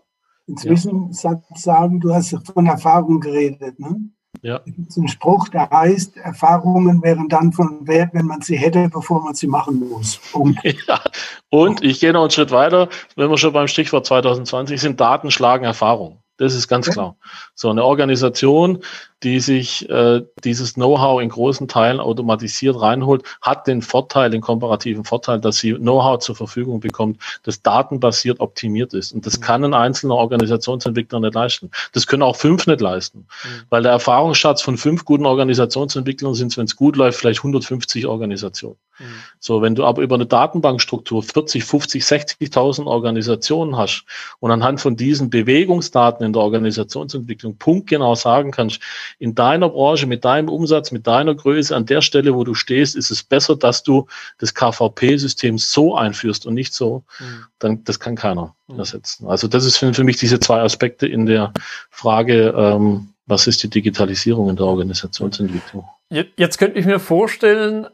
Inzwischen 0.47 1.11
ja. 1.11 1.41
sagen, 1.55 1.99
du 1.99 2.13
hast 2.13 2.37
von 2.53 2.67
Erfahrung 2.67 3.19
geredet. 3.19 3.79
Ne? 3.79 4.11
Ja. 4.41 4.61
Es 4.65 4.75
gibt 4.75 4.97
einen 4.97 5.07
Spruch, 5.07 5.49
der 5.49 5.69
heißt, 5.69 6.17
Erfahrungen 6.17 7.01
wären 7.03 7.29
dann 7.29 7.51
von 7.51 7.87
Wert, 7.87 8.09
wenn 8.13 8.25
man 8.25 8.41
sie 8.41 8.57
hätte, 8.57 8.89
bevor 8.89 9.23
man 9.23 9.35
sie 9.35 9.47
machen 9.47 9.87
muss. 9.89 10.19
Punkt. 10.31 10.59
Ja. 10.87 11.01
Und 11.49 11.83
ich 11.83 11.99
gehe 11.99 12.11
noch 12.11 12.21
einen 12.21 12.31
Schritt 12.31 12.51
weiter, 12.51 12.89
wenn 13.15 13.29
wir 13.29 13.37
schon 13.37 13.53
beim 13.53 13.67
Stichwort 13.67 14.05
2020 14.05 14.79
sind, 14.79 14.99
Daten 14.99 15.31
schlagen 15.31 15.63
Erfahrung. 15.63 16.19
Das 16.37 16.53
ist 16.53 16.67
ganz 16.67 16.89
klar. 16.89 17.15
So 17.53 17.69
eine 17.69 17.83
Organisation, 17.83 18.79
die 19.25 19.39
sich 19.39 19.89
äh, 19.89 20.21
dieses 20.43 20.75
Know-how 20.75 21.19
in 21.19 21.29
großen 21.29 21.67
Teilen 21.67 21.99
automatisiert 21.99 22.79
reinholt, 22.79 23.23
hat 23.41 23.65
den 23.65 23.81
Vorteil, 23.81 24.29
den 24.29 24.41
komparativen 24.41 25.03
Vorteil, 25.03 25.41
dass 25.41 25.57
sie 25.57 25.73
Know-how 25.73 26.19
zur 26.19 26.35
Verfügung 26.35 26.79
bekommt, 26.79 27.19
das 27.41 27.63
datenbasiert 27.63 28.39
optimiert 28.39 28.93
ist. 28.93 29.13
Und 29.13 29.25
das 29.25 29.39
mhm. 29.39 29.41
kann 29.41 29.63
ein 29.63 29.73
einzelner 29.73 30.13
Organisationsentwickler 30.15 31.19
nicht 31.21 31.33
leisten. 31.33 31.71
Das 31.93 32.05
können 32.05 32.21
auch 32.21 32.35
fünf 32.35 32.67
nicht 32.67 32.81
leisten. 32.81 33.19
Mhm. 33.19 33.63
Weil 33.69 33.81
der 33.81 33.93
Erfahrungsschatz 33.93 34.61
von 34.61 34.77
fünf 34.77 35.05
guten 35.05 35.25
Organisationsentwicklern 35.25 36.35
sind, 36.35 36.55
wenn 36.55 36.65
es 36.65 36.75
gut 36.75 36.95
läuft, 36.95 37.17
vielleicht 37.17 37.39
150 37.39 38.05
Organisationen. 38.05 38.77
Mhm. 38.99 39.03
So, 39.39 39.61
wenn 39.63 39.73
du 39.73 39.85
aber 39.85 40.03
über 40.03 40.15
eine 40.15 40.27
Datenbankstruktur 40.27 41.23
40, 41.23 41.63
50, 41.63 42.03
60.000 42.03 42.85
Organisationen 42.85 43.75
hast 43.75 44.05
und 44.39 44.51
anhand 44.51 44.81
von 44.81 44.95
diesen 44.95 45.31
Bewegungsdaten 45.31 46.25
in 46.25 46.33
der 46.33 46.43
Organisationsentwicklung 46.43 47.57
punktgenau 47.57 48.13
sagen 48.15 48.51
kannst, 48.51 48.81
in 49.19 49.35
deiner 49.35 49.69
Branche, 49.69 50.07
mit 50.07 50.25
deinem 50.25 50.49
Umsatz, 50.49 50.91
mit 50.91 51.07
deiner 51.07 51.35
Größe, 51.35 51.75
an 51.75 51.85
der 51.85 52.01
Stelle, 52.01 52.35
wo 52.35 52.43
du 52.43 52.53
stehst, 52.53 52.95
ist 52.95 53.11
es 53.11 53.23
besser, 53.23 53.55
dass 53.55 53.83
du 53.83 54.07
das 54.37 54.53
KVP-System 54.53 55.57
so 55.57 55.95
einführst 55.95 56.45
und 56.45 56.53
nicht 56.53 56.73
so, 56.73 57.03
mhm. 57.19 57.45
dann 57.59 57.83
das 57.83 57.99
kann 57.99 58.15
keiner 58.15 58.55
mhm. 58.67 58.79
ersetzen. 58.79 59.27
Also 59.27 59.47
das 59.47 59.65
ist 59.65 59.77
für, 59.77 59.93
für, 59.93 60.03
mich 60.03 60.17
diese 60.17 60.39
zwei 60.39 60.61
Aspekte 60.61 61.07
in 61.07 61.25
der 61.25 61.53
Frage, 61.89 62.53
ähm, 62.57 63.09
was 63.25 63.47
ist 63.47 63.63
die 63.63 63.69
Digitalisierung 63.69 64.49
in 64.49 64.55
der 64.55 64.65
Organisationsentwicklung? 64.65 65.87
Jetzt 66.09 66.57
könnte 66.59 66.77
ich 66.77 66.85
mir 66.85 66.99
vorstellen, 66.99 67.87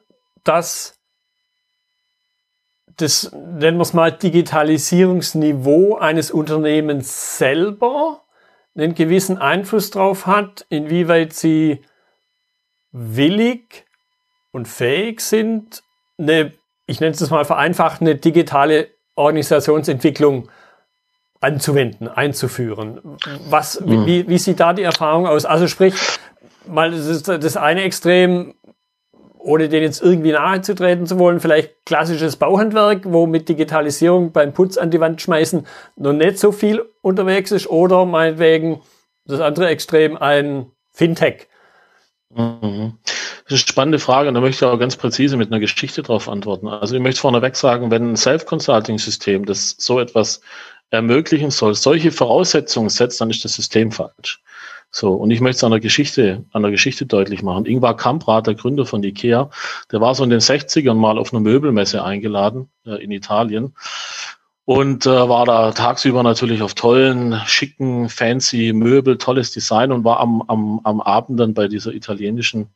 dass 0.43 0.95
das, 2.97 3.31
nennen 3.31 3.77
wir 3.77 3.83
es 3.83 3.93
mal, 3.93 4.11
Digitalisierungsniveau 4.11 5.95
eines 5.97 6.31
Unternehmens 6.31 7.37
selber 7.37 8.20
einen 8.75 8.95
gewissen 8.95 9.37
Einfluss 9.37 9.91
drauf 9.91 10.27
hat, 10.27 10.65
inwieweit 10.69 11.33
sie 11.33 11.81
willig 12.91 13.85
und 14.51 14.67
fähig 14.67 15.21
sind, 15.21 15.83
eine, 16.17 16.53
ich 16.85 16.99
nenne 16.99 17.13
es 17.13 17.29
mal 17.29 17.45
vereinfacht, 17.45 18.01
eine 18.01 18.15
digitale 18.15 18.89
Organisationsentwicklung 19.15 20.49
anzuwenden, 21.39 22.07
einzuführen. 22.07 23.17
Was, 23.49 23.79
mhm. 23.79 24.05
wie, 24.05 24.27
wie 24.27 24.37
sieht 24.37 24.59
da 24.59 24.73
die 24.73 24.83
Erfahrung 24.83 25.27
aus? 25.27 25.45
Also 25.45 25.67
sprich, 25.67 25.95
mal 26.67 26.91
das, 26.91 27.23
das 27.23 27.57
eine 27.57 27.81
Extrem, 27.81 28.53
ohne 29.43 29.69
den 29.69 29.83
jetzt 29.83 30.01
irgendwie 30.01 30.31
nahe 30.31 30.61
zu 30.61 30.75
treten 30.75 31.05
zu 31.07 31.19
wollen, 31.19 31.39
vielleicht 31.39 31.85
klassisches 31.85 32.35
Bauhandwerk, 32.35 33.01
wo 33.05 33.27
mit 33.27 33.49
Digitalisierung 33.49 34.31
beim 34.31 34.53
Putz 34.53 34.77
an 34.77 34.91
die 34.91 34.99
Wand 34.99 35.21
schmeißen 35.21 35.65
noch 35.97 36.13
nicht 36.13 36.39
so 36.39 36.51
viel 36.51 36.85
unterwegs 37.01 37.51
ist, 37.51 37.67
oder 37.67 38.05
meinetwegen 38.05 38.81
das 39.25 39.39
andere 39.39 39.67
Extrem 39.67 40.17
ein 40.17 40.67
Fintech. 40.91 41.47
Mhm. 42.29 42.93
Das 43.03 43.59
ist 43.59 43.67
eine 43.67 43.71
spannende 43.73 43.99
Frage 43.99 44.29
und 44.29 44.35
da 44.35 44.41
möchte 44.41 44.65
ich 44.65 44.71
auch 44.71 44.79
ganz 44.79 44.95
präzise 44.95 45.35
mit 45.35 45.51
einer 45.51 45.59
Geschichte 45.59 46.01
darauf 46.01 46.29
antworten. 46.29 46.67
Also 46.67 46.95
ich 46.95 47.01
möchte 47.01 47.21
vorneweg 47.21 47.55
sagen, 47.55 47.91
wenn 47.91 48.11
ein 48.11 48.15
Self-Consulting-System, 48.15 49.45
das 49.45 49.75
so 49.77 49.99
etwas 49.99 50.41
ermöglichen 50.89 51.51
soll, 51.51 51.75
solche 51.75 52.11
Voraussetzungen 52.11 52.89
setzt, 52.89 53.19
dann 53.19 53.29
ist 53.29 53.43
das 53.43 53.55
System 53.55 53.91
falsch. 53.91 54.41
So, 54.91 55.13
und 55.13 55.31
ich 55.31 55.39
möchte 55.39 55.57
es 55.57 55.63
an 55.63 55.71
der 55.71 55.79
Geschichte, 55.79 56.43
an 56.51 56.63
der 56.63 56.71
Geschichte 56.71 57.05
deutlich 57.05 57.43
machen. 57.43 57.65
Ingvar 57.65 57.95
Kamprad, 57.95 58.47
der 58.47 58.55
Gründer 58.55 58.85
von 58.85 59.01
IKEA, 59.01 59.49
der 59.91 60.01
war 60.01 60.13
so 60.13 60.23
in 60.25 60.29
den 60.29 60.41
60ern 60.41 60.95
mal 60.95 61.17
auf 61.17 61.33
einer 61.33 61.39
Möbelmesse 61.39 62.03
eingeladen 62.03 62.69
äh, 62.85 63.01
in 63.01 63.11
Italien 63.11 63.73
und 64.65 65.05
äh, 65.05 65.09
war 65.29 65.45
da 65.45 65.71
tagsüber 65.71 66.23
natürlich 66.23 66.61
auf 66.61 66.73
tollen, 66.73 67.41
schicken, 67.45 68.09
fancy 68.09 68.73
Möbel, 68.73 69.17
tolles 69.17 69.51
Design 69.51 69.91
und 69.93 70.03
war 70.03 70.19
am, 70.19 70.43
am, 70.47 70.81
am 70.83 71.01
Abend 71.01 71.39
dann 71.39 71.53
bei 71.53 71.69
dieser 71.69 71.93
italienischen 71.93 72.67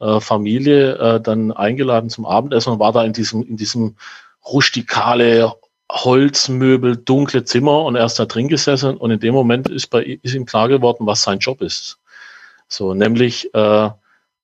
äh, 0.00 0.20
Familie 0.20 0.94
äh, 0.96 1.20
dann 1.20 1.52
eingeladen 1.52 2.10
zum 2.10 2.24
Abendessen 2.26 2.72
und 2.72 2.78
war 2.80 2.92
da 2.92 3.04
in 3.04 3.12
diesem, 3.12 3.42
in 3.42 3.56
diesem 3.56 3.96
rustikale 4.44 5.54
Holzmöbel, 5.92 6.96
dunkle 6.96 7.44
Zimmer 7.44 7.84
und 7.84 7.96
er 7.96 8.06
ist 8.06 8.18
da 8.18 8.24
drin 8.24 8.48
gesessen 8.48 8.96
und 8.96 9.10
in 9.10 9.20
dem 9.20 9.34
Moment 9.34 9.68
ist, 9.68 9.88
bei, 9.88 10.18
ist 10.22 10.34
ihm 10.34 10.46
klar 10.46 10.68
geworden, 10.68 11.06
was 11.06 11.22
sein 11.22 11.38
Job 11.38 11.60
ist. 11.60 11.98
So, 12.66 12.94
nämlich 12.94 13.52
äh, 13.54 13.90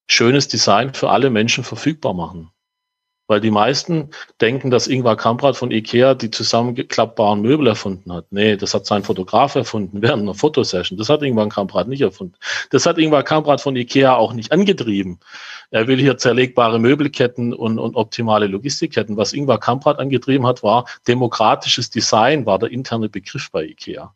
schönes 0.06 0.48
Design 0.48 0.92
für 0.92 1.08
alle 1.08 1.30
Menschen 1.30 1.64
verfügbar 1.64 2.12
machen. 2.12 2.50
Weil 3.28 3.40
die 3.40 3.50
meisten 3.50 4.10
denken, 4.40 4.70
dass 4.70 4.88
Ingvar 4.88 5.16
Kamprad 5.16 5.56
von 5.56 5.70
Ikea 5.70 6.14
die 6.14 6.30
zusammengeklappbaren 6.30 7.42
Möbel 7.42 7.66
erfunden 7.66 8.10
hat. 8.12 8.26
Nee, 8.30 8.56
das 8.56 8.72
hat 8.72 8.86
sein 8.86 9.02
Fotograf 9.02 9.54
erfunden 9.54 10.02
während 10.02 10.22
einer 10.22 10.34
Fotosession. 10.34 10.98
Das 10.98 11.08
hat 11.08 11.22
Ingvar 11.22 11.48
Kamprad 11.48 11.88
nicht 11.88 12.02
erfunden. 12.02 12.34
Das 12.70 12.84
hat 12.84 12.98
Ingvar 12.98 13.22
Kamprad 13.22 13.60
von 13.60 13.76
Ikea 13.76 14.14
auch 14.14 14.34
nicht 14.34 14.52
angetrieben. 14.52 15.20
Er 15.70 15.86
will 15.86 15.98
hier 15.98 16.16
zerlegbare 16.16 16.78
Möbelketten 16.78 17.52
und, 17.52 17.78
und 17.78 17.94
optimale 17.94 18.46
Logistikketten. 18.46 19.16
Was 19.16 19.34
Ingvar 19.34 19.60
Kamprad 19.60 19.98
angetrieben 19.98 20.46
hat, 20.46 20.62
war 20.62 20.86
demokratisches 21.06 21.90
Design, 21.90 22.46
war 22.46 22.58
der 22.58 22.70
interne 22.70 23.08
Begriff 23.08 23.50
bei 23.50 23.64
Ikea. 23.64 24.14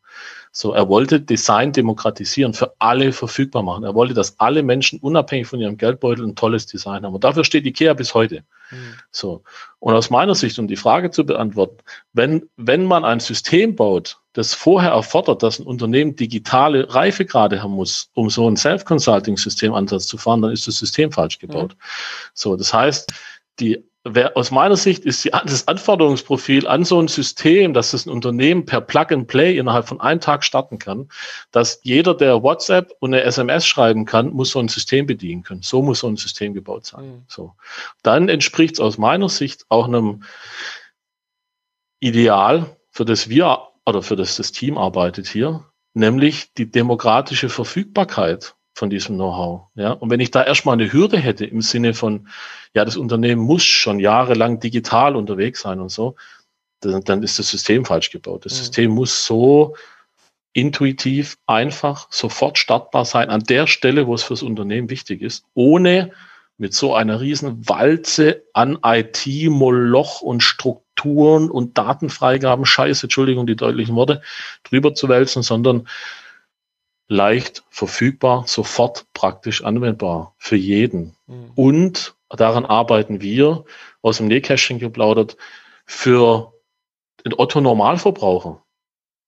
So, 0.50 0.72
er 0.72 0.88
wollte 0.88 1.20
Design 1.20 1.72
demokratisieren, 1.72 2.54
für 2.54 2.74
alle 2.78 3.12
verfügbar 3.12 3.62
machen. 3.62 3.84
Er 3.84 3.94
wollte, 3.94 4.14
dass 4.14 4.38
alle 4.38 4.62
Menschen 4.62 4.98
unabhängig 5.00 5.46
von 5.46 5.60
ihrem 5.60 5.76
Geldbeutel 5.76 6.26
ein 6.26 6.36
tolles 6.36 6.66
Design 6.66 7.04
haben. 7.04 7.14
Und 7.14 7.24
dafür 7.24 7.44
steht 7.44 7.66
IKEA 7.66 7.94
bis 7.94 8.14
heute. 8.14 8.44
Mhm. 8.70 8.94
So. 9.10 9.42
Und 9.78 9.94
aus 9.94 10.10
meiner 10.10 10.34
Sicht, 10.34 10.58
um 10.58 10.68
die 10.68 10.76
Frage 10.76 11.10
zu 11.10 11.24
beantworten, 11.24 11.78
wenn, 12.12 12.48
wenn 12.56 12.84
man 12.84 13.04
ein 13.04 13.20
System 13.20 13.76
baut, 13.76 14.21
das 14.32 14.54
vorher 14.54 14.92
erfordert, 14.92 15.42
dass 15.42 15.58
ein 15.58 15.66
Unternehmen 15.66 16.16
digitale 16.16 16.92
Reifegrade 16.94 17.62
haben 17.62 17.72
muss, 17.72 18.10
um 18.14 18.30
so 18.30 18.48
ein 18.48 18.56
Self-Consulting-System-Ansatz 18.56 20.06
zu 20.06 20.18
fahren, 20.18 20.42
dann 20.42 20.52
ist 20.52 20.66
das 20.66 20.76
System 20.78 21.12
falsch 21.12 21.38
gebaut. 21.38 21.74
Mhm. 21.74 21.82
So, 22.34 22.56
das 22.56 22.72
heißt, 22.72 23.12
die 23.60 23.84
wer, 24.04 24.36
aus 24.36 24.50
meiner 24.50 24.76
Sicht 24.76 25.04
ist 25.04 25.24
die, 25.24 25.30
das 25.30 25.68
Anforderungsprofil 25.68 26.66
an 26.66 26.84
so 26.84 27.00
ein 27.00 27.08
System, 27.08 27.74
dass 27.74 27.92
das 27.92 28.06
ein 28.06 28.10
Unternehmen 28.10 28.64
per 28.64 28.80
Plug 28.80 29.06
and 29.10 29.28
Play 29.28 29.56
innerhalb 29.56 29.86
von 29.86 30.00
einem 30.00 30.20
Tag 30.20 30.44
starten 30.44 30.78
kann, 30.78 31.08
dass 31.50 31.80
jeder, 31.82 32.14
der 32.14 32.42
WhatsApp 32.42 32.94
und 33.00 33.14
eine 33.14 33.22
SMS 33.22 33.66
schreiben 33.66 34.04
kann, 34.04 34.30
muss 34.30 34.50
so 34.50 34.58
ein 34.58 34.68
System 34.68 35.06
bedienen 35.06 35.42
können. 35.42 35.62
So 35.62 35.82
muss 35.82 36.00
so 36.00 36.08
ein 36.08 36.16
System 36.16 36.54
gebaut 36.54 36.86
sein. 36.86 37.06
Mhm. 37.06 37.22
So. 37.28 37.54
Dann 38.02 38.28
entspricht 38.28 38.74
es 38.74 38.80
aus 38.80 38.98
meiner 38.98 39.28
Sicht 39.28 39.66
auch 39.68 39.86
einem 39.86 40.24
Ideal, 42.00 42.76
für 42.90 43.04
das 43.04 43.28
wir 43.28 43.68
oder 43.86 44.02
für 44.02 44.16
das 44.16 44.36
das 44.36 44.52
Team 44.52 44.78
arbeitet 44.78 45.26
hier, 45.26 45.64
nämlich 45.94 46.52
die 46.54 46.70
demokratische 46.70 47.48
Verfügbarkeit 47.48 48.54
von 48.74 48.90
diesem 48.90 49.16
Know-how. 49.16 49.68
Ja? 49.74 49.92
Und 49.92 50.10
wenn 50.10 50.20
ich 50.20 50.30
da 50.30 50.42
erstmal 50.42 50.74
eine 50.74 50.92
Hürde 50.92 51.18
hätte 51.18 51.44
im 51.44 51.60
Sinne 51.62 51.94
von, 51.94 52.28
ja, 52.74 52.84
das 52.84 52.96
Unternehmen 52.96 53.42
muss 53.42 53.64
schon 53.64 53.98
jahrelang 53.98 54.60
digital 54.60 55.16
unterwegs 55.16 55.60
sein 55.60 55.80
und 55.80 55.90
so, 55.90 56.16
dann, 56.80 57.04
dann 57.04 57.22
ist 57.22 57.38
das 57.38 57.50
System 57.50 57.84
falsch 57.84 58.10
gebaut. 58.10 58.44
Das 58.44 58.54
mhm. 58.54 58.58
System 58.58 58.90
muss 58.92 59.26
so 59.26 59.76
intuitiv, 60.54 61.38
einfach, 61.46 62.08
sofort 62.10 62.58
startbar 62.58 63.04
sein, 63.04 63.30
an 63.30 63.42
der 63.44 63.66
Stelle, 63.66 64.06
wo 64.06 64.14
es 64.14 64.22
fürs 64.22 64.42
Unternehmen 64.42 64.90
wichtig 64.90 65.22
ist, 65.22 65.44
ohne 65.54 66.12
mit 66.58 66.74
so 66.74 66.94
einer 66.94 67.20
riesen 67.20 67.68
Walze 67.68 68.44
an 68.52 68.78
IT, 68.84 69.26
Moloch 69.48 70.20
und 70.20 70.42
Strukturen 71.02 71.50
und 71.50 71.78
Datenfreigaben, 71.78 72.64
Scheiße, 72.64 73.06
Entschuldigung, 73.06 73.46
die 73.46 73.56
deutlichen 73.56 73.96
Worte, 73.96 74.22
drüber 74.62 74.94
zu 74.94 75.08
wälzen, 75.08 75.42
sondern 75.42 75.88
leicht 77.08 77.64
verfügbar, 77.70 78.44
sofort 78.46 79.06
praktisch 79.12 79.64
anwendbar 79.64 80.34
für 80.38 80.56
jeden. 80.56 81.16
Mhm. 81.26 81.50
Und 81.56 82.14
daran 82.28 82.64
arbeiten 82.64 83.20
wir 83.20 83.64
aus 84.00 84.18
dem 84.18 84.28
Nähkästchen 84.28 84.78
geplaudert 84.78 85.36
für 85.86 86.52
den 87.24 87.34
Otto 87.36 87.60
Normalverbraucher. 87.60 88.62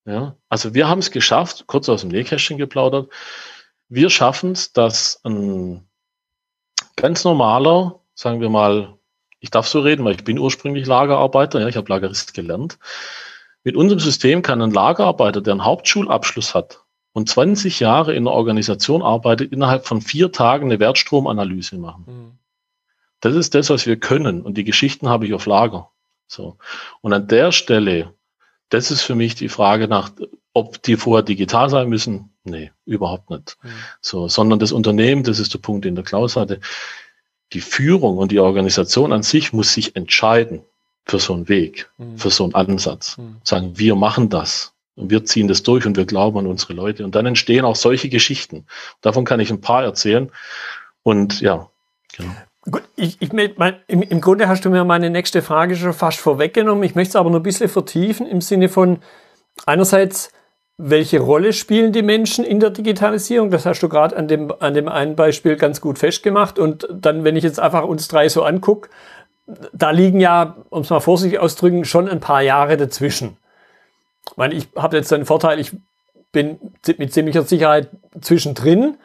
Ja, 0.06 0.36
also 0.48 0.74
wir 0.74 0.86
haben 0.86 1.00
es 1.00 1.10
geschafft, 1.10 1.64
kurz 1.66 1.88
aus 1.88 2.02
dem 2.02 2.10
Nähkästchen 2.10 2.56
geplaudert, 2.56 3.10
wir 3.88 4.10
schaffen 4.10 4.52
es, 4.52 4.72
dass 4.72 5.20
ein 5.24 5.88
ganz 6.96 7.24
normaler, 7.24 8.00
sagen 8.14 8.40
wir 8.40 8.50
mal, 8.50 8.96
ich 9.44 9.50
darf 9.50 9.68
so 9.68 9.80
reden, 9.80 10.06
weil 10.06 10.14
ich 10.14 10.24
bin 10.24 10.38
ursprünglich 10.38 10.86
Lagerarbeiter, 10.86 11.60
ja, 11.60 11.68
ich 11.68 11.76
habe 11.76 11.90
Lagerist 11.90 12.32
gelernt. 12.32 12.78
Mit 13.62 13.76
unserem 13.76 14.00
System 14.00 14.40
kann 14.40 14.62
ein 14.62 14.70
Lagerarbeiter, 14.70 15.42
der 15.42 15.52
einen 15.52 15.66
Hauptschulabschluss 15.66 16.54
hat, 16.54 16.80
und 17.12 17.28
20 17.28 17.78
Jahre 17.78 18.14
in 18.14 18.26
einer 18.26 18.34
Organisation 18.34 19.02
arbeitet, 19.02 19.52
innerhalb 19.52 19.86
von 19.86 20.00
vier 20.00 20.32
Tagen 20.32 20.64
eine 20.64 20.80
Wertstromanalyse 20.80 21.76
machen. 21.76 22.04
Mhm. 22.06 22.38
Das 23.20 23.34
ist 23.34 23.54
das, 23.54 23.68
was 23.68 23.86
wir 23.86 24.00
können. 24.00 24.40
Und 24.40 24.56
die 24.56 24.64
Geschichten 24.64 25.10
habe 25.10 25.26
ich 25.26 25.34
auf 25.34 25.44
Lager. 25.44 25.90
So. 26.26 26.56
Und 27.02 27.12
an 27.12 27.28
der 27.28 27.52
Stelle, 27.52 28.14
das 28.70 28.90
ist 28.90 29.02
für 29.02 29.14
mich 29.14 29.34
die 29.34 29.50
Frage 29.50 29.88
nach, 29.88 30.10
ob 30.54 30.82
die 30.82 30.96
vorher 30.96 31.22
digital 31.22 31.68
sein 31.68 31.90
müssen. 31.90 32.30
Nee, 32.44 32.72
überhaupt 32.86 33.28
nicht. 33.28 33.58
Mhm. 33.62 33.68
So, 34.00 34.26
sondern 34.28 34.58
das 34.58 34.72
Unternehmen, 34.72 35.22
das 35.22 35.38
ist 35.38 35.52
der 35.52 35.58
Punkt, 35.58 35.84
den 35.84 35.94
der 35.94 36.04
Klaus 36.04 36.34
hatte. 36.34 36.60
Die 37.52 37.60
Führung 37.60 38.18
und 38.18 38.32
die 38.32 38.40
Organisation 38.40 39.12
an 39.12 39.22
sich 39.22 39.52
muss 39.52 39.72
sich 39.72 39.96
entscheiden 39.96 40.62
für 41.04 41.18
so 41.18 41.34
einen 41.34 41.48
Weg, 41.48 41.90
mhm. 41.98 42.18
für 42.18 42.30
so 42.30 42.44
einen 42.44 42.54
Ansatz. 42.54 43.18
Mhm. 43.18 43.36
Sagen, 43.44 43.78
wir 43.78 43.94
machen 43.94 44.30
das. 44.30 44.72
Und 44.96 45.10
wir 45.10 45.24
ziehen 45.24 45.48
das 45.48 45.62
durch 45.62 45.86
und 45.86 45.96
wir 45.96 46.06
glauben 46.06 46.38
an 46.38 46.46
unsere 46.46 46.72
Leute. 46.72 47.04
Und 47.04 47.14
dann 47.14 47.26
entstehen 47.26 47.64
auch 47.64 47.76
solche 47.76 48.08
Geschichten. 48.08 48.66
Davon 49.00 49.24
kann 49.24 49.40
ich 49.40 49.50
ein 49.50 49.60
paar 49.60 49.82
erzählen. 49.82 50.30
Und 51.02 51.40
ja, 51.40 51.68
genau. 52.16 52.30
Gut, 52.70 52.82
ich, 52.96 53.20
ich 53.20 53.32
mein, 53.32 53.76
im, 53.88 54.02
im 54.02 54.20
Grunde 54.20 54.48
hast 54.48 54.64
du 54.64 54.70
mir 54.70 54.84
meine 54.84 55.10
nächste 55.10 55.42
Frage 55.42 55.76
schon 55.76 55.92
fast 55.92 56.18
vorweggenommen. 56.18 56.84
Ich 56.84 56.94
möchte 56.94 57.10
es 57.10 57.16
aber 57.16 57.28
noch 57.28 57.40
ein 57.40 57.42
bisschen 57.42 57.68
vertiefen 57.68 58.26
im 58.26 58.40
Sinne 58.40 58.68
von 58.68 59.00
einerseits, 59.66 60.32
welche 60.76 61.20
Rolle 61.20 61.52
spielen 61.52 61.92
die 61.92 62.02
Menschen 62.02 62.44
in 62.44 62.58
der 62.58 62.70
Digitalisierung? 62.70 63.50
Das 63.50 63.64
hast 63.64 63.80
du 63.80 63.88
gerade 63.88 64.16
an 64.16 64.26
dem, 64.26 64.52
an 64.60 64.74
dem 64.74 64.88
einen 64.88 65.14
Beispiel 65.14 65.56
ganz 65.56 65.80
gut 65.80 65.98
festgemacht. 65.98 66.58
Und 66.58 66.88
dann, 66.90 67.22
wenn 67.24 67.36
ich 67.36 67.44
jetzt 67.44 67.60
einfach 67.60 67.84
uns 67.84 68.08
drei 68.08 68.28
so 68.28 68.42
angucke, 68.42 68.90
da 69.72 69.90
liegen 69.90 70.20
ja, 70.20 70.56
um 70.70 70.82
es 70.82 70.90
mal 70.90 71.00
vorsichtig 71.00 71.38
auszudrücken, 71.38 71.84
schon 71.84 72.08
ein 72.08 72.20
paar 72.20 72.42
Jahre 72.42 72.76
dazwischen. 72.76 73.36
Ich 74.30 74.36
meine, 74.36 74.54
ich 74.54 74.68
habe 74.74 74.96
jetzt 74.96 75.12
den 75.12 75.26
Vorteil, 75.26 75.60
ich 75.60 75.72
bin 76.32 76.58
mit 76.98 77.12
ziemlicher 77.12 77.42
Sicherheit 77.42 77.88
zwischendrin, 78.20 78.96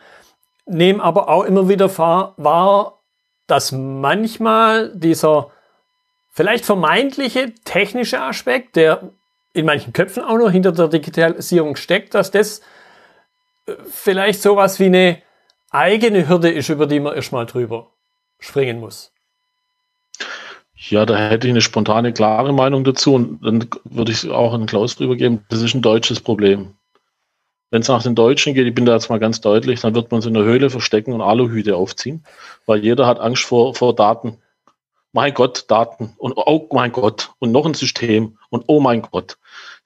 nehme 0.66 1.04
aber 1.04 1.30
auch 1.30 1.44
immer 1.44 1.70
wieder 1.70 1.96
wahr, 1.98 3.00
dass 3.48 3.72
manchmal 3.72 4.92
dieser 4.96 5.52
vielleicht 6.32 6.66
vermeintliche 6.66 7.54
technische 7.66 8.22
Aspekt, 8.22 8.76
der 8.76 9.10
in 9.60 9.66
manchen 9.66 9.94
Köpfen 9.94 10.24
auch 10.24 10.38
noch 10.38 10.52
hinter 10.52 10.72
der 10.72 10.88
Digitalisierung 10.88 11.76
steckt, 11.76 12.16
dass 12.16 12.32
das 12.32 12.62
äh, 13.68 13.74
vielleicht 13.90 14.42
sowas 14.42 14.80
wie 14.80 14.86
eine 14.86 15.22
eigene 15.72 16.28
Hürde 16.28 16.50
ist, 16.50 16.70
über 16.70 16.88
die 16.88 17.00
man 17.00 17.16
erstmal 17.16 17.46
drüber 17.46 17.92
springen 18.40 18.80
muss. 18.80 19.12
Ja, 20.76 21.06
da 21.06 21.18
hätte 21.18 21.48
ich 21.48 21.52
eine 21.52 21.62
spontane, 21.62 22.14
klare 22.14 22.54
Meinung 22.54 22.86
dazu 22.86 23.14
und 23.14 23.44
dann 23.44 23.68
würde 23.84 24.12
ich 24.14 24.30
auch 24.30 24.54
an 24.54 24.66
Klaus 24.66 24.96
drüber 24.96 25.18
geben. 25.18 25.46
Das 25.50 25.62
ist 25.62 25.76
ein 25.76 25.82
deutsches 25.82 26.22
Problem. 26.22 26.74
Wenn 27.70 27.82
es 27.82 27.90
nach 27.90 28.02
den 28.02 28.16
Deutschen 28.16 28.54
geht, 28.54 28.66
ich 28.66 28.74
bin 28.74 28.86
da 28.86 28.94
jetzt 28.94 29.10
mal 29.10 29.20
ganz 29.20 29.42
deutlich, 29.42 29.82
dann 29.82 29.94
wird 29.94 30.10
man 30.12 30.22
sich 30.22 30.30
in 30.30 30.34
der 30.36 30.44
Höhle 30.44 30.70
verstecken 30.70 31.14
und 31.14 31.22
Aluhüte 31.22 31.76
aufziehen, 31.76 32.24
weil 32.66 32.80
jeder 32.80 33.06
hat 33.06 33.20
Angst 33.20 33.44
vor, 33.44 33.76
vor 33.76 33.94
Daten. 33.94 34.38
Mein 35.12 35.34
Gott, 35.34 35.66
Daten 35.68 36.14
und 36.18 36.34
oh 36.36 36.68
mein 36.72 36.92
Gott 36.92 37.32
und 37.40 37.52
noch 37.52 37.66
ein 37.66 37.74
System 37.74 38.38
und 38.50 38.64
oh 38.68 38.80
mein 38.80 39.02
Gott. 39.02 39.38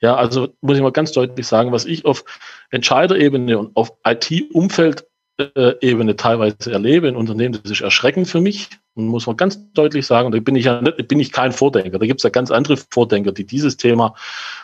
Ja, 0.04 0.16
also 0.16 0.50
muss 0.60 0.76
ich 0.76 0.84
mal 0.84 0.92
ganz 0.92 1.14
deutlich 1.14 1.48
sagen, 1.48 1.72
was 1.72 1.86
ich 1.86 2.04
auf 2.04 2.26
Entscheiderebene 2.72 3.58
und 3.58 3.74
auf 3.78 3.94
IT-Umfeld 4.06 5.08
äh, 5.38 6.14
teilweise 6.16 6.74
erlebe 6.74 7.08
in 7.08 7.16
Unternehmen, 7.16 7.54
das 7.54 7.72
ist 7.72 7.80
erschreckend 7.80 8.28
für 8.28 8.42
mich. 8.42 8.68
Und 8.96 9.08
muss 9.08 9.28
man 9.28 9.38
ganz 9.38 9.72
deutlich 9.72 10.06
sagen, 10.06 10.34
da 10.34 10.40
bin 10.42 10.58
ich 10.58 10.66
ja 10.66 10.82
nicht, 10.82 11.08
bin 11.08 11.22
ich 11.22 11.32
kein 11.32 11.54
Vordenker. 11.54 12.00
Da 12.00 12.06
gibt 12.06 12.20
es 12.20 12.24
ja 12.24 12.32
ganz 12.32 12.52
andere 12.52 12.76
Vordenker, 12.76 13.32
die 13.32 13.46
dieses 13.46 13.78
Thema 13.78 14.14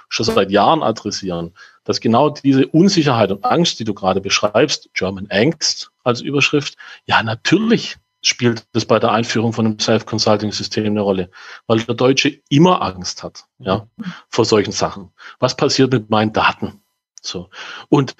schon 0.10 0.26
seit 0.26 0.52
Jahren 0.52 0.84
adressieren. 0.84 1.54
Dass 1.86 2.02
genau 2.02 2.32
diese 2.32 2.68
Unsicherheit 2.68 3.32
und 3.32 3.46
Angst, 3.46 3.80
die 3.80 3.86
du 3.86 3.94
gerade 3.94 4.20
beschreibst, 4.20 4.90
German 4.94 5.28
Angst 5.30 5.90
als 6.04 6.20
Überschrift, 6.20 6.76
ja, 7.06 7.24
natürlich 7.24 7.96
spielt 8.22 8.66
das 8.74 8.86
bei 8.86 9.00
der 9.00 9.12
Einführung 9.12 9.54
von 9.54 9.66
einem 9.66 9.80
Self-Consulting-System 9.80 10.86
eine 10.86 11.02
Rolle, 11.02 11.30
weil 11.68 11.80
der 11.82 11.96
Deutsche 11.96 12.42
immer 12.50 12.82
Angst 12.82 13.24
hat, 13.24 13.46
ja, 13.60 13.88
vor 14.30 14.46
solchen 14.46 14.72
Sachen. 14.72 15.12
Was 15.40 15.56
passiert 15.56 15.92
mit 15.94 16.10
meinen 16.10 16.34
Daten? 16.34 16.82
So. 17.22 17.50
Und 17.90 18.16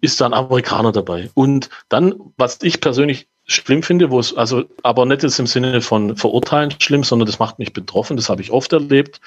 ist 0.00 0.20
da 0.20 0.26
ein 0.26 0.34
Amerikaner 0.34 0.92
dabei. 0.92 1.30
Und 1.34 1.70
dann, 1.88 2.14
was 2.36 2.58
ich 2.62 2.80
persönlich 2.80 3.28
schlimm 3.44 3.82
finde, 3.82 4.10
wo 4.10 4.18
es, 4.18 4.36
also, 4.36 4.64
aber 4.82 5.06
nicht 5.06 5.22
jetzt 5.22 5.38
im 5.38 5.46
Sinne 5.46 5.80
von 5.80 6.16
verurteilen 6.16 6.74
schlimm, 6.80 7.04
sondern 7.04 7.26
das 7.26 7.38
macht 7.38 7.58
mich 7.58 7.72
betroffen, 7.72 8.16
das 8.16 8.28
habe 8.28 8.42
ich 8.42 8.50
oft 8.50 8.72
erlebt, 8.72 9.20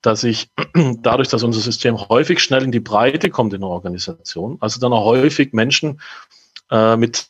dass 0.00 0.24
ich 0.24 0.50
dadurch, 1.02 1.28
dass 1.28 1.42
unser 1.42 1.60
System 1.60 1.98
häufig 2.08 2.40
schnell 2.40 2.62
in 2.62 2.72
die 2.72 2.80
Breite 2.80 3.30
kommt 3.30 3.52
in 3.52 3.60
der 3.60 3.70
Organisation, 3.70 4.56
also 4.60 4.80
dann 4.80 4.92
auch 4.92 5.04
häufig 5.04 5.52
Menschen 5.52 6.00
äh, 6.70 6.96
mit 6.96 7.28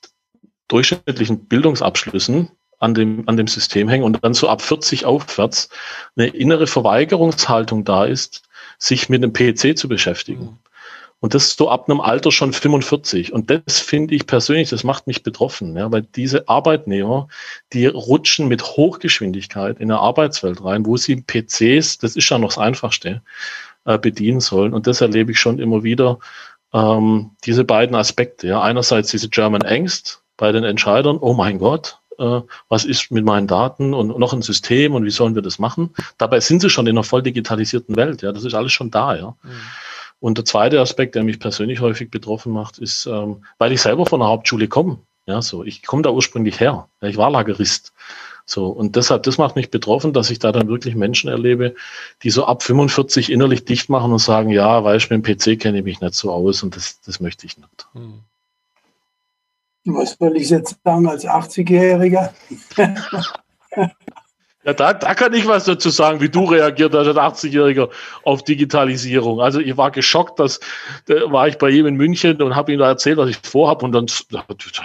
durchschnittlichen 0.72 1.46
Bildungsabschlüssen 1.46 2.50
an 2.78 2.94
dem, 2.94 3.28
an 3.28 3.36
dem 3.36 3.46
System 3.46 3.88
hängen 3.88 4.04
und 4.04 4.18
dann 4.22 4.34
so 4.34 4.48
ab 4.48 4.62
40 4.62 5.04
aufwärts 5.04 5.68
eine 6.16 6.28
innere 6.28 6.66
Verweigerungshaltung 6.66 7.84
da 7.84 8.04
ist, 8.04 8.42
sich 8.78 9.08
mit 9.08 9.22
dem 9.22 9.32
PC 9.32 9.78
zu 9.78 9.88
beschäftigen. 9.88 10.58
Und 11.20 11.34
das 11.34 11.54
so 11.54 11.70
ab 11.70 11.88
einem 11.88 12.00
Alter 12.00 12.32
schon 12.32 12.52
45. 12.52 13.32
Und 13.32 13.48
das 13.48 13.78
finde 13.78 14.16
ich 14.16 14.26
persönlich, 14.26 14.70
das 14.70 14.82
macht 14.82 15.06
mich 15.06 15.22
betroffen, 15.22 15.76
ja, 15.76 15.92
weil 15.92 16.02
diese 16.02 16.48
Arbeitnehmer, 16.48 17.28
die 17.72 17.86
rutschen 17.86 18.48
mit 18.48 18.64
Hochgeschwindigkeit 18.64 19.78
in 19.78 19.92
eine 19.92 20.00
Arbeitswelt 20.00 20.64
rein, 20.64 20.84
wo 20.84 20.96
sie 20.96 21.22
PCs, 21.22 21.98
das 21.98 22.16
ist 22.16 22.28
ja 22.28 22.38
noch 22.38 22.48
das 22.48 22.58
Einfachste, 22.58 23.22
äh, 23.84 23.98
bedienen 23.98 24.40
sollen. 24.40 24.74
Und 24.74 24.88
das 24.88 25.00
erlebe 25.00 25.30
ich 25.30 25.38
schon 25.38 25.60
immer 25.60 25.84
wieder, 25.84 26.18
ähm, 26.72 27.30
diese 27.44 27.62
beiden 27.62 27.94
Aspekte. 27.94 28.48
Ja. 28.48 28.60
Einerseits 28.62 29.12
diese 29.12 29.28
German 29.28 29.62
Angst 29.62 30.21
bei 30.36 30.52
den 30.52 30.64
Entscheidern, 30.64 31.18
oh 31.20 31.34
mein 31.34 31.58
Gott, 31.58 31.98
äh, 32.18 32.40
was 32.68 32.84
ist 32.84 33.10
mit 33.10 33.24
meinen 33.24 33.46
Daten 33.46 33.94
und 33.94 34.18
noch 34.18 34.32
ein 34.32 34.42
System 34.42 34.94
und 34.94 35.04
wie 35.04 35.10
sollen 35.10 35.34
wir 35.34 35.42
das 35.42 35.58
machen? 35.58 35.90
Dabei 36.18 36.40
sind 36.40 36.62
sie 36.62 36.70
schon 36.70 36.86
in 36.86 36.96
einer 36.96 37.04
voll 37.04 37.22
digitalisierten 37.22 37.96
Welt, 37.96 38.22
ja, 38.22 38.32
das 38.32 38.44
ist 38.44 38.54
alles 38.54 38.72
schon 38.72 38.90
da, 38.90 39.16
ja. 39.16 39.36
Mhm. 39.42 39.50
Und 40.20 40.38
der 40.38 40.44
zweite 40.44 40.80
Aspekt, 40.80 41.16
der 41.16 41.24
mich 41.24 41.40
persönlich 41.40 41.80
häufig 41.80 42.08
betroffen 42.08 42.52
macht, 42.52 42.78
ist, 42.78 43.06
ähm, 43.06 43.44
weil 43.58 43.72
ich 43.72 43.82
selber 43.82 44.06
von 44.06 44.20
der 44.20 44.28
Hauptschule 44.28 44.68
komme. 44.68 44.98
Ja, 45.26 45.42
so, 45.42 45.64
ich 45.64 45.82
komme 45.82 46.02
da 46.02 46.10
ursprünglich 46.10 46.60
her. 46.60 46.88
Ja, 47.00 47.08
ich 47.08 47.16
war 47.16 47.28
Lagerist. 47.28 47.92
So, 48.44 48.66
und 48.66 48.94
deshalb, 48.94 49.24
das 49.24 49.38
macht 49.38 49.56
mich 49.56 49.70
betroffen, 49.70 50.12
dass 50.12 50.30
ich 50.30 50.38
da 50.38 50.52
dann 50.52 50.68
wirklich 50.68 50.94
Menschen 50.94 51.28
erlebe, 51.28 51.74
die 52.22 52.30
so 52.30 52.44
ab 52.44 52.62
45 52.62 53.30
innerlich 53.30 53.64
dicht 53.64 53.88
machen 53.88 54.12
und 54.12 54.18
sagen, 54.18 54.50
ja, 54.50 54.82
weißt 54.82 55.10
du, 55.10 55.14
mit 55.16 55.26
dem 55.26 55.36
PC 55.36 55.60
kenne 55.60 55.78
ich 55.78 55.84
mich 55.84 56.00
nicht 56.00 56.14
so 56.14 56.30
aus 56.30 56.62
und 56.62 56.76
das, 56.76 57.00
das 57.00 57.18
möchte 57.18 57.46
ich 57.46 57.56
nicht. 57.56 57.86
Hm. 57.92 58.20
Was 59.84 60.16
soll 60.18 60.36
ich 60.36 60.50
jetzt 60.50 60.76
sagen 60.84 61.08
als 61.08 61.24
80-Jähriger? 61.24 62.30
Ja, 64.64 64.72
da, 64.72 64.92
da 64.92 65.14
kann 65.14 65.32
ich 65.34 65.46
was 65.48 65.64
dazu 65.64 65.90
sagen, 65.90 66.20
wie 66.20 66.28
du 66.28 66.44
reagiert 66.44 66.94
hast 66.94 67.08
als 67.08 67.42
80-Jähriger 67.42 67.88
auf 68.22 68.44
Digitalisierung. 68.44 69.40
Also 69.40 69.58
ich 69.58 69.76
war 69.76 69.90
geschockt, 69.90 70.38
dass 70.38 70.60
da 71.06 71.32
war 71.32 71.48
ich 71.48 71.58
bei 71.58 71.70
ihm 71.70 71.86
in 71.86 71.96
München 71.96 72.40
und 72.40 72.54
habe 72.54 72.72
ihm 72.72 72.78
da 72.78 72.86
erzählt, 72.86 73.16
was 73.16 73.30
ich 73.30 73.38
vorhabe 73.38 73.84
und 73.84 73.90
dann 73.90 74.06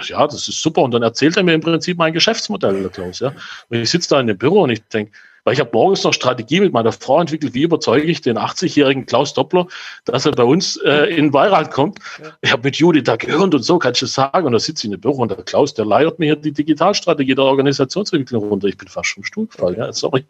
ja, 0.08 0.26
das 0.26 0.48
ist 0.48 0.60
super 0.60 0.82
und 0.82 0.90
dann 0.90 1.02
erzählt 1.02 1.36
er 1.36 1.44
mir 1.44 1.54
im 1.54 1.60
Prinzip 1.60 1.96
mein 1.96 2.12
Geschäftsmodell, 2.12 2.88
Klaus. 2.88 3.20
Ja, 3.20 3.32
und 3.68 3.78
ich 3.78 3.88
sitze 3.88 4.10
da 4.10 4.20
in 4.20 4.26
dem 4.26 4.36
Büro 4.36 4.62
und 4.62 4.70
ich 4.70 4.82
denke, 4.82 5.12
weil 5.48 5.54
ich 5.54 5.60
habe 5.60 5.70
morgens 5.72 6.04
noch 6.04 6.12
Strategie 6.12 6.60
mit 6.60 6.74
meiner 6.74 6.92
Frau 6.92 7.18
entwickelt, 7.18 7.54
wie 7.54 7.62
überzeuge 7.62 8.06
ich 8.06 8.20
den 8.20 8.36
80-jährigen 8.36 9.06
Klaus 9.06 9.32
Doppler, 9.32 9.66
dass 10.04 10.26
er 10.26 10.32
bei 10.32 10.42
uns 10.42 10.76
äh, 10.84 11.06
in 11.08 11.24
den 11.24 11.30
Beirat 11.30 11.70
kommt. 11.70 12.00
Ja. 12.22 12.32
Ich 12.42 12.52
habe 12.52 12.64
mit 12.64 12.76
Judith 12.76 13.04
da 13.04 13.16
gehört 13.16 13.54
und 13.54 13.62
so, 13.62 13.78
kann 13.78 13.92
ich 13.92 14.00
das 14.00 14.12
sagen. 14.12 14.44
Und 14.44 14.52
da 14.52 14.58
sitze 14.58 14.82
ich 14.82 14.84
in 14.84 14.90
dem 14.90 15.00
Büro 15.00 15.22
und 15.22 15.30
der 15.30 15.42
Klaus, 15.42 15.72
der 15.72 15.86
leiert 15.86 16.18
mir 16.18 16.26
hier 16.26 16.36
die 16.36 16.52
Digitalstrategie 16.52 17.34
der 17.34 17.46
Organisationsentwicklung 17.46 18.46
runter. 18.46 18.68
Ich 18.68 18.76
bin 18.76 18.88
fast 18.88 19.08
vom 19.08 19.24
Stuhl 19.24 19.46
gefallen, 19.46 19.76
ja, 19.78 19.90
sorry. 19.90 20.26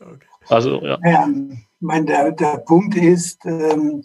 Okay. 0.00 0.26
Also, 0.48 0.82
ja. 0.82 0.98
ja 1.04 1.28
mein, 1.78 2.06
der, 2.06 2.32
der 2.32 2.56
Punkt 2.66 2.96
ist, 2.96 3.46
ähm, 3.46 4.02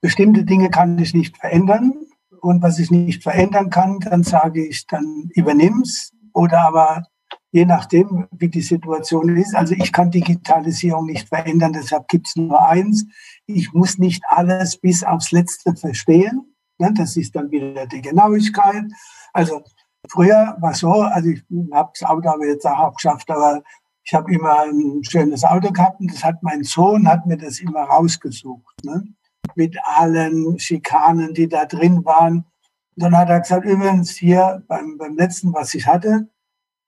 bestimmte 0.00 0.42
Dinge 0.42 0.68
kann 0.68 0.98
ich 0.98 1.14
nicht 1.14 1.36
verändern. 1.36 1.94
Und 2.40 2.60
was 2.60 2.80
ich 2.80 2.90
nicht 2.90 3.22
verändern 3.22 3.70
kann, 3.70 4.00
dann 4.00 4.24
sage 4.24 4.66
ich, 4.66 4.88
dann 4.88 5.30
übernimm's. 5.32 6.10
Oder 6.32 6.66
aber 6.66 7.04
je 7.54 7.64
nachdem, 7.66 8.26
wie 8.32 8.48
die 8.48 8.62
Situation 8.62 9.36
ist. 9.36 9.54
Also 9.54 9.74
ich 9.74 9.92
kann 9.92 10.10
Digitalisierung 10.10 11.06
nicht 11.06 11.28
verändern, 11.28 11.72
deshalb 11.72 12.08
gibt 12.08 12.26
es 12.26 12.34
nur 12.34 12.60
eins. 12.68 13.06
Ich 13.46 13.72
muss 13.72 13.96
nicht 13.96 14.24
alles 14.26 14.76
bis 14.76 15.04
aufs 15.04 15.30
Letzte 15.30 15.76
verstehen. 15.76 16.52
Ne, 16.78 16.92
das 16.92 17.16
ist 17.16 17.36
dann 17.36 17.52
wieder 17.52 17.86
die 17.86 18.02
Genauigkeit. 18.02 18.86
Also 19.32 19.62
früher 20.10 20.56
war 20.58 20.74
so, 20.74 20.90
also 20.94 21.28
ich 21.28 21.44
habe 21.72 21.92
das 21.96 22.02
Auto 22.10 22.28
aber 22.28 22.44
jetzt 22.44 22.66
auch 22.66 22.92
geschafft, 22.92 23.30
aber 23.30 23.62
ich 24.02 24.12
habe 24.12 24.34
immer 24.34 24.64
ein 24.64 25.04
schönes 25.04 25.44
Auto 25.44 25.70
gehabt 25.70 26.00
und 26.00 26.12
das 26.12 26.24
hat 26.24 26.42
mein 26.42 26.64
Sohn, 26.64 27.06
hat 27.06 27.24
mir 27.24 27.36
das 27.36 27.60
immer 27.60 27.82
rausgesucht. 27.82 28.84
Ne? 28.84 29.04
Mit 29.54 29.76
allen 29.84 30.58
Schikanen, 30.58 31.34
die 31.34 31.48
da 31.48 31.66
drin 31.66 32.04
waren. 32.04 32.46
Und 32.96 33.02
dann 33.04 33.16
hat 33.16 33.28
er 33.28 33.38
gesagt, 33.38 33.64
übrigens 33.64 34.10
hier 34.10 34.64
beim, 34.66 34.98
beim 34.98 35.14
letzten, 35.14 35.54
was 35.54 35.72
ich 35.74 35.86
hatte, 35.86 36.28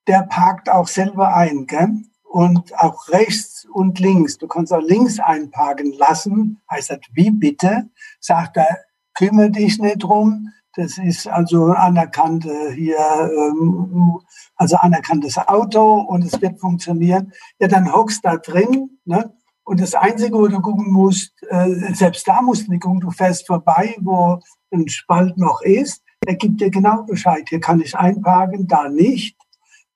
der 0.06 0.22
parkt 0.22 0.68
auch 0.68 0.88
selber 0.88 1.34
ein, 1.34 1.66
gell? 1.66 2.02
Und 2.24 2.78
auch 2.78 3.08
rechts 3.08 3.66
und 3.72 3.98
links. 3.98 4.36
Du 4.36 4.46
kannst 4.46 4.72
auch 4.72 4.82
links 4.82 5.18
einparken 5.18 5.92
lassen. 5.92 6.60
Heißt 6.70 6.90
das, 6.90 6.98
wie 7.14 7.30
bitte? 7.30 7.88
Sagt 8.20 8.58
er, 8.58 8.78
kümmere 9.14 9.50
dich 9.50 9.78
nicht 9.78 10.02
drum. 10.02 10.50
Das 10.74 10.98
ist 10.98 11.26
also 11.26 11.72
anerkannte 11.72 12.72
hier, 12.72 12.98
ähm, 12.98 14.18
also 14.56 14.76
anerkanntes 14.76 15.38
Auto 15.38 16.00
und 16.00 16.22
es 16.22 16.40
wird 16.42 16.60
funktionieren. 16.60 17.32
Ja, 17.58 17.68
dann 17.68 17.90
hockst 17.90 18.22
da 18.24 18.36
drin, 18.36 18.98
ne? 19.06 19.32
Und 19.64 19.80
das 19.80 19.94
Einzige, 19.94 20.36
wo 20.36 20.46
du 20.46 20.60
gucken 20.60 20.92
musst, 20.92 21.32
äh, 21.48 21.92
selbst 21.94 22.28
da 22.28 22.40
musst 22.40 22.66
du 22.66 22.72
nicht 22.72 22.82
gucken, 22.82 23.00
du 23.00 23.10
fährst 23.10 23.46
vorbei, 23.46 23.96
wo 24.00 24.38
ein 24.70 24.88
Spalt 24.88 25.38
noch 25.38 25.60
ist. 25.62 26.04
Der 26.24 26.36
gibt 26.36 26.60
dir 26.60 26.70
genau 26.70 27.02
Bescheid. 27.02 27.46
Hier 27.48 27.60
kann 27.60 27.80
ich 27.80 27.96
einparken, 27.96 28.68
da 28.68 28.88
nicht. 28.88 29.35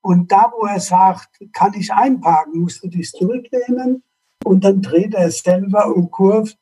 Und 0.01 0.31
da, 0.31 0.51
wo 0.55 0.65
er 0.65 0.79
sagt, 0.79 1.39
kann 1.53 1.73
ich 1.75 1.93
einparken, 1.93 2.61
musst 2.61 2.83
du 2.83 2.87
dich 2.87 3.11
zurücklehnen 3.11 4.03
und 4.43 4.63
dann 4.63 4.81
dreht 4.81 5.13
er 5.13 5.29
selber 5.31 5.95
und 5.95 6.11
kurvt. 6.11 6.57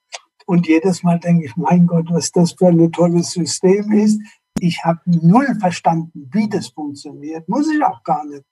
Und 0.46 0.68
jedes 0.68 1.04
Mal 1.04 1.20
denke 1.20 1.46
ich, 1.46 1.56
mein 1.56 1.88
Gott, 1.88 2.08
was 2.10 2.32
das 2.32 2.54
für 2.54 2.68
ein 2.68 2.92
tolles 2.92 3.32
System 3.32 3.92
ist. 3.92 4.20
Ich 4.60 4.84
habe 4.84 5.00
null 5.06 5.56
verstanden, 5.60 6.30
wie 6.34 6.50
das 6.50 6.68
funktioniert. 6.70 7.48
Muss 7.48 7.72
ich 7.72 7.84
auch 7.84 8.04
gar 8.04 8.26
nicht. 8.26 8.44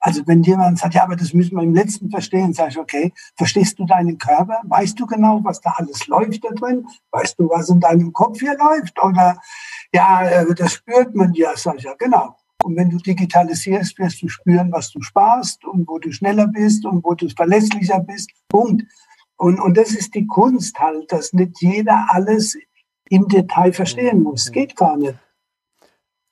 Also 0.00 0.24
wenn 0.26 0.42
jemand 0.42 0.78
sagt, 0.78 0.94
ja, 0.94 1.02
aber 1.02 1.16
das 1.16 1.34
müssen 1.34 1.56
wir 1.56 1.62
im 1.62 1.74
letzten 1.74 2.10
verstehen, 2.10 2.52
sage 2.52 2.70
ich, 2.70 2.78
okay, 2.78 3.12
verstehst 3.36 3.78
du 3.78 3.84
deinen 3.84 4.16
Körper? 4.16 4.60
Weißt 4.64 4.98
du 5.00 5.06
genau, 5.06 5.40
was 5.42 5.60
da 5.60 5.74
alles 5.76 6.06
läuft 6.06 6.44
da 6.44 6.50
drin? 6.50 6.86
Weißt 7.10 7.38
du, 7.38 7.48
was 7.48 7.68
in 7.68 7.80
deinem 7.80 8.12
Kopf 8.12 8.38
hier 8.38 8.56
läuft? 8.56 9.02
Oder 9.02 9.40
ja, 9.92 10.28
äh, 10.28 10.54
das 10.54 10.74
spürt 10.74 11.14
man 11.14 11.32
ja, 11.34 11.56
sage 11.56 11.78
ich, 11.78 11.84
ja, 11.84 11.94
genau. 11.94 12.36
Und 12.68 12.76
wenn 12.76 12.90
du 12.90 12.98
digitalisierst, 12.98 13.98
wirst 13.98 14.20
du 14.20 14.28
spüren, 14.28 14.70
was 14.70 14.90
du 14.90 15.00
sparst 15.00 15.64
und 15.64 15.88
wo 15.88 15.98
du 15.98 16.12
schneller 16.12 16.46
bist 16.48 16.84
und 16.84 17.02
wo 17.02 17.14
du 17.14 17.26
verlässlicher 17.30 17.98
bist. 18.00 18.30
Punkt. 18.46 18.84
Und, 19.38 19.58
und 19.58 19.78
das 19.78 19.92
ist 19.92 20.14
die 20.14 20.26
Kunst 20.26 20.78
halt, 20.78 21.10
dass 21.10 21.32
nicht 21.32 21.62
jeder 21.62 22.08
alles 22.10 22.58
im 23.08 23.26
Detail 23.26 23.72
verstehen 23.72 24.22
muss. 24.22 24.52
Geht 24.52 24.76
gar 24.76 24.98
nicht. 24.98 25.18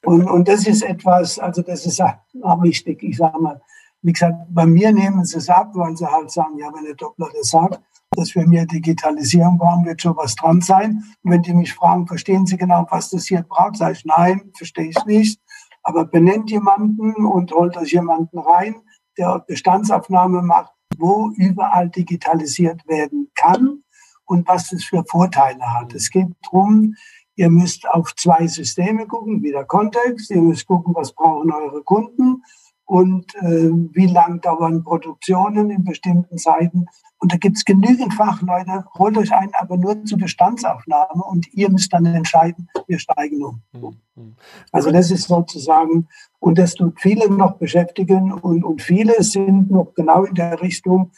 Und, 0.05 0.29
und 0.29 0.47
das 0.47 0.67
ist 0.67 0.83
etwas, 0.83 1.39
also 1.39 1.63
das 1.63 1.87
ist 1.87 2.03
auch 2.03 2.63
wichtig. 2.63 3.03
Ich 3.03 3.17
sage 3.17 3.41
mal, 3.41 3.63
wie 4.03 4.13
gesagt, 4.13 4.37
bei 4.51 4.67
mir 4.67 4.93
nehmen 4.93 5.25
sie 5.25 5.39
es 5.39 5.49
ab, 5.49 5.71
weil 5.73 5.97
sie 5.97 6.07
halt 6.07 6.31
sagen, 6.31 6.59
ja, 6.59 6.71
wenn 6.75 6.85
der 6.85 6.97
Doppler 6.97 7.31
das 7.35 7.49
sagt, 7.49 7.81
dass 8.11 8.35
wir 8.35 8.47
mehr 8.47 8.67
Digitalisierung 8.67 9.57
brauchen, 9.57 9.87
wird 9.87 10.03
schon 10.03 10.19
was 10.19 10.35
dran 10.35 10.61
sein. 10.61 11.03
Und 11.23 11.31
wenn 11.31 11.41
die 11.41 11.55
mich 11.55 11.73
fragen, 11.73 12.07
verstehen 12.07 12.45
Sie 12.45 12.59
genau, 12.59 12.87
was 12.91 13.09
das 13.09 13.25
hier 13.25 13.41
braucht, 13.41 13.77
sage 13.79 13.95
ich, 13.95 14.05
nein, 14.05 14.53
verstehe 14.55 14.91
ich 14.91 15.05
nicht. 15.07 15.41
Aber 15.87 16.05
benennt 16.05 16.51
jemanden 16.51 17.15
und 17.25 17.53
holt 17.53 17.77
euch 17.77 17.93
jemanden 17.93 18.41
rein, 18.41 18.75
der 19.17 19.45
Bestandsaufnahme 19.47 20.43
macht, 20.43 20.73
wo 20.99 21.31
überall 21.37 21.89
digitalisiert 21.91 22.89
werden 22.89 23.31
kann 23.37 23.85
und 24.25 24.49
was 24.49 24.73
es 24.73 24.85
für 24.85 25.05
Vorteile 25.07 25.63
hat. 25.75 25.95
Es 25.95 26.11
geht 26.11 26.27
darum, 26.43 26.97
ihr 27.37 27.51
müsst 27.51 27.89
auf 27.89 28.17
zwei 28.17 28.49
Systeme 28.49 29.07
gucken, 29.07 29.45
wie 29.45 29.53
der 29.53 29.65
Kontext, 29.65 30.29
ihr 30.31 30.43
müsst 30.43 30.67
gucken, 30.67 30.93
was 30.93 31.13
brauchen 31.13 31.53
eure 31.53 31.85
Kunden 31.85 32.43
und 32.87 33.35
äh, 33.35 33.71
wie 33.93 34.07
lang 34.07 34.41
dauern 34.41 34.85
Produktionen 34.85 35.71
in 35.71 35.85
bestimmten 35.85 36.39
Zeiten. 36.39 36.87
Und 37.19 37.33
da 37.33 37.37
gibt 37.37 37.57
es 37.57 37.65
genügend 37.65 38.15
Fachleute, 38.15 38.85
holt 38.97 39.17
euch 39.19 39.33
einen, 39.33 39.53
aber 39.55 39.77
nur 39.77 40.05
zur 40.05 40.19
Bestandsaufnahme 40.19 41.23
und 41.25 41.53
ihr 41.53 41.71
müsst 41.71 41.93
dann 41.93 42.07
entscheiden, 42.07 42.69
wir 42.87 42.99
steigen 42.99 43.43
um. 43.43 43.63
Mhm. 43.73 44.37
Also 44.71 44.93
das 44.93 45.11
ist 45.11 45.27
sozusagen, 45.27 46.09
und 46.39 46.59
das 46.59 46.75
tut 46.75 47.01
viele 47.01 47.29
noch 47.31 47.57
beschäftigen 47.57 48.33
und, 48.33 48.65
und 48.65 48.83
viele 48.83 49.23
sind 49.23 49.71
noch 49.71 49.95
genau 49.95 50.25
in 50.25 50.35
der 50.35 50.61
Richtung, 50.63 51.11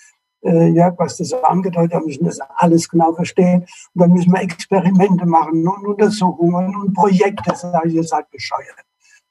äh, 0.43 0.69
ja, 0.69 0.95
was 0.97 1.17
das 1.17 1.33
angedeutet 1.33 1.95
hat, 1.95 2.07
müssen 2.07 2.25
das 2.25 2.39
alles 2.57 2.89
genau 2.89 3.13
verstehen. 3.13 3.67
Und 3.95 4.01
dann 4.01 4.13
müssen 4.13 4.33
wir 4.33 4.41
Experimente 4.41 5.27
machen 5.27 5.67
und 5.67 5.87
Untersuchungen 5.87 6.77
und 6.77 6.95
Projekte, 6.95 7.55
sage 7.55 7.89
ich, 7.89 7.95
ihr 7.95 8.05
seid 8.05 8.31
bescheuert 8.31 8.88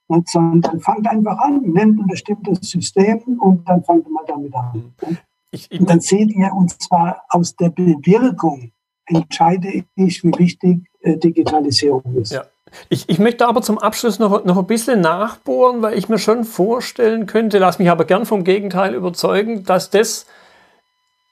sondern 0.08 0.80
fangt 0.80 1.08
einfach 1.08 1.38
an, 1.40 1.62
nennt 1.62 2.00
ein 2.00 2.08
bestimmtes 2.08 2.60
System 2.70 3.40
und 3.40 3.68
dann 3.68 3.84
fangt 3.84 4.10
mal 4.10 4.24
damit 4.28 4.54
an. 4.56 4.94
Ich, 5.52 5.72
ich, 5.72 5.80
und 5.80 5.90
dann 5.90 6.00
seht 6.00 6.30
ihr, 6.32 6.52
und 6.54 6.82
zwar 6.82 7.24
aus 7.30 7.56
der 7.56 7.70
Bewirkung 7.70 8.72
entscheide 9.06 9.70
ich, 9.70 9.86
wie 9.96 10.32
wichtig 10.38 10.80
äh, 11.02 11.18
Digitalisierung 11.18 12.16
ist. 12.16 12.34
Ja. 12.34 12.46
Ich, 12.90 13.08
ich, 13.08 13.18
möchte 13.18 13.48
aber 13.48 13.62
zum 13.62 13.78
Abschluss 13.78 14.20
noch, 14.20 14.44
noch 14.44 14.58
ein 14.58 14.68
bisschen 14.68 15.00
nachbohren, 15.00 15.82
weil 15.82 15.98
ich 15.98 16.10
mir 16.10 16.20
schon 16.20 16.44
vorstellen 16.44 17.26
könnte, 17.26 17.60
lass 17.60 17.80
mich 17.80 17.90
aber 17.90 18.04
gern 18.04 18.26
vom 18.26 18.44
Gegenteil 18.44 18.94
überzeugen, 18.94 19.64
dass 19.64 19.90
das 19.90 20.26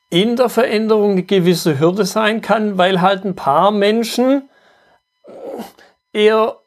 in 0.10 0.38
der 0.38 0.48
Veränderung 0.48 1.12
eine 1.12 1.24
gewisse 1.24 1.78
Hürde 1.78 2.06
sein 2.06 2.42
kann, 2.42 2.78
weil 2.78 3.02
halt 3.02 3.26
ein 3.26 3.36
paar 3.36 3.72
Menschen 3.72 4.50
eher 6.14 6.58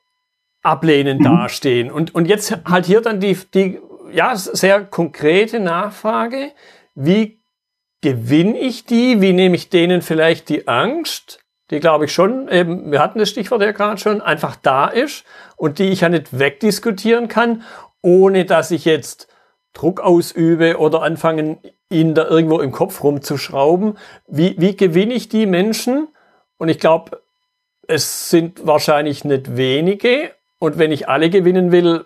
ablehnend 0.63 1.21
mhm. 1.21 1.25
dastehen. 1.25 1.91
Und, 1.91 2.15
und 2.15 2.27
jetzt 2.27 2.57
halt 2.67 2.87
hier 2.87 3.01
dann 3.01 3.21
die, 3.21 3.37
die 3.55 3.79
ja, 4.13 4.35
sehr 4.37 4.85
konkrete 4.85 5.61
Nachfrage. 5.61 6.53
Wie 6.95 7.41
gewinne 8.01 8.59
ich 8.59 8.85
die? 8.85 9.21
Wie 9.21 9.33
nehme 9.33 9.57
ich 9.57 9.71
denen 9.71 10.03
vielleicht 10.03 10.49
die 10.49 10.69
Angst? 10.69 11.41
Die 11.71 11.81
glaube 11.81 12.07
ich 12.07 12.13
schon, 12.13 12.49
eben, 12.49 12.91
wir 12.91 13.01
hatten 13.01 13.19
das 13.19 13.29
Stichwort 13.29 13.61
ja 13.61 13.73
gerade 13.73 14.01
schon, 14.01 14.23
einfach 14.23 14.57
da 14.57 14.87
ist 14.87 15.25
und 15.57 15.79
die 15.79 15.91
ich 15.91 16.01
ja 16.01 16.09
nicht 16.09 16.39
wegdiskutieren 16.39 17.29
kann, 17.29 17.63
ohne 18.01 18.47
dass 18.47 18.71
ich 18.71 18.87
jetzt 18.87 19.29
Druck 19.75 20.01
ausübe 20.01 20.79
oder 20.79 21.03
anfangen, 21.03 21.59
ihnen 21.91 22.15
da 22.15 22.27
irgendwo 22.27 22.61
im 22.61 22.73
Kopf 22.73 23.03
rumzuschrauben. 23.03 23.99
Wie, 24.27 24.55
wie 24.59 24.77
gewinne 24.77 25.15
ich 25.15 25.29
die 25.29 25.47
Menschen? 25.47 26.09
Und 26.57 26.69
ich 26.69 26.79
glaube, 26.79 27.23
es 27.87 28.31
sind 28.31 28.67
wahrscheinlich 28.67 29.25
nicht 29.25 29.57
wenige. 29.57 30.33
Und 30.59 30.79
wenn 30.79 30.93
ich 30.93 31.09
alle 31.09 31.31
gewinnen 31.31 31.73
will, 31.73 32.05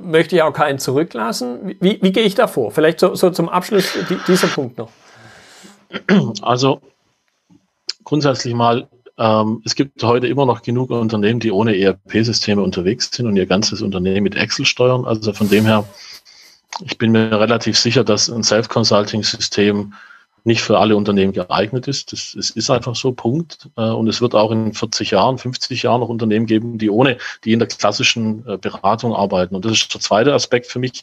möchte 0.00 0.36
ich 0.36 0.42
auch 0.42 0.52
keinen 0.52 0.78
zurücklassen. 0.78 1.76
Wie, 1.80 1.98
wie 2.02 2.12
gehe 2.12 2.24
ich 2.24 2.34
da 2.34 2.46
vor? 2.46 2.70
Vielleicht 2.70 3.00
so, 3.00 3.14
so 3.14 3.30
zum 3.30 3.48
Abschluss 3.48 3.96
dieser 4.26 4.48
Punkt 4.48 4.78
noch. 4.78 4.90
Also 6.42 6.80
grundsätzlich 8.04 8.54
mal, 8.54 8.88
ähm, 9.18 9.62
es 9.64 9.74
gibt 9.74 10.02
heute 10.02 10.26
immer 10.26 10.46
noch 10.46 10.62
genug 10.62 10.90
Unternehmen, 10.90 11.40
die 11.40 11.52
ohne 11.52 11.76
ERP-Systeme 11.78 12.62
unterwegs 12.62 13.10
sind 13.12 13.26
und 13.26 13.36
ihr 13.36 13.46
ganzes 13.46 13.82
Unternehmen 13.82 14.24
mit 14.24 14.36
Excel 14.36 14.66
steuern. 14.66 15.04
Also 15.04 15.32
von 15.32 15.48
dem 15.48 15.64
her, 15.64 15.84
ich 16.84 16.98
bin 16.98 17.12
mir 17.12 17.30
relativ 17.38 17.78
sicher, 17.78 18.04
dass 18.04 18.28
ein 18.28 18.42
Self-Consulting-System 18.42 19.92
nicht 20.46 20.62
für 20.62 20.78
alle 20.78 20.96
Unternehmen 20.96 21.32
geeignet 21.32 21.88
ist. 21.88 22.12
Das, 22.12 22.32
das 22.36 22.50
ist 22.50 22.70
einfach 22.70 22.94
so, 22.94 23.12
Punkt. 23.12 23.68
Äh, 23.76 23.82
und 23.82 24.08
es 24.08 24.20
wird 24.20 24.34
auch 24.34 24.52
in 24.52 24.72
40 24.72 25.10
Jahren, 25.10 25.38
50 25.38 25.82
Jahren 25.82 26.00
noch 26.00 26.08
Unternehmen 26.08 26.46
geben, 26.46 26.78
die 26.78 26.88
ohne, 26.88 27.18
die 27.44 27.52
in 27.52 27.58
der 27.58 27.68
klassischen 27.68 28.46
äh, 28.46 28.56
Beratung 28.56 29.14
arbeiten. 29.14 29.56
Und 29.56 29.64
das 29.64 29.72
ist 29.72 29.92
der 29.92 30.00
zweite 30.00 30.32
Aspekt 30.32 30.66
für 30.66 30.78
mich. 30.78 31.02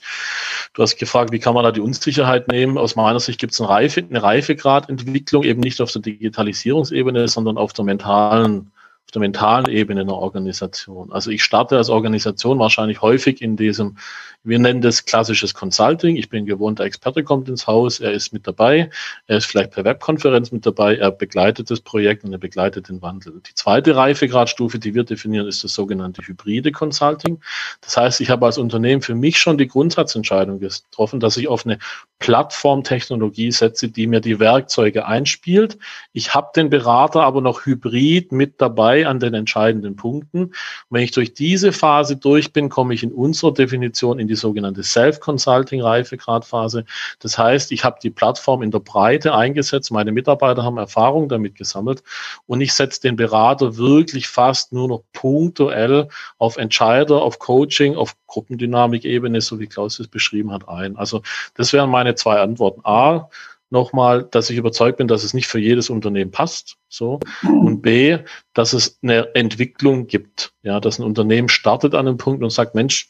Du 0.74 0.82
hast 0.82 0.98
gefragt, 0.98 1.32
wie 1.32 1.40
kann 1.40 1.54
man 1.54 1.64
da 1.64 1.72
die 1.72 1.82
Unsicherheit 1.82 2.48
nehmen? 2.48 2.78
Aus 2.78 2.96
meiner 2.96 3.20
Sicht 3.20 3.40
gibt 3.40 3.54
es 3.54 3.60
eine, 3.60 3.70
Reife, 3.70 4.04
eine 4.10 4.24
Reifegradentwicklung, 4.24 5.44
eben 5.44 5.60
nicht 5.60 5.82
auf 5.82 5.92
der 5.92 6.02
Digitalisierungsebene, 6.02 7.28
sondern 7.28 7.58
auf 7.58 7.74
der 7.74 7.86
mentalen 7.86 8.72
auf 9.06 9.12
der 9.12 9.20
mentalen 9.20 9.68
Ebene 9.68 10.02
einer 10.02 10.16
Organisation. 10.16 11.12
Also 11.12 11.30
ich 11.30 11.44
starte 11.44 11.76
als 11.76 11.90
Organisation 11.90 12.58
wahrscheinlich 12.58 13.02
häufig 13.02 13.42
in 13.42 13.58
diesem 13.58 13.98
wir 14.44 14.60
nennen 14.60 14.82
das 14.82 15.06
klassisches 15.06 15.54
Consulting. 15.54 16.18
Ich 16.18 16.30
bin 16.30 16.46
gewohnter 16.46 16.84
Experte, 16.84 17.24
kommt 17.24 17.48
ins 17.48 17.66
Haus, 17.66 18.00
er 18.00 18.12
ist 18.12 18.34
mit 18.34 18.46
dabei, 18.46 18.90
er 19.28 19.38
ist 19.38 19.46
vielleicht 19.46 19.72
per 19.72 19.86
Webkonferenz 19.86 20.52
mit 20.52 20.66
dabei, 20.66 20.98
er 20.98 21.12
begleitet 21.12 21.72
das 21.72 21.80
Projekt 21.80 22.26
und 22.26 22.34
er 22.34 22.40
begleitet 22.40 22.90
den 22.90 23.02
Wandel. 23.02 23.42
Die 23.48 23.56
zweite 23.56 23.96
Reifegradstufe, 23.96 24.80
die 24.80 24.94
wir 24.94 25.06
definieren, 25.06 25.48
ist 25.48 25.64
das 25.64 25.74
sogenannte 25.74 26.22
hybride 26.28 26.72
Consulting. 26.72 27.40
Das 27.82 27.96
heißt, 27.96 28.22
ich 28.22 28.30
habe 28.30 28.46
als 28.46 28.58
Unternehmen 28.58 29.02
für 29.02 29.16
mich 29.16 29.40
schon 29.40 29.58
die 29.58 29.68
Grundsatzentscheidung 29.68 30.60
getroffen, 30.60 31.20
dass 31.20 31.38
ich 31.38 31.48
auf 31.48 31.66
eine 31.66 31.80
Plattformtechnologie 32.20 33.52
setze, 33.52 33.90
die 33.90 34.08
mir 34.08 34.20
die 34.20 34.40
Werkzeuge 34.40 35.06
einspielt. 35.06 35.78
Ich 36.12 36.34
habe 36.34 36.52
den 36.56 36.70
Berater 36.70 37.24
aber 37.24 37.42
noch 37.42 37.66
hybrid 37.66 38.32
mit 38.32 38.62
dabei 38.62 39.08
an 39.08 39.20
den 39.20 39.34
entscheidenden 39.34 39.96
Punkten. 39.96 40.44
Und 40.44 40.54
wenn 40.90 41.04
ich 41.04 41.12
durch 41.12 41.34
diese 41.34 41.72
Phase 41.72 42.18
durch 42.18 42.54
bin, 42.54 42.70
komme 42.70 42.94
ich 42.94 43.04
in 43.04 43.12
unserer 43.12 43.54
Definition 43.54 44.20
in 44.20 44.28
die 44.28 44.33
die 44.34 44.40
sogenannte 44.40 44.84
Self-Consulting-Reifegradphase. 44.84 46.86
Das 47.20 47.38
heißt, 47.38 47.72
ich 47.72 47.84
habe 47.84 48.00
die 48.02 48.10
Plattform 48.10 48.64
in 48.64 48.72
der 48.72 48.80
Breite 48.80 49.36
eingesetzt, 49.36 49.92
meine 49.92 50.12
Mitarbeiter 50.12 50.64
haben 50.64 50.78
Erfahrung 50.78 51.30
damit 51.30 51.56
gesammelt 51.56 52.04
und 52.48 52.62
ich 52.62 52.74
setze 52.74 53.02
den 53.02 53.16
Berater 53.16 53.78
wirklich 53.78 54.28
fast 54.28 54.74
nur 54.74 54.88
noch 54.88 55.04
punktuell 55.14 56.08
auf 56.40 56.58
Entscheider, 56.58 57.22
auf 57.22 57.38
Coaching, 57.40 57.96
auf 57.96 58.16
Gruppendynamik-Ebene, 58.28 59.42
so 59.42 59.60
wie 59.60 59.68
Klaus 59.68 60.00
es 60.00 60.08
beschrieben 60.08 60.52
hat, 60.52 60.68
ein. 60.68 60.98
Also 60.98 61.22
das 61.54 61.74
wären 61.74 61.92
meine 61.92 62.16
zwei 62.16 62.40
Antworten. 62.40 62.82
A, 62.84 63.30
nochmal, 63.74 64.24
dass 64.24 64.50
ich 64.50 64.58
überzeugt 64.58 64.98
bin, 64.98 65.08
dass 65.08 65.24
es 65.24 65.34
nicht 65.34 65.48
für 65.48 65.60
jedes 65.60 65.90
Unternehmen 65.90 66.32
passt, 66.32 66.78
so. 66.88 67.20
Und 67.44 67.82
B, 67.82 68.20
dass 68.54 68.72
es 68.72 69.00
eine 69.02 69.36
Entwicklung 69.36 70.08
gibt, 70.08 70.54
ja, 70.62 70.80
dass 70.80 71.00
ein 71.00 71.04
Unternehmen 71.04 71.50
startet 71.50 71.96
an 71.96 72.08
einem 72.08 72.18
Punkt 72.18 72.44
und 72.44 72.52
sagt, 72.52 72.76
Mensch, 72.76 73.10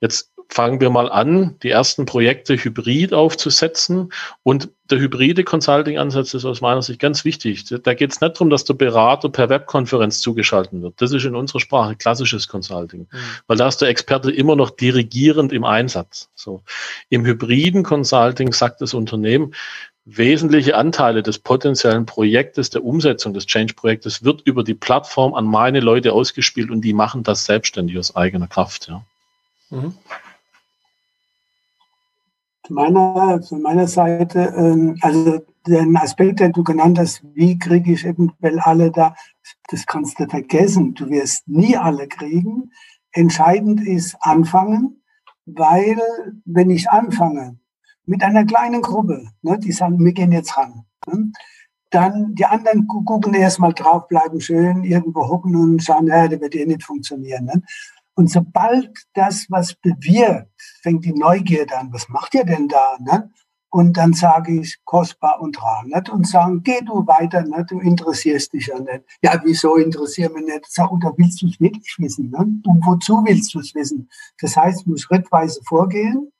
jetzt 0.00 0.31
fangen 0.52 0.80
wir 0.80 0.90
mal 0.90 1.10
an, 1.10 1.56
die 1.62 1.70
ersten 1.70 2.04
Projekte 2.04 2.56
hybrid 2.56 3.14
aufzusetzen. 3.14 4.12
Und 4.42 4.68
der 4.90 4.98
hybride 4.98 5.44
Consulting-Ansatz 5.44 6.34
ist 6.34 6.44
aus 6.44 6.60
meiner 6.60 6.82
Sicht 6.82 7.00
ganz 7.00 7.24
wichtig. 7.24 7.64
Da 7.82 7.94
geht 7.94 8.12
es 8.12 8.20
nicht 8.20 8.34
darum, 8.34 8.50
dass 8.50 8.64
der 8.64 8.74
Berater 8.74 9.30
per 9.30 9.48
Webkonferenz 9.48 10.20
zugeschaltet 10.20 10.82
wird. 10.82 11.00
Das 11.00 11.12
ist 11.12 11.24
in 11.24 11.34
unserer 11.34 11.60
Sprache 11.60 11.96
klassisches 11.96 12.48
Consulting, 12.48 13.08
mhm. 13.10 13.18
weil 13.46 13.56
da 13.56 13.68
ist 13.68 13.78
der 13.78 13.88
Experte 13.88 14.30
immer 14.30 14.54
noch 14.54 14.70
dirigierend 14.70 15.52
im 15.52 15.64
Einsatz. 15.64 16.28
So. 16.34 16.62
Im 17.08 17.24
hybriden 17.24 17.82
Consulting 17.82 18.52
sagt 18.52 18.82
das 18.82 18.92
Unternehmen, 18.92 19.54
wesentliche 20.04 20.76
Anteile 20.76 21.22
des 21.22 21.38
potenziellen 21.38 22.04
Projektes, 22.04 22.68
der 22.68 22.84
Umsetzung 22.84 23.32
des 23.32 23.46
Change-Projektes 23.46 24.22
wird 24.22 24.42
über 24.42 24.64
die 24.64 24.74
Plattform 24.74 25.32
an 25.32 25.46
meine 25.46 25.80
Leute 25.80 26.12
ausgespielt 26.12 26.70
und 26.70 26.82
die 26.82 26.92
machen 26.92 27.22
das 27.22 27.46
selbstständig 27.46 27.98
aus 27.98 28.14
eigener 28.14 28.48
Kraft. 28.48 28.88
Ja. 28.88 29.02
Mhm 29.70 29.94
meiner, 32.70 33.42
von 33.42 33.62
meiner 33.62 33.88
Seite, 33.88 34.54
ähm, 34.56 34.96
also 35.00 35.40
den 35.66 35.96
Aspekt, 35.96 36.40
den 36.40 36.52
du 36.52 36.64
genannt 36.64 36.98
hast, 36.98 37.22
wie 37.34 37.58
kriege 37.58 37.92
ich 37.92 38.04
eventuell 38.04 38.58
alle 38.60 38.90
da, 38.90 39.14
das 39.68 39.86
kannst 39.86 40.18
du 40.18 40.28
vergessen. 40.28 40.94
Du 40.94 41.08
wirst 41.08 41.48
nie 41.48 41.76
alle 41.76 42.08
kriegen. 42.08 42.70
Entscheidend 43.12 43.86
ist 43.86 44.16
anfangen, 44.20 45.02
weil 45.46 46.00
wenn 46.44 46.70
ich 46.70 46.90
anfange 46.90 47.58
mit 48.04 48.22
einer 48.22 48.44
kleinen 48.44 48.82
Gruppe, 48.82 49.28
ne, 49.42 49.58
die 49.58 49.72
sagen, 49.72 50.04
wir 50.04 50.12
gehen 50.12 50.32
jetzt 50.32 50.56
ran, 50.56 50.84
ne, 51.06 51.32
dann 51.90 52.34
die 52.34 52.46
anderen 52.46 52.86
gucken 52.86 53.34
erstmal 53.34 53.74
drauf, 53.74 54.08
bleiben 54.08 54.40
schön, 54.40 54.82
irgendwo 54.82 55.28
hocken 55.28 55.54
und 55.54 55.82
schauen, 55.82 56.06
ja, 56.06 56.26
das 56.26 56.40
wird 56.40 56.54
eh 56.54 56.64
nicht 56.64 56.82
funktionieren. 56.82 57.44
Ne. 57.44 57.62
Und 58.14 58.30
sobald 58.30 58.90
das 59.14 59.46
was 59.48 59.74
bewirkt, 59.74 60.52
fängt 60.82 61.04
die 61.04 61.14
Neugierde 61.14 61.78
an. 61.78 61.92
Was 61.92 62.08
macht 62.08 62.34
ihr 62.34 62.44
denn 62.44 62.68
da? 62.68 62.96
Ne? 63.00 63.30
Und 63.70 63.96
dann 63.96 64.12
sage 64.12 64.60
ich 64.60 64.84
kostbar 64.84 65.40
und 65.40 65.62
rar. 65.62 65.84
Nicht? 65.86 66.10
Und 66.10 66.26
sagen, 66.26 66.62
geh 66.62 66.80
du 66.82 67.06
weiter, 67.06 67.42
nicht? 67.42 67.70
du 67.70 67.80
interessierst 67.80 68.52
dich 68.52 68.66
ja 68.66 68.78
nicht. 68.78 69.02
Ja, 69.22 69.40
wieso 69.44 69.76
interessiert 69.76 70.34
mich 70.34 70.44
nicht? 70.44 70.66
Sag, 70.68 70.92
oder 70.92 71.14
willst 71.16 71.40
du 71.40 71.46
es 71.46 71.58
wirklich 71.58 71.96
wissen? 71.98 72.30
Ne? 72.30 72.38
Und 72.38 72.84
wozu 72.84 73.24
willst 73.24 73.54
du 73.54 73.60
es 73.60 73.74
wissen? 73.74 74.10
Das 74.40 74.56
heißt, 74.56 74.84
du 74.84 74.90
musst 74.90 75.04
schrittweise 75.04 75.62
vorgehen. 75.64 76.30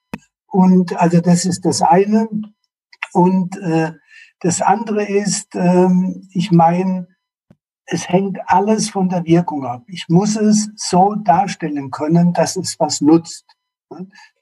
Und 0.47 0.95
also 1.01 1.21
das 1.21 1.47
ist 1.47 1.65
das 1.65 1.81
eine. 1.81 2.29
Und 3.15 3.57
äh, 3.57 3.93
das 4.41 4.61
andere 4.61 5.09
ist, 5.09 5.55
ähm, 5.55 6.29
ich 6.33 6.53
meine, 6.53 7.07
es 7.87 8.09
hängt 8.09 8.39
alles 8.47 8.91
von 8.91 9.09
der 9.09 9.25
Wirkung 9.25 9.67
ab. 9.67 9.83
Ich 9.87 10.07
muss 10.09 10.37
es 10.37 10.71
so 10.77 11.15
darstellen 11.15 11.91
können, 11.91 12.33
dass 12.33 12.57
es 12.57 12.79
was 12.79 13.01
nutzt. 13.01 13.45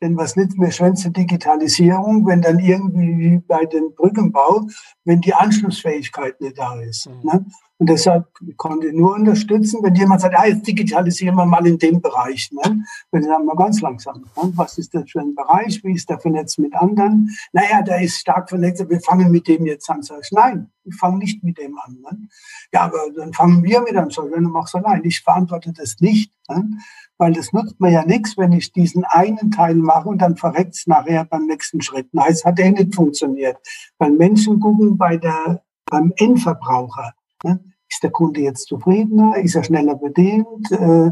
Denn 0.01 0.17
was 0.17 0.37
nützt 0.37 0.59
mir 0.59 0.71
schönste 0.71 1.11
Digitalisierung, 1.11 2.25
wenn 2.27 2.41
dann 2.41 2.61
irgendwie 2.61 3.39
bei 3.47 3.65
den 3.65 3.95
Brückenbau, 3.95 4.67
wenn 5.05 5.21
die 5.21 5.35
Anschlussfähigkeit 5.35 6.41
nicht 6.41 6.59
da 6.59 6.81
ist. 6.81 7.09
Mhm. 7.09 7.51
Und 7.81 7.89
deshalb 7.89 8.27
konnte 8.59 8.89
ich 8.89 8.93
nur 8.93 9.15
unterstützen, 9.15 9.81
wenn 9.83 9.95
jemand 9.95 10.21
sagt, 10.21 10.39
ah, 10.39 10.47
jetzt 10.47 10.67
digitalisieren 10.67 11.35
wir 11.35 11.47
mal 11.47 11.67
in 11.67 11.79
dem 11.79 12.03
Bereich. 12.03 12.51
Ne? 12.53 12.85
Wenn 13.11 13.23
sagen 13.23 13.47
wir 13.47 13.57
ganz 13.57 13.81
langsam, 13.81 14.21
ne? 14.21 14.53
was 14.55 14.77
ist 14.77 14.95
das 14.95 15.11
für 15.11 15.21
ein 15.21 15.35
Bereich, 15.35 15.83
wie 15.83 15.95
ist 15.95 16.11
der 16.11 16.21
vernetzt 16.21 16.59
mit 16.59 16.75
anderen? 16.75 17.31
Naja, 17.55 17.81
der 17.81 18.03
ist 18.03 18.19
stark 18.19 18.51
vernetzt, 18.51 18.87
wir 18.87 19.01
fangen 19.01 19.33
mit 19.33 19.49
dem 19.49 19.65
jetzt 19.65 19.89
an. 19.89 20.03
Sag 20.03 20.21
ich, 20.23 20.31
nein, 20.31 20.71
ich 20.85 20.95
fange 20.95 21.17
nicht 21.17 21.43
mit 21.43 21.57
dem 21.57 21.79
an. 21.79 21.99
Ne? 22.03 22.29
Ja, 22.71 22.83
aber 22.83 22.99
dann 23.17 23.33
fangen 23.33 23.63
wir 23.63 23.81
mit 23.81 23.97
an. 23.97 24.11
Sag, 24.11 24.31
wenn 24.31 24.45
du 24.45 24.51
machst, 24.51 24.75
nein, 24.75 25.01
ich 25.05 25.23
verantworte 25.23 25.73
das 25.73 25.97
nicht. 26.01 26.35
Ne? 26.51 26.69
Weil 27.17 27.33
das 27.33 27.55
nutzt 27.55 27.81
mir 27.81 27.93
ja 27.93 28.05
nichts, 28.05 28.37
wenn 28.37 28.53
ich 28.53 28.75
diesen 28.75 29.05
einen 29.05 29.51
Teil 29.53 29.77
mache 29.77 30.11
und 30.11 30.21
dann 30.21 30.37
verreckt 30.37 30.75
es 30.75 30.87
nachher 30.87 31.25
beim 31.25 31.47
nächsten 31.47 31.81
Schritt. 31.81 32.09
Nein, 32.13 32.31
es 32.31 32.45
hat 32.45 32.61
eh 32.61 32.71
nicht 32.73 32.95
funktioniert. 32.95 33.57
Weil 33.97 34.11
Menschen 34.11 34.61
gucken 34.61 34.99
bei 34.99 35.17
der, 35.17 35.63
beim 35.87 36.13
Endverbraucher. 36.19 37.15
Ne? 37.43 37.59
Ist 37.91 38.03
der 38.03 38.11
Kunde 38.11 38.41
jetzt 38.41 38.69
zufriedener? 38.69 39.37
Ist 39.37 39.57
er 39.57 39.65
schneller 39.65 39.97
bedient? 39.97 40.71
Äh, 40.71 41.11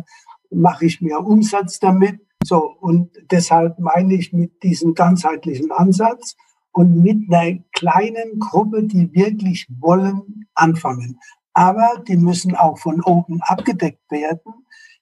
Mache 0.50 0.86
ich 0.86 1.02
mehr 1.02 1.26
Umsatz 1.26 1.78
damit? 1.78 2.20
So, 2.42 2.72
und 2.80 3.10
deshalb 3.30 3.78
meine 3.78 4.14
ich 4.14 4.32
mit 4.32 4.62
diesem 4.62 4.94
ganzheitlichen 4.94 5.70
Ansatz 5.72 6.36
und 6.72 7.02
mit 7.02 7.30
einer 7.30 7.58
kleinen 7.72 8.38
Gruppe, 8.38 8.84
die 8.84 9.12
wirklich 9.12 9.66
wollen, 9.78 10.46
anfangen. 10.54 11.18
Aber 11.52 12.02
die 12.06 12.16
müssen 12.16 12.54
auch 12.54 12.78
von 12.78 13.02
oben 13.02 13.40
abgedeckt 13.42 14.10
werden, 14.10 14.54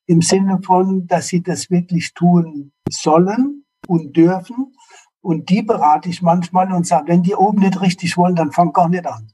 im 0.07 0.23
Sinne 0.23 0.61
von, 0.65 1.07
dass 1.07 1.29
sie 1.29 1.43
das 1.43 1.71
wirklich 1.71 2.15
tun 2.15 2.73
sollen 2.91 3.65
und 3.87 4.17
dürfen. 4.17 4.75
Und 5.21 5.51
die 5.51 5.63
berate 5.63 6.09
ich 6.09 6.23
manchmal 6.23 6.73
und 6.73 6.87
sage, 6.87 7.09
wenn 7.09 7.23
die 7.23 7.35
oben 7.35 7.61
nicht 7.61 7.81
richtig 7.81 8.17
wollen, 8.17 8.37
dann 8.37 8.53
fang 8.53 8.73
gar 8.73 8.89
nicht 8.89 9.07
an. 9.07 9.29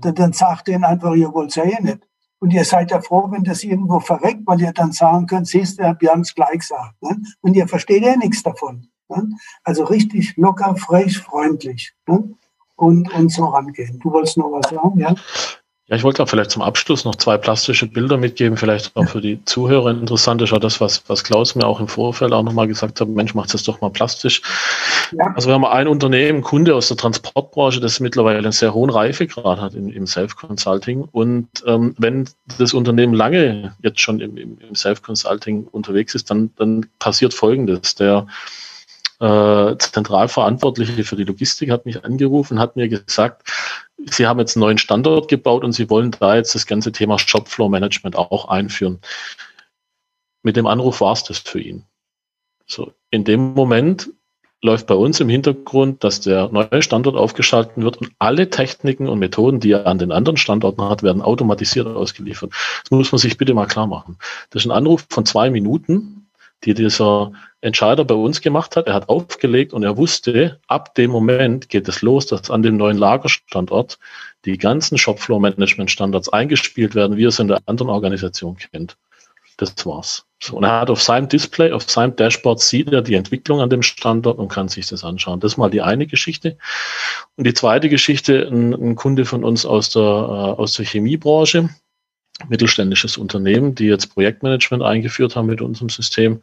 Dann, 0.00 0.14
dann 0.14 0.32
sagt 0.32 0.68
denen 0.68 0.84
einfach, 0.84 1.14
ihr 1.14 1.32
wollt 1.32 1.54
ja 1.56 1.64
eh 1.64 1.82
nicht. 1.82 2.06
Und 2.40 2.52
ihr 2.52 2.64
seid 2.64 2.90
ja 2.90 3.00
froh, 3.00 3.30
wenn 3.30 3.44
das 3.44 3.62
irgendwo 3.62 4.00
verreckt, 4.00 4.42
weil 4.46 4.60
ihr 4.60 4.72
dann 4.72 4.90
sagen 4.90 5.26
könnt, 5.26 5.46
siehst 5.46 5.78
du, 5.78 5.96
wir 6.00 6.10
haben 6.10 6.22
es 6.22 6.34
gleich 6.34 6.58
gesagt. 6.58 7.00
Ne? 7.00 7.22
Und 7.40 7.54
ihr 7.54 7.68
versteht 7.68 8.02
ja 8.02 8.16
nichts 8.16 8.42
davon. 8.42 8.88
Ne? 9.08 9.28
Also 9.62 9.84
richtig 9.84 10.36
locker, 10.36 10.74
frech, 10.76 11.18
freundlich. 11.18 11.94
Ne? 12.08 12.34
Und, 12.74 13.14
und 13.14 13.30
so 13.30 13.44
rangehen. 13.44 14.00
Du 14.00 14.10
wolltest 14.10 14.38
noch 14.38 14.50
was 14.50 14.70
sagen, 14.70 14.98
ja? 14.98 15.14
Ja, 15.92 15.96
ich 15.96 16.04
wollte 16.04 16.22
auch 16.22 16.28
vielleicht 16.30 16.50
zum 16.50 16.62
Abschluss 16.62 17.04
noch 17.04 17.16
zwei 17.16 17.36
plastische 17.36 17.86
Bilder 17.86 18.16
mitgeben, 18.16 18.56
vielleicht 18.56 18.96
auch 18.96 19.06
für 19.06 19.20
die 19.20 19.44
Zuhörer 19.44 19.90
interessant 19.90 20.40
ist, 20.40 20.50
auch 20.54 20.58
das, 20.58 20.80
was, 20.80 21.02
was 21.06 21.22
Klaus 21.22 21.54
mir 21.54 21.66
auch 21.66 21.80
im 21.80 21.86
Vorfeld 21.88 22.32
auch 22.32 22.42
nochmal 22.42 22.66
gesagt 22.66 22.98
hat, 22.98 23.08
Mensch, 23.08 23.34
macht 23.34 23.52
das 23.52 23.62
doch 23.62 23.82
mal 23.82 23.90
plastisch. 23.90 24.40
Ja. 25.12 25.34
Also 25.34 25.50
wir 25.50 25.54
haben 25.54 25.66
ein 25.66 25.86
Unternehmen, 25.86 26.40
Kunde 26.40 26.74
aus 26.74 26.88
der 26.88 26.96
Transportbranche, 26.96 27.78
das 27.80 28.00
mittlerweile 28.00 28.38
einen 28.38 28.52
sehr 28.52 28.72
hohen 28.72 28.88
Reifegrad 28.88 29.60
hat 29.60 29.74
im, 29.74 29.90
im 29.90 30.06
Self-Consulting. 30.06 31.08
Und 31.12 31.48
ähm, 31.66 31.94
wenn 31.98 32.26
das 32.56 32.72
Unternehmen 32.72 33.12
lange 33.12 33.74
jetzt 33.82 34.00
schon 34.00 34.20
im, 34.20 34.38
im, 34.38 34.56
im 34.66 34.74
Self-Consulting 34.74 35.68
unterwegs 35.72 36.14
ist, 36.14 36.30
dann, 36.30 36.52
dann 36.56 36.86
passiert 37.00 37.34
Folgendes. 37.34 37.96
Der 37.96 38.26
äh, 39.20 39.76
Zentralverantwortliche 39.76 41.04
für 41.04 41.16
die 41.16 41.24
Logistik 41.24 41.70
hat 41.70 41.84
mich 41.84 42.02
angerufen, 42.02 42.58
hat 42.58 42.76
mir 42.76 42.88
gesagt, 42.88 43.46
Sie 44.10 44.26
haben 44.26 44.40
jetzt 44.40 44.56
einen 44.56 44.62
neuen 44.62 44.78
Standort 44.78 45.28
gebaut 45.28 45.64
und 45.64 45.72
Sie 45.72 45.88
wollen 45.90 46.10
da 46.10 46.36
jetzt 46.36 46.54
das 46.54 46.66
ganze 46.66 46.92
Thema 46.92 47.18
Shopfloor 47.18 47.70
Management 47.70 48.16
auch 48.16 48.48
einführen. 48.48 49.00
Mit 50.42 50.56
dem 50.56 50.66
Anruf 50.66 51.00
war 51.00 51.12
es 51.12 51.24
das 51.24 51.38
für 51.38 51.60
ihn. 51.60 51.84
So, 52.66 52.92
in 53.10 53.24
dem 53.24 53.54
Moment 53.54 54.10
läuft 54.62 54.86
bei 54.86 54.94
uns 54.94 55.18
im 55.20 55.28
Hintergrund, 55.28 56.04
dass 56.04 56.20
der 56.20 56.48
neue 56.50 56.82
Standort 56.82 57.16
aufgeschaltet 57.16 57.76
wird 57.76 57.96
und 57.98 58.12
alle 58.18 58.48
Techniken 58.48 59.08
und 59.08 59.18
Methoden, 59.18 59.58
die 59.58 59.72
er 59.72 59.86
an 59.86 59.98
den 59.98 60.12
anderen 60.12 60.36
Standorten 60.36 60.82
hat, 60.82 61.02
werden 61.02 61.20
automatisiert 61.20 61.88
ausgeliefert. 61.88 62.52
Das 62.84 62.90
muss 62.90 63.10
man 63.10 63.18
sich 63.18 63.36
bitte 63.36 63.54
mal 63.54 63.66
klar 63.66 63.88
machen. 63.88 64.18
Das 64.50 64.62
ist 64.62 64.70
ein 64.70 64.76
Anruf 64.76 65.04
von 65.10 65.26
zwei 65.26 65.50
Minuten 65.50 66.21
die 66.64 66.74
dieser 66.74 67.32
Entscheider 67.60 68.04
bei 68.04 68.14
uns 68.14 68.40
gemacht 68.40 68.76
hat. 68.76 68.86
Er 68.86 68.94
hat 68.94 69.08
aufgelegt 69.08 69.72
und 69.72 69.82
er 69.82 69.96
wusste, 69.96 70.60
ab 70.66 70.94
dem 70.94 71.10
Moment 71.10 71.68
geht 71.68 71.88
es 71.88 72.02
los, 72.02 72.26
dass 72.26 72.50
an 72.50 72.62
dem 72.62 72.76
neuen 72.76 72.98
Lagerstandort 72.98 73.98
die 74.44 74.58
ganzen 74.58 74.98
Shopfloor-Management-Standards 74.98 76.28
eingespielt 76.28 76.94
werden, 76.94 77.16
wie 77.16 77.24
er 77.24 77.28
es 77.28 77.38
in 77.38 77.48
der 77.48 77.60
anderen 77.66 77.90
Organisation 77.90 78.56
kennt. 78.56 78.96
Das 79.58 79.74
war's. 79.86 80.24
So, 80.42 80.56
und 80.56 80.64
er 80.64 80.80
hat 80.80 80.90
auf 80.90 81.00
seinem 81.00 81.28
Display, 81.28 81.70
auf 81.70 81.88
seinem 81.88 82.16
Dashboard 82.16 82.58
sieht 82.58 82.90
er 82.92 83.02
die 83.02 83.14
Entwicklung 83.14 83.60
an 83.60 83.70
dem 83.70 83.82
Standort 83.82 84.38
und 84.38 84.48
kann 84.48 84.68
sich 84.68 84.88
das 84.88 85.04
anschauen. 85.04 85.38
Das 85.38 85.52
ist 85.52 85.56
mal 85.56 85.70
die 85.70 85.82
eine 85.82 86.06
Geschichte. 86.06 86.56
Und 87.36 87.46
die 87.46 87.54
zweite 87.54 87.88
Geschichte, 87.88 88.48
ein, 88.50 88.72
ein 88.72 88.96
Kunde 88.96 89.24
von 89.24 89.44
uns 89.44 89.64
aus 89.64 89.90
der, 89.90 90.02
äh, 90.02 90.60
aus 90.60 90.72
der 90.72 90.86
Chemiebranche, 90.86 91.68
mittelständisches 92.48 93.16
Unternehmen, 93.16 93.74
die 93.74 93.86
jetzt 93.86 94.12
Projektmanagement 94.14 94.82
eingeführt 94.82 95.36
haben 95.36 95.46
mit 95.46 95.60
unserem 95.60 95.88
System. 95.88 96.40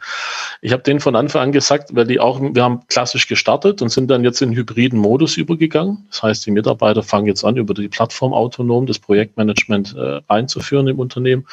Ich 0.62 0.72
habe 0.72 0.84
denen 0.84 1.00
von 1.00 1.16
Anfang 1.16 1.42
an 1.42 1.52
gesagt, 1.52 1.96
weil 1.96 2.06
die 2.06 2.20
auch, 2.20 2.40
wir 2.42 2.64
haben 2.64 2.82
klassisch 2.88 3.28
gestartet 3.28 3.82
und 3.82 3.90
sind 3.90 4.10
dann 4.10 4.24
jetzt 4.24 4.42
in 4.42 4.54
hybriden 4.54 5.00
Modus 5.00 5.38
übergegangen. 5.38 6.06
Das 6.10 6.24
heißt, 6.24 6.46
die 6.46 6.52
Mitarbeiter 6.52 7.04
fangen 7.04 7.28
jetzt 7.28 7.44
an, 7.44 7.58
über 7.58 7.74
die 7.74 7.90
Plattform 7.90 8.34
autonom 8.34 8.86
das 8.86 9.00
Projektmanagement 9.00 9.96
äh, 9.98 10.22
einzuführen 10.28 10.88
im 10.88 11.00
Unternehmen. 11.00 11.46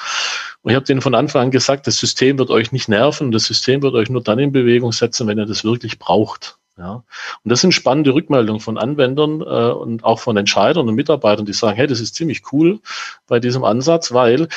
Und 0.62 0.70
ich 0.70 0.76
habe 0.76 0.86
denen 0.86 1.00
von 1.00 1.14
Anfang 1.14 1.42
an 1.42 1.50
gesagt, 1.50 1.86
das 1.86 1.98
System 1.98 2.38
wird 2.38 2.50
euch 2.50 2.72
nicht 2.72 2.88
nerven, 2.88 3.32
das 3.32 3.44
System 3.44 3.82
wird 3.82 3.94
euch 3.94 4.10
nur 4.10 4.22
dann 4.22 4.38
in 4.38 4.52
Bewegung 4.52 4.92
setzen, 4.92 5.26
wenn 5.26 5.38
ihr 5.38 5.46
das 5.46 5.64
wirklich 5.64 5.98
braucht. 5.98 6.58
Ja, 6.78 7.04
und 7.42 7.50
das 7.50 7.62
sind 7.62 7.72
spannende 7.72 8.12
Rückmeldungen 8.12 8.60
von 8.60 8.76
Anwendern 8.76 9.40
äh, 9.40 9.72
und 9.72 10.04
auch 10.04 10.18
von 10.18 10.36
Entscheidern 10.36 10.86
und 10.88 10.94
Mitarbeitern, 10.94 11.46
die 11.46 11.54
sagen, 11.54 11.76
hey, 11.76 11.86
das 11.86 12.00
ist 12.00 12.14
ziemlich 12.14 12.52
cool 12.52 12.80
bei 13.26 13.40
diesem 13.40 13.64
Ansatz, 13.64 14.12
weil 14.12 14.48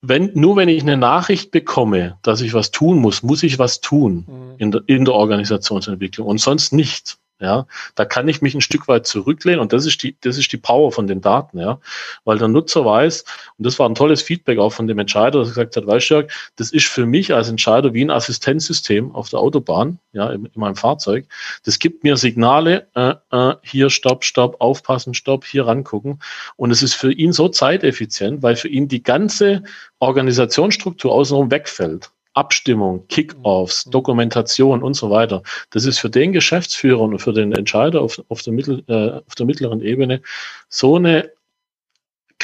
wenn, 0.00 0.30
nur 0.34 0.56
wenn 0.56 0.68
ich 0.68 0.82
eine 0.82 0.96
Nachricht 0.96 1.50
bekomme, 1.50 2.18
dass 2.22 2.40
ich 2.40 2.54
was 2.54 2.70
tun 2.70 2.98
muss, 2.98 3.22
muss 3.22 3.42
ich 3.42 3.58
was 3.58 3.80
tun 3.80 4.24
mhm. 4.26 4.54
in, 4.58 4.70
der, 4.70 4.82
in 4.86 5.04
der 5.04 5.14
Organisationsentwicklung 5.14 6.26
und 6.26 6.38
sonst 6.38 6.72
nicht. 6.72 7.18
Ja, 7.40 7.66
da 7.94 8.04
kann 8.04 8.26
ich 8.26 8.42
mich 8.42 8.54
ein 8.54 8.60
Stück 8.60 8.88
weit 8.88 9.06
zurücklehnen 9.06 9.60
und 9.60 9.72
das 9.72 9.86
ist 9.86 10.02
die, 10.02 10.16
das 10.22 10.38
ist 10.38 10.52
die 10.52 10.56
Power 10.56 10.90
von 10.90 11.06
den 11.06 11.20
Daten, 11.20 11.60
ja, 11.60 11.78
weil 12.24 12.36
der 12.36 12.48
Nutzer 12.48 12.84
weiß, 12.84 13.24
und 13.56 13.64
das 13.64 13.78
war 13.78 13.88
ein 13.88 13.94
tolles 13.94 14.22
Feedback 14.22 14.58
auch 14.58 14.72
von 14.72 14.88
dem 14.88 14.98
Entscheider, 14.98 15.38
der 15.38 15.48
gesagt 15.48 15.76
hat, 15.76 15.86
weißt 15.86 16.10
du, 16.10 16.26
das 16.56 16.72
ist 16.72 16.86
für 16.88 17.06
mich 17.06 17.32
als 17.32 17.48
Entscheider 17.48 17.94
wie 17.94 18.04
ein 18.04 18.10
Assistenzsystem 18.10 19.14
auf 19.14 19.28
der 19.28 19.38
Autobahn, 19.38 20.00
ja, 20.12 20.30
in, 20.32 20.46
in 20.46 20.60
meinem 20.60 20.74
Fahrzeug. 20.74 21.26
Das 21.64 21.78
gibt 21.78 22.02
mir 22.02 22.16
Signale, 22.16 22.88
äh, 22.96 23.14
äh, 23.30 23.54
hier 23.62 23.88
Stopp, 23.90 24.24
Stopp, 24.24 24.60
aufpassen, 24.60 25.14
Stopp, 25.14 25.44
hier 25.44 25.64
rangucken. 25.64 26.20
Und 26.56 26.72
es 26.72 26.82
ist 26.82 26.94
für 26.94 27.12
ihn 27.12 27.32
so 27.32 27.48
zeiteffizient, 27.48 28.42
weil 28.42 28.56
für 28.56 28.68
ihn 28.68 28.88
die 28.88 29.04
ganze 29.04 29.62
Organisationsstruktur 30.00 31.12
außenrum 31.12 31.52
wegfällt. 31.52 32.10
Abstimmung, 32.38 33.06
Kickoffs, 33.08 33.86
mhm. 33.86 33.90
Dokumentation 33.90 34.82
und 34.82 34.94
so 34.94 35.10
weiter. 35.10 35.42
Das 35.70 35.84
ist 35.84 35.98
für 35.98 36.10
den 36.10 36.32
Geschäftsführer 36.32 37.00
und 37.00 37.18
für 37.18 37.32
den 37.32 37.52
Entscheider 37.52 38.00
auf, 38.00 38.22
auf, 38.28 38.42
der, 38.42 38.52
Mittel, 38.52 38.84
äh, 38.86 39.20
auf 39.26 39.34
der 39.36 39.46
mittleren 39.46 39.82
Ebene 39.82 40.22
so 40.68 40.96
eine 40.96 41.30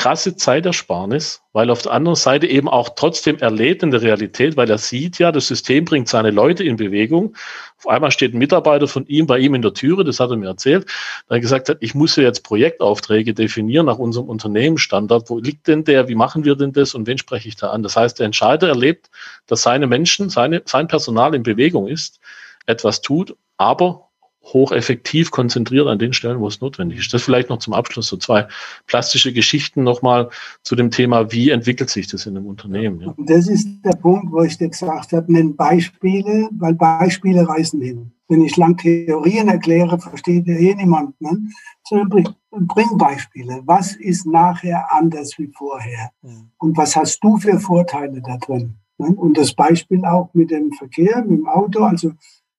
krasse 0.04 0.36
Zeitersparnis, 0.36 1.40
weil 1.54 1.70
auf 1.70 1.80
der 1.80 1.92
anderen 1.92 2.14
Seite 2.14 2.46
eben 2.46 2.68
auch 2.68 2.90
trotzdem 2.90 3.38
erlebt 3.38 3.82
in 3.82 3.90
der 3.90 4.02
Realität, 4.02 4.54
weil 4.54 4.68
er 4.68 4.76
sieht 4.76 5.18
ja, 5.18 5.32
das 5.32 5.48
System 5.48 5.86
bringt 5.86 6.08
seine 6.08 6.30
Leute 6.30 6.62
in 6.62 6.76
Bewegung. 6.76 7.34
Auf 7.78 7.88
einmal 7.88 8.10
steht 8.10 8.34
ein 8.34 8.38
Mitarbeiter 8.38 8.86
von 8.86 9.06
ihm 9.06 9.26
bei 9.26 9.38
ihm 9.38 9.54
in 9.54 9.62
der 9.62 9.72
Türe, 9.72 10.04
das 10.04 10.20
hat 10.20 10.28
er 10.28 10.36
mir 10.36 10.48
erzählt, 10.48 10.84
der 11.30 11.40
gesagt 11.40 11.70
hat, 11.70 11.78
ich 11.80 11.94
muss 11.94 12.16
ja 12.16 12.24
jetzt 12.24 12.44
Projektaufträge 12.44 13.32
definieren 13.32 13.86
nach 13.86 13.96
unserem 13.96 14.28
Unternehmensstandard. 14.28 15.30
Wo 15.30 15.38
liegt 15.38 15.68
denn 15.68 15.84
der? 15.84 16.06
Wie 16.06 16.14
machen 16.14 16.44
wir 16.44 16.54
denn 16.54 16.74
das? 16.74 16.94
Und 16.94 17.06
wen 17.06 17.16
spreche 17.16 17.48
ich 17.48 17.56
da 17.56 17.70
an? 17.70 17.82
Das 17.82 17.96
heißt, 17.96 18.18
der 18.18 18.26
Entscheider 18.26 18.68
erlebt, 18.68 19.08
dass 19.46 19.62
seine 19.62 19.86
Menschen, 19.86 20.28
seine, 20.28 20.60
sein 20.66 20.86
Personal 20.86 21.34
in 21.34 21.44
Bewegung 21.44 21.88
ist, 21.88 22.20
etwas 22.66 23.00
tut, 23.00 23.36
aber 23.56 24.10
hocheffektiv 24.44 25.30
konzentriert 25.30 25.86
an 25.86 25.98
den 25.98 26.12
Stellen, 26.12 26.40
wo 26.40 26.48
es 26.48 26.60
notwendig 26.60 26.98
ist. 26.98 27.14
Das 27.14 27.22
vielleicht 27.22 27.48
noch 27.48 27.58
zum 27.58 27.72
Abschluss 27.72 28.08
so 28.08 28.16
zwei 28.16 28.46
plastische 28.86 29.32
Geschichten 29.32 29.82
nochmal 29.82 30.30
zu 30.62 30.76
dem 30.76 30.90
Thema, 30.90 31.32
wie 31.32 31.50
entwickelt 31.50 31.90
sich 31.90 32.06
das 32.06 32.26
in 32.26 32.36
einem 32.36 32.46
Unternehmen. 32.46 33.00
Ja. 33.00 33.14
Das 33.18 33.48
ist 33.48 33.66
der 33.84 33.96
Punkt, 33.96 34.30
wo 34.30 34.42
ich 34.42 34.58
dir 34.58 34.68
gesagt 34.68 35.12
habe, 35.12 35.32
nenn 35.32 35.56
Beispiele, 35.56 36.48
weil 36.52 36.74
Beispiele 36.74 37.48
reißen 37.48 37.80
hin. 37.80 38.12
Wenn 38.28 38.42
ich 38.42 38.56
lang 38.56 38.76
Theorien 38.76 39.48
erkläre, 39.48 39.98
versteht 39.98 40.46
ja 40.46 40.54
eh 40.54 40.74
niemand. 40.74 41.20
Ne? 41.20 41.50
Sondern 41.86 42.08
bring, 42.50 42.96
Beispiele. 42.96 43.60
Was 43.64 43.94
ist 43.96 44.26
nachher 44.26 44.86
anders 44.90 45.34
wie 45.38 45.50
vorher? 45.54 46.10
Und 46.58 46.76
was 46.76 46.96
hast 46.96 47.20
du 47.20 47.36
für 47.36 47.60
Vorteile 47.60 48.22
da 48.22 48.38
drin? 48.38 48.76
Ne? 48.98 49.08
Und 49.08 49.36
das 49.36 49.54
Beispiel 49.54 50.04
auch 50.04 50.30
mit 50.32 50.50
dem 50.50 50.72
Verkehr, 50.72 51.22
mit 51.22 51.40
dem 51.40 51.48
Auto, 51.48 51.84
also 51.84 52.12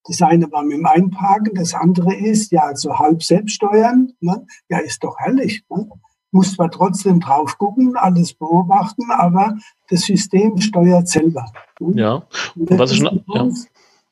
das 0.08 0.22
eine 0.22 0.51
war 0.51 0.64
mit 0.64 0.78
dem 0.78 0.86
Einparken, 0.86 1.56
das 1.56 1.74
andere 1.74 2.14
ist, 2.16 2.51
ja, 2.51 2.64
also 2.64 2.97
halb 2.97 3.24
selbst 3.24 3.56
steuern. 3.56 4.14
Ne? 4.20 4.45
Ja, 4.70 4.80
ist 4.80 5.03
doch 5.03 5.18
herrlich. 5.18 5.64
Ne? 5.70 5.89
Muss 6.32 6.53
zwar 6.53 6.70
trotzdem 6.70 7.20
drauf 7.20 7.58
gucken, 7.58 7.95
alles 7.95 8.34
beobachten, 8.34 9.10
aber 9.12 9.58
das 9.89 10.01
System 10.01 10.60
steuert 10.62 11.08
selber. 11.08 11.45
Ne? 11.80 12.01
Ja, 12.01 12.28
und 12.56 12.78
was 12.78 12.91
ist, 12.91 13.01
ja. 13.01 13.49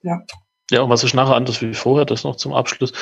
ja. 0.01 0.21
ja, 0.71 0.81
und 0.81 0.89
was 0.89 1.03
ist 1.03 1.13
nachher 1.13 1.35
anders 1.35 1.61
wie 1.61 1.73
vorher, 1.73 2.05
das 2.05 2.23
noch 2.23 2.37
zum 2.37 2.53
Abschluss. 2.53 2.93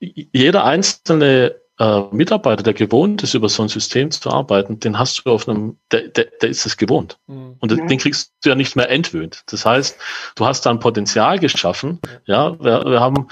Jeder 0.00 0.64
einzelne 0.64 1.54
äh, 1.82 2.02
Mitarbeiter, 2.12 2.62
der 2.62 2.74
gewohnt 2.74 3.24
ist, 3.24 3.34
über 3.34 3.48
so 3.48 3.62
ein 3.62 3.68
System 3.68 4.12
zu 4.12 4.30
arbeiten, 4.30 4.78
den 4.78 4.98
hast 4.98 5.18
du 5.24 5.30
auf 5.32 5.48
einem, 5.48 5.78
der, 5.90 6.08
der, 6.08 6.26
der 6.40 6.48
ist 6.48 6.64
es 6.64 6.76
gewohnt. 6.76 7.18
Mhm. 7.26 7.56
Und 7.58 7.72
ja. 7.72 7.84
den 7.84 7.98
kriegst 7.98 8.32
du 8.42 8.50
ja 8.50 8.54
nicht 8.54 8.76
mehr 8.76 8.88
entwöhnt. 8.88 9.42
Das 9.46 9.66
heißt, 9.66 9.98
du 10.36 10.46
hast 10.46 10.64
da 10.64 10.70
ein 10.70 10.78
Potenzial 10.78 11.40
geschaffen. 11.40 11.98
Ja, 12.24 12.56
wir, 12.60 12.84
wir 12.84 13.00
haben 13.00 13.26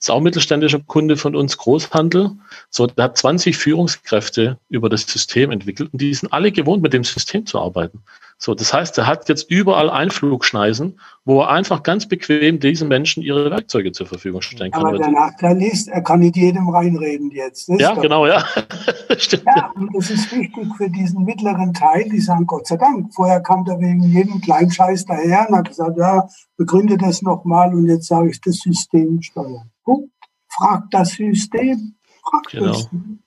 ist 0.00 0.10
auch 0.10 0.20
mittelständischer 0.20 0.80
Kunde 0.80 1.16
von 1.18 1.36
uns, 1.36 1.58
Großhandel. 1.58 2.30
So, 2.70 2.86
der 2.86 3.04
hat 3.04 3.18
20 3.18 3.56
Führungskräfte 3.56 4.58
über 4.70 4.88
das 4.88 5.02
System 5.02 5.50
entwickelt 5.50 5.90
und 5.92 6.00
die 6.00 6.14
sind 6.14 6.32
alle 6.32 6.52
gewohnt, 6.52 6.82
mit 6.82 6.94
dem 6.94 7.04
System 7.04 7.44
zu 7.44 7.58
arbeiten. 7.60 8.02
So, 8.38 8.54
das 8.54 8.72
heißt, 8.72 8.96
er 8.96 9.06
hat 9.06 9.28
jetzt 9.28 9.50
überall 9.50 9.90
Einflugschneisen, 9.90 10.98
wo 11.26 11.42
er 11.42 11.50
einfach 11.50 11.82
ganz 11.82 12.08
bequem 12.08 12.58
diesen 12.58 12.88
Menschen 12.88 13.22
ihre 13.22 13.50
Werkzeuge 13.50 13.92
zur 13.92 14.06
Verfügung 14.06 14.40
stellen 14.40 14.70
kann. 14.70 14.86
Aber 14.86 14.96
der 14.96 15.10
Nachteil 15.10 15.60
ist, 15.62 15.88
er 15.88 16.00
kann 16.00 16.20
nicht 16.20 16.36
jedem 16.36 16.70
reinreden 16.70 17.30
jetzt. 17.30 17.68
ja, 17.68 17.92
genau, 17.92 18.26
ja. 18.26 18.42
Stimmt. 19.18 19.44
Ja, 19.44 19.70
und 19.74 19.94
das 19.94 20.08
ist 20.08 20.34
wichtig 20.34 20.66
für 20.78 20.88
diesen 20.88 21.24
mittleren 21.26 21.74
Teil, 21.74 22.08
die 22.08 22.20
sagen, 22.20 22.46
Gott 22.46 22.66
sei 22.66 22.78
Dank, 22.78 23.12
vorher 23.12 23.42
kam 23.42 23.66
der 23.66 23.78
wegen 23.78 24.04
jedem 24.04 24.40
Kleinscheiß 24.40 25.04
daher 25.04 25.46
und 25.50 25.56
hat 25.56 25.68
gesagt, 25.68 25.98
ja, 25.98 26.26
begründe 26.56 26.96
das 26.96 27.20
nochmal 27.20 27.74
und 27.74 27.86
jetzt 27.86 28.06
sage 28.06 28.30
ich, 28.30 28.40
das 28.40 28.56
System 28.56 29.20
steuern. 29.20 29.69
Guck, 29.84 30.08
frag 30.48 30.90
das 30.90 31.10
System. 31.10 31.96
Frag 32.22 32.44
genau. 32.50 32.66
das 32.66 32.82
System 32.82 33.22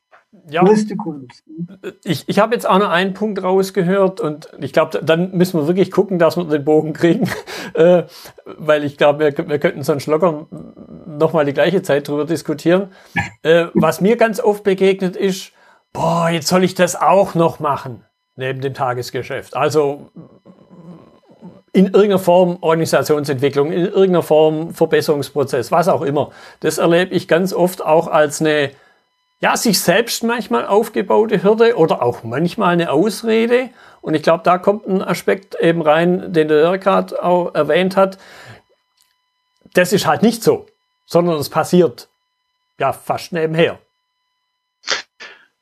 ja, 0.49 0.63
ich, 2.03 2.27
ich 2.27 2.39
habe 2.39 2.53
jetzt 2.53 2.67
auch 2.67 2.79
noch 2.79 2.89
einen 2.89 3.13
Punkt 3.13 3.41
rausgehört 3.41 4.19
und 4.19 4.49
ich 4.59 4.73
glaube, 4.73 4.99
dann 5.03 5.31
müssen 5.31 5.59
wir 5.59 5.67
wirklich 5.67 5.91
gucken, 5.91 6.19
dass 6.19 6.37
wir 6.37 6.43
den 6.43 6.65
Bogen 6.65 6.93
kriegen, 6.93 7.29
äh, 7.73 8.03
weil 8.45 8.83
ich 8.83 8.97
glaube, 8.97 9.19
wir, 9.19 9.49
wir 9.49 9.59
könnten 9.59 9.83
sonst 9.83 10.07
locker 10.07 10.47
nochmal 11.05 11.45
die 11.45 11.53
gleiche 11.53 11.81
Zeit 11.81 12.07
drüber 12.07 12.25
diskutieren. 12.25 12.91
Äh, 13.43 13.67
was 13.73 14.01
mir 14.01 14.17
ganz 14.17 14.39
oft 14.39 14.63
begegnet 14.63 15.15
ist, 15.15 15.51
boah, 15.93 16.29
jetzt 16.29 16.47
soll 16.47 16.63
ich 16.63 16.75
das 16.75 16.95
auch 16.95 17.35
noch 17.35 17.59
machen. 17.59 18.03
neben 18.35 18.61
dem 18.61 18.73
Tagesgeschäft. 18.73 19.55
Also 19.55 20.09
in 21.73 21.85
irgendeiner 21.85 22.19
Form 22.19 22.59
Organisationsentwicklung, 22.61 23.71
in 23.71 23.85
irgendeiner 23.85 24.21
Form 24.21 24.73
Verbesserungsprozess, 24.75 25.71
was 25.71 25.87
auch 25.87 26.03
immer. 26.03 26.31
Das 26.59 26.77
erlebe 26.77 27.13
ich 27.13 27.27
ganz 27.27 27.51
oft 27.51 27.83
auch 27.83 28.07
als 28.07 28.39
eine, 28.41 28.69
ja, 29.39 29.57
sich 29.57 29.81
selbst 29.81 30.23
manchmal 30.23 30.67
aufgebaute 30.67 31.41
Hürde 31.43 31.75
oder 31.75 32.03
auch 32.03 32.23
manchmal 32.23 32.73
eine 32.73 32.91
Ausrede. 32.91 33.69
Und 34.01 34.13
ich 34.13 34.21
glaube, 34.21 34.43
da 34.43 34.59
kommt 34.59 34.87
ein 34.87 35.01
Aspekt 35.01 35.55
eben 35.59 35.81
rein, 35.81 36.31
den 36.31 36.47
der 36.47 36.59
Jörg 36.59 36.79
gerade 36.79 37.21
auch 37.23 37.55
erwähnt 37.55 37.97
hat. 37.97 38.19
Das 39.73 39.91
ist 39.91 40.05
halt 40.05 40.21
nicht 40.21 40.43
so, 40.43 40.67
sondern 41.07 41.37
es 41.37 41.49
passiert 41.49 42.07
ja 42.77 42.93
fast 42.93 43.33
nebenher. 43.33 43.79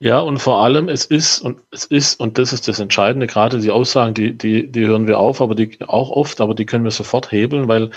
Ja, 0.03 0.19
und 0.19 0.39
vor 0.39 0.63
allem, 0.63 0.89
es 0.89 1.05
ist, 1.05 1.41
und 1.41 1.61
es 1.69 1.85
ist, 1.85 2.19
und 2.19 2.39
das 2.39 2.53
ist 2.53 2.67
das 2.67 2.79
Entscheidende, 2.79 3.27
gerade 3.27 3.59
die 3.59 3.69
Aussagen, 3.69 4.15
die, 4.15 4.35
die, 4.35 4.65
die 4.71 4.87
hören 4.87 5.05
wir 5.05 5.19
auf, 5.19 5.41
aber 5.41 5.53
die 5.53 5.77
auch 5.87 6.09
oft, 6.09 6.41
aber 6.41 6.55
die 6.55 6.65
können 6.65 6.83
wir 6.83 6.89
sofort 6.89 7.31
hebeln, 7.31 7.67
weil 7.67 7.91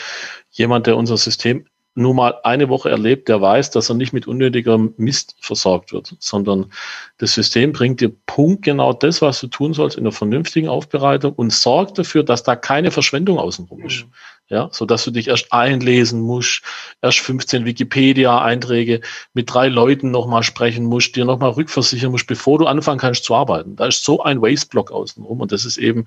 jemand, 0.50 0.86
der 0.86 0.98
unser 0.98 1.16
System 1.16 1.64
nur 1.94 2.12
mal 2.12 2.34
eine 2.42 2.68
Woche 2.68 2.90
erlebt, 2.90 3.28
der 3.30 3.40
weiß, 3.40 3.70
dass 3.70 3.88
er 3.88 3.94
nicht 3.94 4.12
mit 4.12 4.26
unnötiger 4.26 4.76
Mist 4.98 5.36
versorgt 5.40 5.94
wird, 5.94 6.14
sondern 6.18 6.70
das 7.16 7.32
System 7.32 7.72
bringt 7.72 8.02
dir 8.02 8.12
punktgenau 8.26 8.92
das, 8.92 9.22
was 9.22 9.40
du 9.40 9.46
tun 9.46 9.72
sollst, 9.72 9.96
in 9.96 10.02
einer 10.02 10.12
vernünftigen 10.12 10.68
Aufbereitung 10.68 11.32
und 11.32 11.54
sorgt 11.54 11.96
dafür, 11.98 12.22
dass 12.22 12.42
da 12.42 12.54
keine 12.54 12.90
Verschwendung 12.90 13.38
außenrum 13.38 13.82
ist. 13.82 14.04
Mhm. 14.04 14.12
Ja, 14.48 14.68
so 14.72 14.84
dass 14.84 15.04
du 15.04 15.10
dich 15.10 15.28
erst 15.28 15.52
einlesen 15.54 16.20
musst, 16.20 16.62
erst 17.00 17.20
15 17.20 17.64
Wikipedia-Einträge 17.64 19.00
mit 19.32 19.52
drei 19.52 19.68
Leuten 19.68 20.10
nochmal 20.10 20.42
sprechen 20.42 20.84
musst, 20.84 21.16
dir 21.16 21.24
nochmal 21.24 21.52
rückversichern 21.52 22.10
musst, 22.10 22.26
bevor 22.26 22.58
du 22.58 22.66
anfangen 22.66 23.00
kannst 23.00 23.24
zu 23.24 23.34
arbeiten. 23.34 23.74
Da 23.76 23.86
ist 23.86 24.04
so 24.04 24.22
ein 24.22 24.42
Waste-Block 24.42 24.92
außenrum 24.92 25.40
und 25.40 25.50
das 25.50 25.64
ist 25.64 25.78
eben 25.78 26.04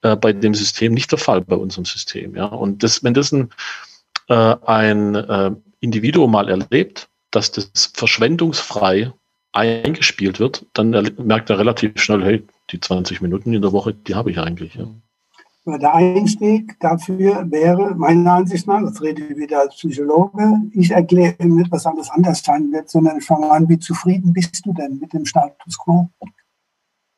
äh, 0.00 0.16
bei 0.16 0.32
dem 0.32 0.54
System 0.54 0.94
nicht 0.94 1.12
der 1.12 1.18
Fall, 1.18 1.42
bei 1.42 1.56
unserem 1.56 1.84
System. 1.84 2.34
Ja, 2.34 2.46
und 2.46 2.82
das, 2.82 3.04
wenn 3.04 3.12
das 3.12 3.30
ein 3.30 3.50
äh, 4.30 4.56
ein 4.64 5.14
äh, 5.16 5.50
Individuum 5.80 6.30
mal 6.30 6.48
erlebt, 6.48 7.08
dass 7.30 7.50
das 7.50 7.92
verschwendungsfrei 7.94 9.12
eingespielt 9.52 10.38
wird, 10.38 10.64
dann 10.72 10.90
merkt 11.18 11.50
er 11.50 11.58
relativ 11.58 12.00
schnell, 12.00 12.24
hey, 12.24 12.46
die 12.70 12.80
20 12.80 13.20
Minuten 13.20 13.52
in 13.52 13.62
der 13.62 13.72
Woche, 13.72 13.92
die 13.92 14.14
habe 14.14 14.30
ich 14.30 14.38
eigentlich. 14.38 14.76
Ja. 14.76 14.86
Der 15.66 15.94
Einstieg 15.94 16.80
dafür 16.80 17.50
wäre, 17.50 17.94
meiner 17.94 18.32
Ansicht 18.32 18.66
nach, 18.66 18.80
das 18.80 19.02
rede 19.02 19.22
ich 19.22 19.36
wieder 19.36 19.60
als 19.60 19.74
Psychologe, 19.74 20.62
ich 20.72 20.90
erkläre 20.90 21.46
nicht, 21.46 21.70
was 21.70 21.84
alles 21.84 22.10
anders 22.10 22.42
sein 22.42 22.72
wird, 22.72 22.88
sondern 22.88 23.18
ich 23.18 23.26
fange 23.26 23.50
an, 23.50 23.68
wie 23.68 23.78
zufrieden 23.78 24.32
bist 24.32 24.64
du 24.64 24.72
denn 24.72 24.98
mit 24.98 25.12
dem 25.12 25.26
Status 25.26 25.78
quo? 25.78 26.08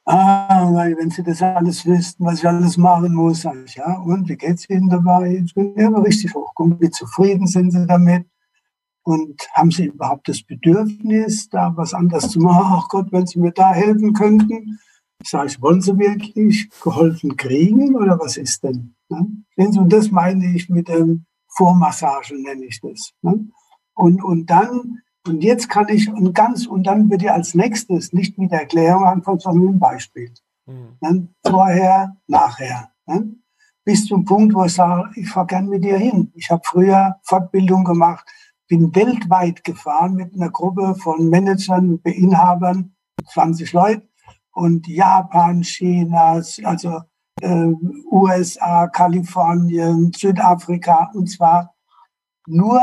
Ah, 0.04 0.68
weil 0.72 0.96
wenn 0.96 1.10
Sie 1.10 1.22
das 1.22 1.40
alles 1.40 1.86
wüssten, 1.86 2.24
was 2.24 2.40
ich 2.40 2.48
alles 2.48 2.76
machen 2.76 3.14
muss, 3.14 3.42
sage 3.42 3.62
ich, 3.64 3.76
ja, 3.76 3.98
und 3.98 4.28
wie 4.28 4.36
geht's 4.36 4.68
Ihnen 4.68 4.88
dabei? 4.88 5.40
Ich 5.44 5.54
bin 5.54 5.74
immer 5.76 6.04
richtig 6.04 6.34
hochkommen. 6.34 6.80
Wie 6.80 6.90
zufrieden 6.90 7.46
sind 7.46 7.70
Sie 7.70 7.86
damit? 7.86 8.26
Und 9.04 9.40
haben 9.52 9.70
Sie 9.70 9.86
überhaupt 9.86 10.28
das 10.28 10.42
Bedürfnis, 10.42 11.48
da 11.48 11.72
was 11.76 11.94
anderes 11.94 12.30
zu 12.30 12.40
machen? 12.40 12.80
Ach 12.80 12.88
Gott, 12.88 13.12
wenn 13.12 13.26
Sie 13.26 13.38
mir 13.38 13.52
da 13.52 13.72
helfen 13.72 14.12
könnten. 14.12 14.80
Ich 15.22 15.30
sage, 15.30 15.46
ich, 15.46 15.62
wollen 15.62 15.80
Sie 15.80 15.98
wirklich 15.98 16.70
geholfen 16.80 17.36
kriegen 17.36 17.94
oder 17.96 18.18
was 18.18 18.36
ist 18.36 18.62
denn? 18.64 18.94
Ne? 19.08 19.26
Und 19.56 19.92
das 19.92 20.10
meine 20.10 20.54
ich 20.54 20.68
mit 20.68 20.88
dem 20.88 21.26
Vormassage, 21.48 22.34
nenne 22.40 22.64
ich 22.64 22.80
das. 22.80 23.12
Ne? 23.22 23.48
Und, 23.94 24.22
und 24.22 24.46
dann 24.46 25.02
und 25.26 25.44
jetzt 25.44 25.68
kann 25.68 25.88
ich 25.88 26.12
und 26.12 26.34
ganz, 26.34 26.66
und 26.66 26.84
dann 26.84 27.08
wird 27.08 27.22
ihr 27.22 27.32
als 27.32 27.54
nächstes 27.54 28.12
nicht 28.12 28.38
mit 28.38 28.50
Erklärung 28.50 29.04
anfangen, 29.04 29.38
sondern 29.38 29.60
mit 29.60 29.70
einem 29.70 29.78
Beispiel. 29.78 30.32
Mhm. 30.66 30.96
Dann 31.00 31.34
vorher, 31.46 32.16
nachher. 32.26 32.90
Ne? 33.06 33.36
Bis 33.84 34.06
zum 34.06 34.24
Punkt, 34.24 34.54
wo 34.54 34.64
ich 34.64 34.74
sage, 34.74 35.10
ich 35.14 35.28
fahre 35.28 35.46
gern 35.46 35.68
mit 35.68 35.84
dir 35.84 35.96
hin. 35.96 36.32
Ich 36.34 36.50
habe 36.50 36.62
früher 36.64 37.16
Fortbildung 37.22 37.84
gemacht, 37.84 38.26
bin 38.68 38.94
weltweit 38.94 39.62
gefahren 39.62 40.14
mit 40.14 40.34
einer 40.34 40.50
Gruppe 40.50 40.96
von 40.96 41.28
Managern, 41.28 42.00
Beinhabern, 42.00 42.94
20 43.26 43.72
Leute 43.72 44.08
und 44.52 44.86
Japan, 44.86 45.62
China, 45.62 46.40
also 46.64 47.00
äh, 47.40 47.72
USA, 48.10 48.86
Kalifornien, 48.88 50.12
Südafrika 50.14 51.10
und 51.14 51.28
zwar 51.28 51.74
nur 52.46 52.80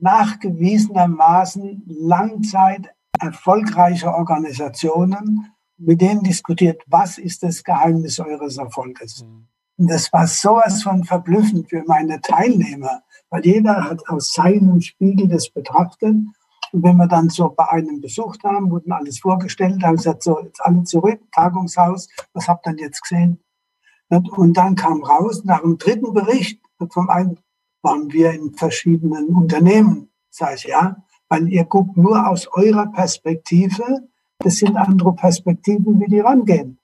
nachgewiesenermaßen 0.00 1.84
Langzeit 1.86 2.90
erfolgreiche 3.18 4.12
Organisationen, 4.12 5.52
mit 5.76 6.00
denen 6.00 6.22
diskutiert, 6.22 6.82
was 6.86 7.18
ist 7.18 7.42
das 7.42 7.62
Geheimnis 7.64 8.18
eures 8.18 8.56
Erfolges. 8.56 9.24
Mhm. 9.24 9.48
Und 9.76 9.90
das 9.90 10.12
war 10.12 10.26
sowas 10.26 10.82
von 10.82 11.04
verblüffend 11.04 11.70
für 11.70 11.82
meine 11.86 12.20
Teilnehmer, 12.20 13.02
weil 13.30 13.46
jeder 13.46 13.88
hat 13.88 14.06
aus 14.08 14.34
seinem 14.34 14.80
Spiegel 14.82 15.28
das 15.28 15.48
betrachtet. 15.48 16.16
Und 16.72 16.82
wenn 16.82 16.96
wir 16.96 17.08
dann 17.08 17.28
so 17.28 17.48
bei 17.48 17.68
einem 17.68 18.00
besucht 18.00 18.44
haben, 18.44 18.70
wurden 18.70 18.92
alles 18.92 19.18
vorgestellt, 19.20 19.82
haben 19.82 19.96
gesagt, 19.96 20.22
so, 20.22 20.40
jetzt 20.40 20.60
alle 20.60 20.84
zurück, 20.84 21.20
Tagungshaus, 21.32 22.08
was 22.32 22.48
habt 22.48 22.66
ihr 22.66 22.74
denn 22.74 22.84
jetzt 22.84 23.02
gesehen? 23.02 23.42
Und 24.08 24.56
dann 24.56 24.74
kam 24.74 25.02
raus, 25.04 25.44
nach 25.44 25.60
dem 25.60 25.78
dritten 25.78 26.12
Bericht 26.12 26.60
vom 26.90 27.08
einen, 27.08 27.38
waren 27.82 28.12
wir 28.12 28.32
in 28.32 28.52
verschiedenen 28.54 29.28
Unternehmen. 29.28 30.10
Sag 30.30 30.56
ich, 30.56 30.64
ja, 30.64 30.96
weil 31.28 31.48
ihr 31.48 31.64
guckt 31.64 31.96
nur 31.96 32.28
aus 32.28 32.48
eurer 32.52 32.86
Perspektive. 32.86 34.08
Das 34.38 34.56
sind 34.56 34.76
andere 34.76 35.14
Perspektiven, 35.14 36.00
wie 36.00 36.08
die 36.08 36.20
rangehen. 36.20 36.79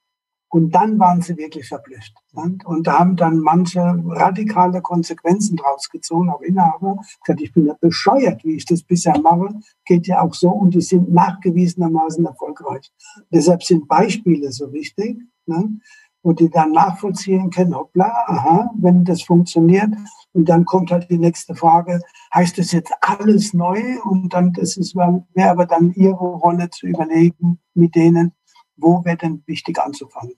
Und 0.57 0.71
dann 0.71 0.99
waren 0.99 1.21
sie 1.21 1.37
wirklich 1.37 1.69
verblüfft. 1.69 2.15
Und 2.33 2.87
da 2.87 2.99
haben 2.99 3.15
dann 3.15 3.41
manche 3.41 3.79
radikale 4.07 4.81
Konsequenzen 4.81 5.59
draus 5.59 5.91
gezogen, 5.91 6.31
auch 6.31 6.41
Inhaber. 6.41 6.97
Gesagt, 7.23 7.43
ich 7.43 7.53
bin 7.53 7.67
ja 7.67 7.77
bescheuert, 7.79 8.43
wie 8.43 8.57
ich 8.57 8.65
das 8.65 8.83
bisher 8.83 9.21
mache. 9.21 9.51
Geht 9.85 10.07
ja 10.07 10.23
auch 10.23 10.33
so. 10.33 10.49
Und 10.49 10.73
die 10.73 10.81
sind 10.81 11.13
nachgewiesenermaßen 11.13 12.25
erfolgreich. 12.25 12.91
Deshalb 13.31 13.65
sind 13.65 13.87
Beispiele 13.87 14.51
so 14.51 14.73
wichtig. 14.73 15.19
Ne? 15.45 15.79
wo 16.23 16.33
die 16.33 16.51
dann 16.51 16.73
nachvollziehen 16.73 17.51
können, 17.51 17.77
hoppla, 17.77 18.11
aha, 18.27 18.71
wenn 18.79 19.05
das 19.05 19.23
funktioniert. 19.23 19.91
Und 20.33 20.49
dann 20.49 20.65
kommt 20.65 20.91
halt 20.91 21.09
die 21.09 21.19
nächste 21.19 21.55
Frage, 21.55 22.01
heißt 22.35 22.59
das 22.59 22.73
jetzt 22.73 22.93
alles 23.03 23.53
neu? 23.53 23.81
Und 24.05 24.33
dann 24.33 24.53
das 24.55 24.77
ist, 24.77 24.97
wäre 24.97 25.51
aber 25.51 25.67
dann 25.67 25.93
ihre 25.93 26.15
Rolle 26.17 26.69
zu 26.71 26.87
überlegen 26.87 27.61
mit 27.75 27.95
denen, 27.95 28.33
wo 28.77 29.05
wäre 29.05 29.19
denn 29.19 29.45
wichtig 29.47 29.79
anzufangen. 29.79 30.35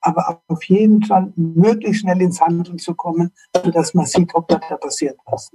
Aber 0.00 0.40
auf 0.48 0.62
jeden 0.64 1.04
Fall 1.04 1.32
möglichst 1.36 2.02
schnell 2.02 2.20
ins 2.22 2.40
Handeln 2.40 2.78
zu 2.78 2.94
kommen, 2.94 3.32
sodass 3.62 3.94
man 3.94 4.06
sieht, 4.06 4.34
ob 4.34 4.48
da 4.48 4.58
passiert 4.58 5.18
was. 5.26 5.50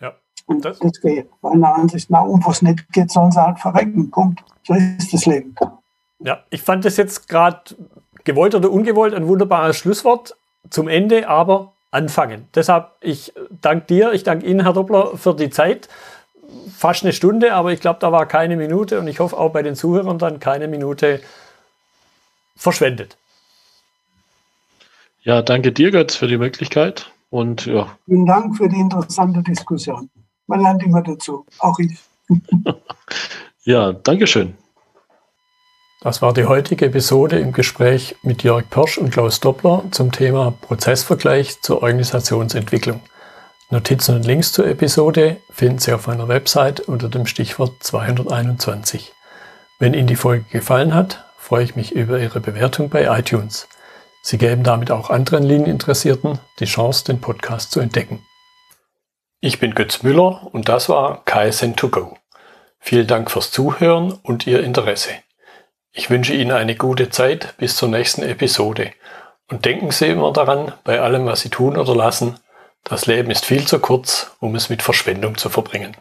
Ja. 0.00 0.14
Und 0.46 0.64
das, 0.64 0.78
das 0.78 1.00
geht. 1.00 1.28
Meiner 1.42 1.74
Ansicht 1.74 2.10
nach, 2.10 2.24
wo 2.24 2.50
es 2.50 2.62
nicht 2.62 2.90
geht, 2.92 3.10
sollen 3.10 3.32
sie 3.32 3.42
halt 3.42 3.58
verrecken. 3.58 4.10
Punkt. 4.10 4.44
So 4.64 4.74
ist 4.74 5.12
das 5.12 5.26
Leben. 5.26 5.54
Ja, 6.20 6.44
ich 6.50 6.62
fand 6.62 6.84
das 6.84 6.96
jetzt 6.96 7.28
gerade 7.28 7.76
gewollt 8.24 8.54
oder 8.54 8.70
ungewollt 8.70 9.14
ein 9.14 9.26
wunderbares 9.26 9.76
Schlusswort 9.76 10.36
zum 10.70 10.88
Ende, 10.88 11.28
aber 11.28 11.72
anfangen. 11.90 12.48
Deshalb, 12.54 12.90
ich 13.00 13.32
danke 13.62 13.86
dir, 13.86 14.12
ich 14.12 14.24
danke 14.24 14.46
Ihnen, 14.46 14.62
Herr 14.62 14.72
Doppler, 14.72 15.16
für 15.16 15.34
die 15.34 15.50
Zeit. 15.50 15.88
Fast 16.74 17.04
eine 17.04 17.12
Stunde, 17.12 17.54
aber 17.54 17.72
ich 17.72 17.80
glaube, 17.80 17.98
da 18.00 18.12
war 18.12 18.26
keine 18.26 18.56
Minute 18.56 18.98
und 19.00 19.08
ich 19.08 19.20
hoffe 19.20 19.36
auch 19.36 19.52
bei 19.52 19.62
den 19.62 19.74
Zuhörern 19.74 20.18
dann 20.18 20.40
keine 20.40 20.68
Minute 20.68 21.20
verschwendet. 22.56 23.16
Ja, 25.22 25.42
danke 25.42 25.72
dir, 25.72 25.90
Götz, 25.90 26.16
für 26.16 26.26
die 26.26 26.38
Möglichkeit. 26.38 27.10
Und 27.30 27.66
ja. 27.66 27.96
Vielen 28.06 28.26
Dank 28.26 28.56
für 28.56 28.68
die 28.68 28.78
interessante 28.78 29.42
Diskussion. 29.42 30.08
Man 30.46 30.62
lernt 30.62 30.82
immer 30.82 31.02
dazu, 31.02 31.44
auch 31.58 31.78
ich. 31.78 31.98
ja, 33.64 33.92
danke 33.92 34.26
schön. 34.26 34.54
Das 36.00 36.22
war 36.22 36.32
die 36.32 36.44
heutige 36.44 36.86
Episode 36.86 37.40
im 37.40 37.52
Gespräch 37.52 38.14
mit 38.22 38.44
Jörg 38.44 38.70
Pirsch 38.70 38.98
und 38.98 39.10
Klaus 39.10 39.40
Doppler 39.40 39.84
zum 39.90 40.12
Thema 40.12 40.52
Prozessvergleich 40.52 41.60
zur 41.60 41.82
Organisationsentwicklung. 41.82 43.00
Notizen 43.70 44.14
und 44.14 44.24
Links 44.24 44.52
zur 44.52 44.66
Episode 44.66 45.38
finden 45.50 45.78
Sie 45.78 45.92
auf 45.92 46.06
meiner 46.06 46.28
Website 46.28 46.80
unter 46.80 47.08
dem 47.08 47.26
Stichwort 47.26 47.72
221. 47.80 49.12
Wenn 49.78 49.92
Ihnen 49.92 50.06
die 50.06 50.16
Folge 50.16 50.44
gefallen 50.50 50.94
hat, 50.94 51.24
freue 51.36 51.64
ich 51.64 51.76
mich 51.76 51.92
über 51.92 52.18
Ihre 52.20 52.40
Bewertung 52.40 52.88
bei 52.88 53.04
iTunes. 53.18 53.68
Sie 54.22 54.38
geben 54.38 54.62
damit 54.62 54.90
auch 54.90 55.10
anderen 55.10 55.44
Linieninteressierten 55.44 56.38
die 56.60 56.66
Chance, 56.66 57.04
den 57.04 57.20
Podcast 57.20 57.70
zu 57.70 57.80
entdecken. 57.80 58.24
Ich 59.40 59.60
bin 59.60 59.74
Götz 59.74 60.02
Müller 60.02 60.48
und 60.52 60.68
das 60.68 60.88
war 60.88 61.22
KSN2Go. 61.24 62.16
Vielen 62.80 63.06
Dank 63.06 63.30
fürs 63.30 63.50
Zuhören 63.50 64.12
und 64.22 64.46
Ihr 64.46 64.62
Interesse. 64.62 65.10
Ich 65.92 66.10
wünsche 66.10 66.34
Ihnen 66.34 66.52
eine 66.52 66.76
gute 66.76 67.10
Zeit 67.10 67.56
bis 67.56 67.76
zur 67.76 67.88
nächsten 67.88 68.22
Episode. 68.22 68.92
Und 69.48 69.64
denken 69.64 69.90
Sie 69.90 70.06
immer 70.06 70.32
daran, 70.32 70.72
bei 70.84 71.00
allem, 71.00 71.26
was 71.26 71.40
Sie 71.40 71.50
tun 71.50 71.76
oder 71.76 71.94
lassen, 71.94 72.38
das 72.84 73.06
Leben 73.06 73.30
ist 73.30 73.44
viel 73.44 73.66
zu 73.66 73.78
kurz, 73.78 74.36
um 74.40 74.54
es 74.54 74.70
mit 74.70 74.82
Verschwendung 74.82 75.36
zu 75.36 75.48
verbringen. 75.48 75.96